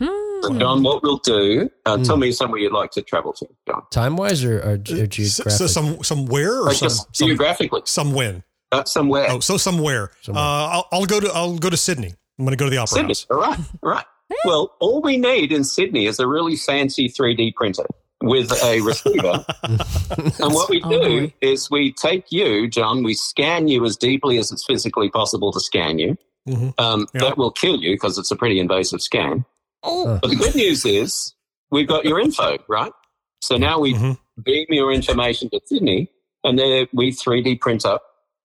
[0.00, 0.58] Hmm.
[0.58, 1.70] John, what we'll do?
[1.86, 2.02] Uh, Hmm.
[2.02, 3.82] Tell me somewhere you'd like to travel to, John.
[3.92, 7.82] Time wise or, or, ge- or So, so some somewhere or Or some some geographically,
[7.84, 8.42] some when?
[8.72, 9.26] uh, somewhere.
[9.30, 10.10] Oh, so somewhere.
[10.22, 10.42] Somewhere.
[10.42, 12.14] Uh, I'll, I'll go to I'll go to Sydney.
[12.38, 13.08] I'm going to go to the Opera Sydney.
[13.10, 13.26] House.
[13.30, 14.04] All right, all right.
[14.44, 17.86] Well, all we need in Sydney is a really fancy 3D printer
[18.22, 19.44] with a receiver.
[19.64, 20.88] and what we do
[21.28, 21.34] boy.
[21.40, 25.60] is we take you, John, we scan you as deeply as it's physically possible to
[25.60, 26.16] scan you.
[26.48, 26.74] Mhm.
[26.78, 27.20] Um, Yeah.
[27.22, 29.44] That will kill you because it's a pretty invasive scan.
[29.82, 30.18] Oh.
[30.22, 31.34] But the good news is
[31.70, 32.92] we've got your info, right?
[33.40, 34.18] So now we Mhm.
[34.44, 36.08] beam your information to Sydney
[36.44, 38.02] and then we 3D print up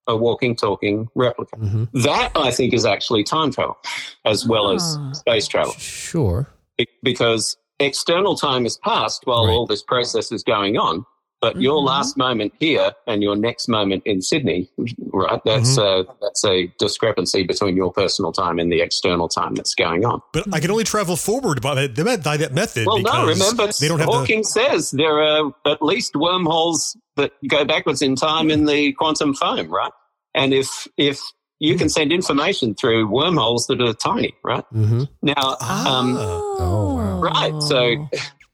[0.07, 1.55] a walking, talking replica.
[1.57, 1.89] Mhm.
[2.03, 3.77] That I think is actually time travel
[4.25, 5.11] as well as Ah.
[5.13, 6.47] space travel Sure.
[6.77, 9.53] Be- because external time has passed while Right.
[9.53, 11.05] all this process is going on.
[11.39, 11.85] But your Mhm.
[11.85, 14.69] last moment here and your next moment in Sydney,
[15.13, 15.39] right?
[15.45, 16.09] That's Mm-hmm.
[16.09, 20.21] uh, that's a discrepancy between your personal time and the external time that's going on.
[20.33, 22.87] But I can only travel forward by that, by that method.
[22.87, 24.17] Well, no, because remember, they don't have the.
[24.17, 29.35] Hawking says there are at least wormholes that go backwards in time in the quantum
[29.35, 29.91] foam, right?
[30.33, 31.19] And if if
[31.59, 34.63] you can send information through wormholes that are tiny, right?
[34.71, 36.17] hmm Now, um,
[36.59, 37.19] Oh, wow.
[37.19, 37.53] right.
[37.61, 38.07] So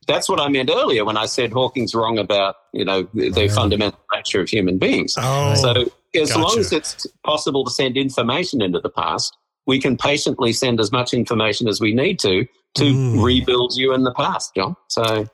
[0.07, 3.45] that's what I meant earlier when I said Hawking's wrong about you know the, the
[3.47, 3.53] Yeah.
[3.53, 5.15] fundamental nature of human beings.
[5.17, 5.85] Oh, So
[6.19, 9.35] as long as it's possible to send information into the past,
[9.65, 12.45] we can patiently send as much information as we need to
[12.75, 13.23] to Mm.
[13.23, 14.75] rebuild you in the past, John.
[14.87, 15.27] So,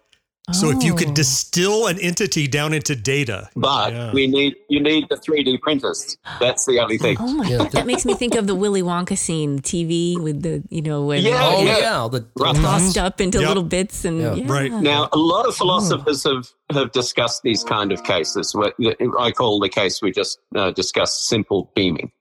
[0.52, 1.14] so if you could Oh.
[1.14, 4.12] distill an entity down into data, but Yeah.
[4.14, 6.18] we need you need the 3D printers.
[6.40, 7.18] That's the only thing.
[7.20, 10.42] Oh my Yeah, god, that makes me think of the Willy Wonka scene, TV with
[10.44, 12.04] the you know where Yeah, Oh, they're yeah.
[12.04, 12.08] yeah.
[12.12, 12.56] The, Right.
[12.56, 13.48] tossed up into Yep.
[13.48, 14.36] little bits and Yeah.
[14.36, 14.44] yeah.
[14.52, 14.72] Right.
[14.72, 18.54] Now, a lot of philosophers have, have discussed these kind of cases.
[18.56, 18.74] What
[19.20, 22.12] I call the case we just uh, discussed simple beaming.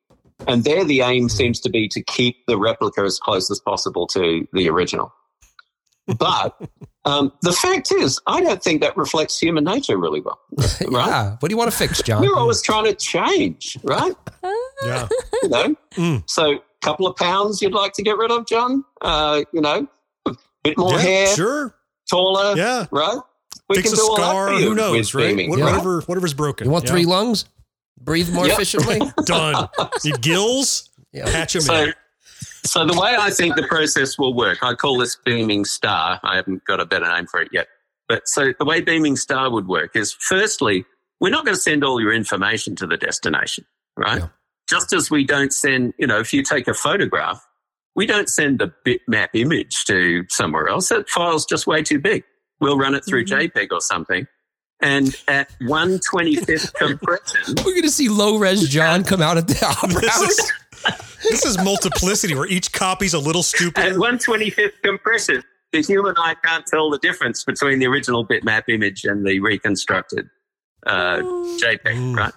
[0.46, 4.06] And there, the aim seems to be to keep the replica as close as possible
[4.08, 5.12] to the original.
[6.18, 6.56] But
[7.04, 10.38] um, the fact is, I don't think that reflects human nature really well.
[10.88, 11.06] Right?
[11.06, 11.30] yeah.
[11.40, 12.22] What do you want to fix, John?
[12.22, 14.14] We're always trying to change, right?
[14.84, 15.08] yeah,
[15.42, 16.22] You know, Mm.
[16.30, 18.84] so a couple of pounds you'd like to get rid of, John.
[19.02, 19.86] Uh, you know,
[20.26, 21.74] a bit more yeah, hair, sure.
[22.08, 22.56] taller.
[22.56, 22.86] Yeah.
[22.90, 23.18] Right?
[23.68, 24.48] We Fix can a do all that scar.
[24.48, 25.28] for you Who knows, with right?
[25.28, 25.72] beaming, What- right?
[25.72, 26.66] Whatever, whatever's broken.
[26.66, 26.90] You want Yeah.
[26.92, 27.44] three lungs?
[28.00, 29.00] Breathe more efficiently?
[29.26, 29.68] Done.
[30.04, 30.88] Need gills?
[31.12, 31.24] Yeah.
[31.26, 31.94] Patch them So, in.
[32.64, 36.20] So the way I think the process will work, I call this beaming star.
[36.22, 37.68] I haven't got a better name for it yet.
[38.08, 40.84] But so the way beaming star would work is firstly,
[41.20, 43.64] we're not going to send all your information to the destination,
[43.96, 44.20] right?
[44.20, 44.28] Yeah.
[44.68, 47.46] Just as we don't send, you know, if you take a photograph,
[47.94, 50.88] we don't send the bitmap image to somewhere else.
[50.88, 52.24] That file's just way too big.
[52.60, 53.58] We'll run it through mm-hmm.
[53.58, 54.26] JPEG or something.
[54.80, 59.66] And at 125th compression, We're going to see low res John come out at the
[59.66, 60.52] opera house.
[61.24, 63.78] Is, this is multiplicity where each copy's a little stupid.
[63.84, 65.42] At 125th compression,
[65.72, 70.28] the human eye can't tell the difference between the original bitmap image and the reconstructed
[70.86, 71.18] uh,
[71.60, 72.16] JPEG, Mm.
[72.16, 72.32] right?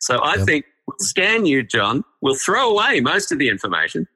[0.00, 0.46] So I Yep.
[0.46, 2.04] think we'll scan you, John.
[2.20, 4.06] We'll throw away most of the information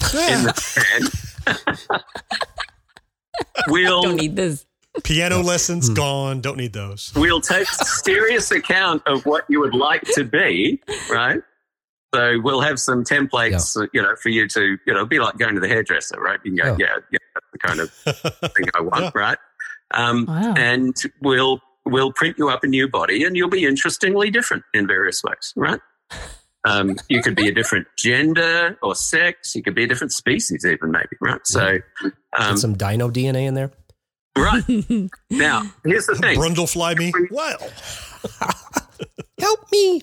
[0.00, 2.00] in the scan.
[3.68, 4.66] we'll Don't need this.
[5.02, 5.94] Piano lessons Hmm.
[5.94, 6.40] gone.
[6.40, 7.12] Don't need those.
[7.16, 11.40] we'll take serious account of what you would like to be, right?
[12.14, 15.36] So we'll have some templates, uh, you know, for you to, you know, be like
[15.36, 16.38] going to the hairdresser, right?
[16.44, 16.86] You can go, Yeah.
[16.86, 17.90] yeah, yeah, that's the kind of
[18.54, 19.10] thing I want, Yeah.
[19.14, 19.38] right?
[19.92, 20.54] Um, Wow.
[20.56, 24.86] and we'll we'll print you up a new body, and you'll be interestingly different in
[24.86, 25.80] various ways, right?
[26.66, 29.54] Um, you could be a different gender or sex.
[29.54, 31.40] You could be a different species, even maybe, right?
[31.44, 31.78] So,
[32.38, 33.70] um, some dino DNA in there.
[34.38, 34.64] right
[35.30, 37.12] now, here's the thing: Brundlefly me.
[37.30, 37.58] Well,
[39.40, 40.00] Help me.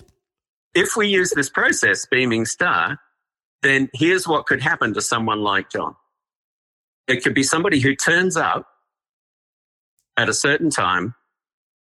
[0.74, 2.98] If we use this process, beaming star,
[3.62, 5.94] then here's what could happen to someone like John.
[7.06, 8.66] It could be somebody who turns up
[10.16, 11.14] at a certain time.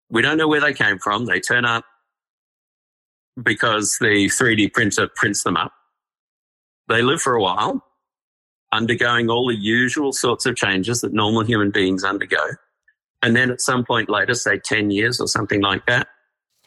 [0.09, 1.25] We don't know where they came from.
[1.25, 1.85] They turn up
[3.41, 5.71] because the 3D printer prints them up.
[6.87, 7.83] They live for a while,
[8.71, 12.43] undergoing all the usual sorts of changes that normal human beings undergo.
[13.21, 16.07] And then at some point later, say 10 years or something like that,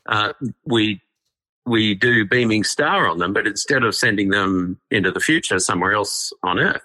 [0.07, 0.32] uh,
[0.65, 1.01] we
[1.66, 5.93] we do beaming star on them, but instead of sending them into the future somewhere
[5.93, 6.82] else on Earth,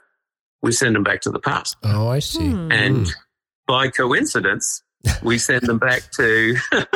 [0.61, 1.75] we send them back to the past.
[1.83, 2.49] Oh, I see.
[2.49, 2.71] Hmm.
[2.71, 3.07] And
[3.67, 4.81] by coincidence,
[5.23, 6.55] we send them back to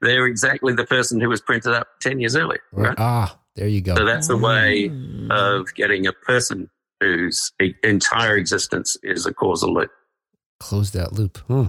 [0.00, 2.60] they're exactly the person who was printed up 10 years earlier.
[2.72, 2.94] Right?
[2.98, 3.94] Ah, there you go.
[3.96, 5.30] So that's a way Hmm.
[5.30, 9.90] of getting a person whose e- entire existence is a causal loop.
[10.60, 11.38] Close that loop.
[11.46, 11.66] Hmm.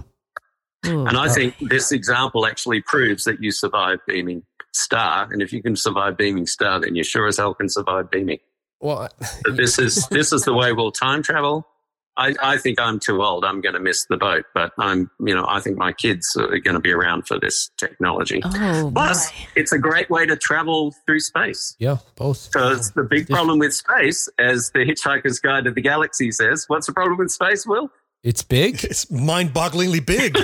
[0.86, 1.06] Ooh.
[1.06, 4.42] And I think this example actually proves that you survive beaming
[4.78, 5.28] star.
[5.30, 8.38] And if you can survive beaming star, then you sure as hell can survive beaming.
[8.80, 9.08] Well,
[9.44, 11.66] But this is this is the way we'll time travel.
[12.16, 13.44] I, I think I'm too old.
[13.44, 16.58] I'm going to miss the boat, but I'm, you know, I think my kids are
[16.58, 18.40] going to be around for this technology.
[18.44, 19.36] Oh, Plus, boy.
[19.54, 21.76] it's a great way to travel through space.
[21.78, 22.50] yeah, both.
[22.52, 26.88] Because the big problem with space, as the Hitchhiker's Guide to the Galaxy says, what's
[26.88, 27.88] the problem with space, Will?
[28.24, 28.82] It's big.
[28.90, 30.36] it's mind bogglingly big.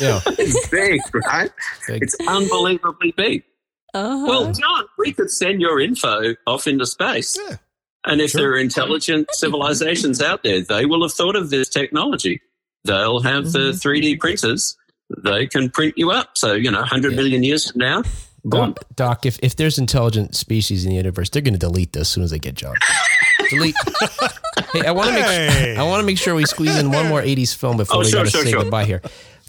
[0.00, 0.20] Yeah.
[0.38, 1.50] It's big, right?
[1.88, 2.02] Big.
[2.02, 3.42] It's unbelievably big.
[3.94, 4.24] Uh-huh.
[4.26, 7.38] Well, John, we could send your info off into space.
[7.48, 7.56] Yeah.
[8.04, 8.40] And if Sure.
[8.40, 12.40] there are intelligent civilizations out there, they will have thought of this technology.
[12.84, 14.76] They'll have the 3D printers.
[15.22, 16.36] They can print you up.
[16.36, 17.16] So, you know, 100 Yeah.
[17.16, 18.02] million years from now,
[18.44, 18.72] boom.
[18.72, 22.00] Doc, Doc, if, if there's intelligent species in the universe, they're going to delete this
[22.02, 22.74] as soon as they get John.
[23.50, 23.76] delete.
[24.72, 25.76] hey, I want to make Hey.
[25.76, 28.06] I want to make sure we squeeze in one more '80s film before Oh, we
[28.06, 28.62] sure, got to sure, say sure.
[28.62, 29.02] goodbye here,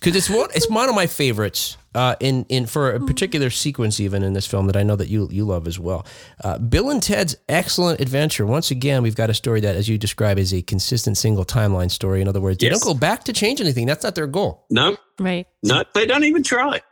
[0.03, 1.77] because it's one it's one of my favorites.
[1.95, 5.09] Uh, in in for a particular sequence, even in this film that I know that
[5.09, 6.07] you you love as well.
[6.43, 8.47] Uh, Bill and Ted's Excellent Adventure.
[8.47, 11.91] Once again, we've got a story that, as you describe, is a consistent single timeline
[11.91, 12.19] story.
[12.19, 13.85] In other words, they don't go back to change anything.
[13.85, 14.65] That's not their goal.
[14.71, 15.45] No, right.
[15.61, 16.81] no, they don't even try.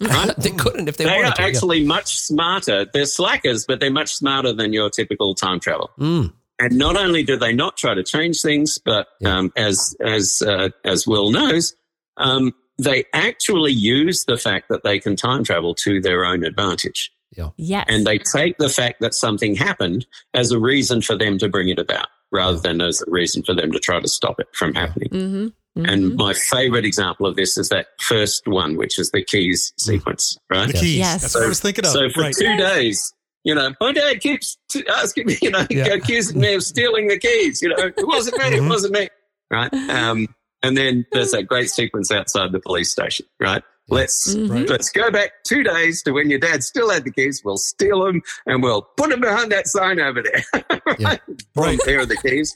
[0.00, 0.36] Right?
[0.36, 1.42] they couldn't if they, They wanted are to.
[1.42, 1.48] yeah.
[1.48, 2.86] actually much smarter.
[2.92, 5.90] They're slackers, but they're much smarter than your typical time travel.
[5.98, 9.36] Mm, And not only do they not try to change things, but Yeah.
[9.38, 11.74] um, as as uh, as Will knows,
[12.18, 17.10] um, they actually use the fact that they can time travel to their own advantage,
[17.36, 17.50] Yeah.
[17.56, 17.86] Yes.
[17.88, 21.68] and they take the fact that something happened as a reason for them to bring
[21.68, 24.74] it about, rather than as a reason for them to try to stop it from
[24.74, 25.08] happening.
[25.08, 25.46] mm-hmm.
[25.84, 30.36] And my favorite example of this is that first one, which is the keys sequence,
[30.50, 30.66] right?
[30.66, 30.96] The keys.
[30.96, 31.22] Yes.
[31.22, 31.92] That's what I was thinking of.
[31.92, 32.34] So for right.
[32.36, 33.12] two days,
[33.44, 34.56] you know, my dad keeps
[34.92, 35.84] asking me, you know, Yeah.
[35.94, 37.62] accusing me of stealing the keys.
[37.62, 38.68] You know, it wasn't me, it Mhm.
[38.68, 39.08] wasn't me,
[39.52, 39.72] right?
[39.72, 40.26] Um,
[40.62, 43.62] and then there's that great sequence outside the police station, right?
[43.90, 44.34] Let's.
[44.36, 44.68] Right.
[44.68, 47.40] let's go back two days to when your dad still had the keys.
[47.44, 50.62] We'll steal them and we'll put them behind that sign over there.
[51.00, 51.20] right?
[51.56, 51.78] Right.
[51.86, 52.54] There are the keys.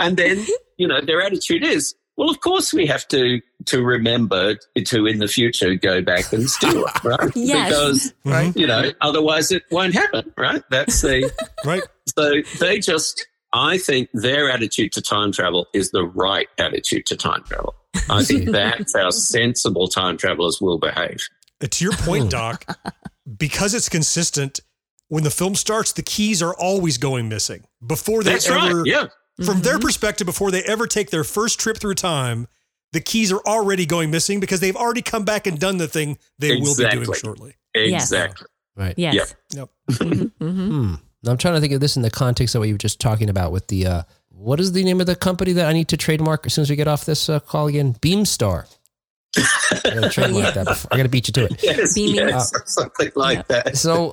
[0.00, 0.44] And then,
[0.78, 4.56] you know, their attitude is, well, of course we have to to remember
[4.86, 7.30] to in the future go back and steal it, right?
[7.36, 7.68] Yes.
[7.68, 8.56] Because Mhm.
[8.58, 10.62] you know, otherwise it won't happen, right?
[10.70, 11.30] That's the
[11.64, 11.84] Right.
[12.18, 17.16] so they just I think their attitude to time travel is the right attitude to
[17.16, 17.74] time travel.
[18.08, 21.20] I think that's how sensible time travelers will behave.
[21.62, 22.04] Uh, To your Hmm.
[22.04, 22.64] point, Doc,
[23.38, 24.60] because it's consistent,
[25.08, 28.78] when the film starts, the keys are always going missing before they That's ever.
[28.78, 28.86] right.
[28.86, 29.06] Yeah.
[29.44, 29.82] From their Mhm.
[29.82, 32.46] perspective, before they ever take their first trip through time,
[32.92, 36.18] the keys are already going missing because they've already come back and done the thing
[36.38, 37.18] they will be doing Exactly.
[37.18, 37.54] shortly.
[37.74, 38.02] Yes.
[38.04, 38.46] Exactly.
[38.76, 38.94] Right.
[38.98, 39.34] Yes.
[39.54, 39.70] Yep.
[39.90, 39.98] Yep.
[39.98, 41.00] Mhm, mhm.
[41.22, 43.00] Now, I'm trying to think of this in the context of what you were just
[43.00, 45.88] talking about with the, uh, what is the name of the company that I need
[45.88, 47.94] to trademark as soon as we get off this uh, call again?
[47.94, 48.66] Beamstar.
[49.36, 50.88] I gotta trademark that before.
[50.92, 51.62] I gotta beat you to it.
[51.62, 53.76] Yes, Beaming yes, something like that.
[53.76, 54.12] So,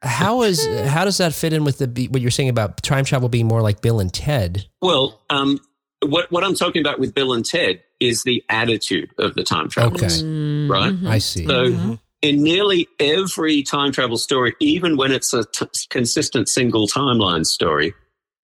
[0.00, 3.28] how is how does that fit in with the what you're saying about time travel
[3.28, 4.64] being more like Bill and Ted?
[4.80, 5.60] Well, um,
[6.06, 9.68] what what I'm talking about with Bill and Ted is the attitude of the time
[9.68, 10.92] travelers, Mm, right?
[10.94, 11.08] mhm.
[11.08, 11.44] I see.
[11.46, 11.98] So, Mhm.
[12.24, 17.92] In nearly every time travel story, even when it's a t- consistent single timeline story,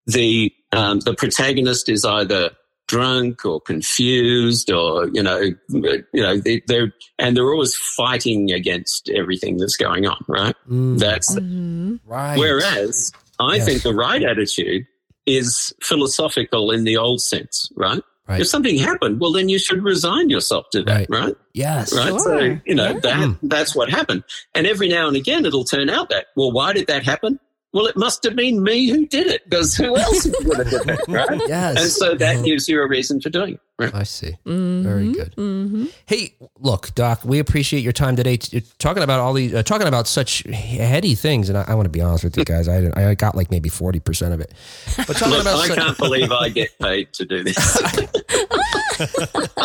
[0.06, 2.50] the um, the protagonist is either
[2.88, 9.08] drunk or confused, or you know, you know, they, they're and they're always fighting against
[9.10, 10.56] everything that's going on, right?
[10.68, 12.00] Mm, That's Mhm.
[12.04, 12.38] right.
[12.38, 13.66] Whereas I Yes.
[13.66, 14.84] think the right attitude
[15.26, 18.02] is philosophical in the old sense, right?
[18.28, 18.40] Right.
[18.42, 21.20] If something happened, well, then you should resign yourself to that, Right.
[21.24, 21.34] right?
[21.54, 21.94] yes.
[21.96, 22.20] Right.
[22.20, 22.98] So, you know, Yeah.
[23.00, 23.38] that Mm.
[23.42, 24.22] that's what happened.
[24.54, 27.40] And every now and again, it'll turn out that, well, why did that happen?
[27.74, 30.88] Well, it must have been me who did it because who else would have done
[30.88, 31.40] it, right?
[31.46, 31.82] Yes.
[31.82, 32.44] And so that Mhm.
[32.46, 33.60] gives you a reason for doing it.
[33.78, 33.94] Right?
[33.94, 34.36] I see.
[34.46, 34.82] Mhm.
[34.82, 35.34] Very good.
[35.36, 35.88] Mhm.
[36.06, 38.38] Hey, look, Doc, we appreciate your time today.
[38.38, 41.84] t- talking about all these, uh, talking about such heady things, and I, I want
[41.84, 42.68] to be honest with you guys.
[42.68, 44.52] I I got like maybe forty percent of it,
[44.96, 47.56] but talking Look, about I such, can't believe I get paid to do this.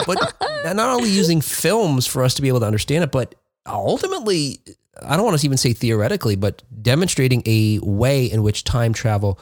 [0.05, 0.35] but
[0.75, 4.59] not only using films for us to be able to understand it, but ultimately,
[5.01, 9.39] I don't want to even say theoretically, but demonstrating a way in which time travel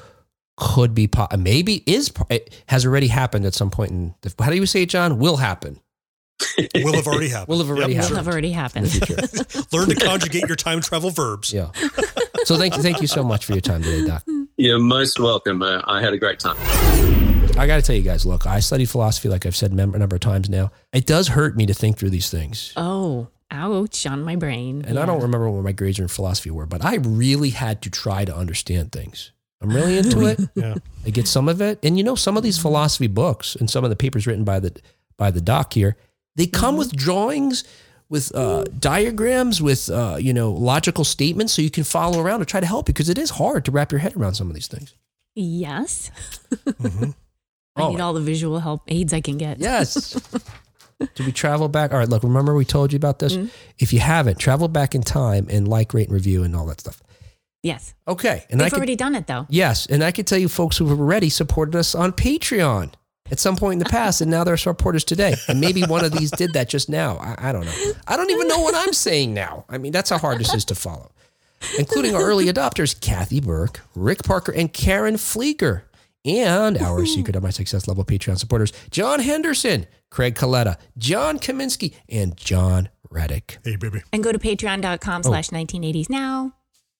[0.57, 4.49] could be po- maybe is it has already happened at some point in the, how
[4.49, 5.17] do you say it, John?
[5.17, 5.79] Will happen.
[6.75, 7.47] Will have already happened.
[7.49, 8.09] Will have already Yep, happened.
[8.09, 8.85] Will have already happened.
[9.73, 11.53] Learn to conjugate your time travel verbs.
[11.53, 11.69] Yeah.
[12.45, 14.23] So thank you, thank you so much for your time today, Doc.
[14.57, 15.61] You're most welcome.
[15.61, 16.57] Uh, I had a great time.
[17.57, 20.15] I got to tell you guys, look, I studied philosophy, like I've said a number
[20.15, 20.71] of times now.
[20.93, 22.73] It does hurt me to think through these things.
[22.75, 24.83] Oh, ouch on my brain.
[24.87, 27.89] And I don't remember what my grades in philosophy were, but I really had to
[27.89, 29.31] try to understand things.
[29.61, 30.39] I'm really into it.
[30.55, 30.75] Yeah.
[31.05, 31.79] I get some of it.
[31.83, 34.59] And you know, some of these philosophy books and some of the papers written by
[34.59, 34.75] the
[35.17, 35.97] by the doc here,
[36.35, 37.63] they come with drawings,
[38.09, 42.47] with uh, diagrams, with uh, you know, logical statements so you can follow around and
[42.47, 44.55] try to help you because it is hard to wrap your head around some of
[44.55, 44.95] these things.
[45.35, 46.09] Yes.
[46.65, 47.13] Mhm.
[47.77, 47.91] I Oh.
[47.91, 49.59] need all the visual help aids I can get.
[49.59, 50.19] Yes.
[51.15, 51.91] Do we travel back?
[51.91, 53.33] All right, look, remember we told you about this?
[53.35, 53.49] Mhm.
[53.79, 56.79] If you haven't, travel back in time and like, rate, and review and all that
[56.81, 57.01] stuff.
[57.63, 57.93] Yes.
[58.07, 58.43] Okay.
[58.49, 59.45] And I They've could, already done it though.
[59.49, 62.93] yes, and I could tell you folks who have already supported us on Patreon
[63.29, 65.35] at some point in the past, and now they're supporters today.
[65.47, 67.17] And maybe one of these did that just now.
[67.17, 67.91] I, I don't know.
[68.07, 69.65] I don't even know what I'm saying now.
[69.69, 71.11] I mean, that's how hard this is to follow.
[71.77, 75.83] Including our early adopters, Kathy Burke, Rick Parker, and Karen Fleeger.
[76.23, 81.95] And our Secret of My Success level Patreon supporters, John Henderson, Craig Coletta, John Kaminsky,
[82.07, 83.57] and John Reddick.
[83.63, 84.03] Hey, baby.
[84.13, 85.29] And go to patreon.com Oh.
[85.29, 86.53] slash 1980s now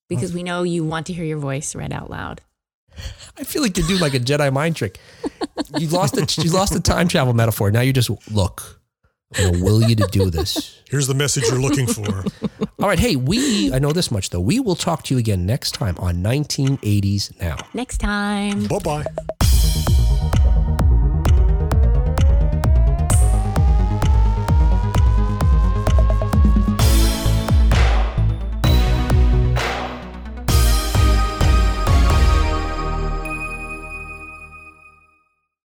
[0.10, 2.42] because we know you want to hear your voice read out loud.
[3.38, 5.00] I feel like you do like a Jedi mind trick.
[5.78, 7.72] You lost the you lost the time travel metaphor.
[7.72, 8.81] Now you just look.
[9.38, 10.82] I'm gonna will you to do this.
[10.90, 12.26] Here's the message you're looking for.
[12.80, 13.00] All right.
[13.00, 14.42] Hey, we I know this much though.
[14.42, 17.58] We will talk to you again next time on 1980s now.
[17.74, 18.68] Next time.
[18.68, 19.98] bye bye.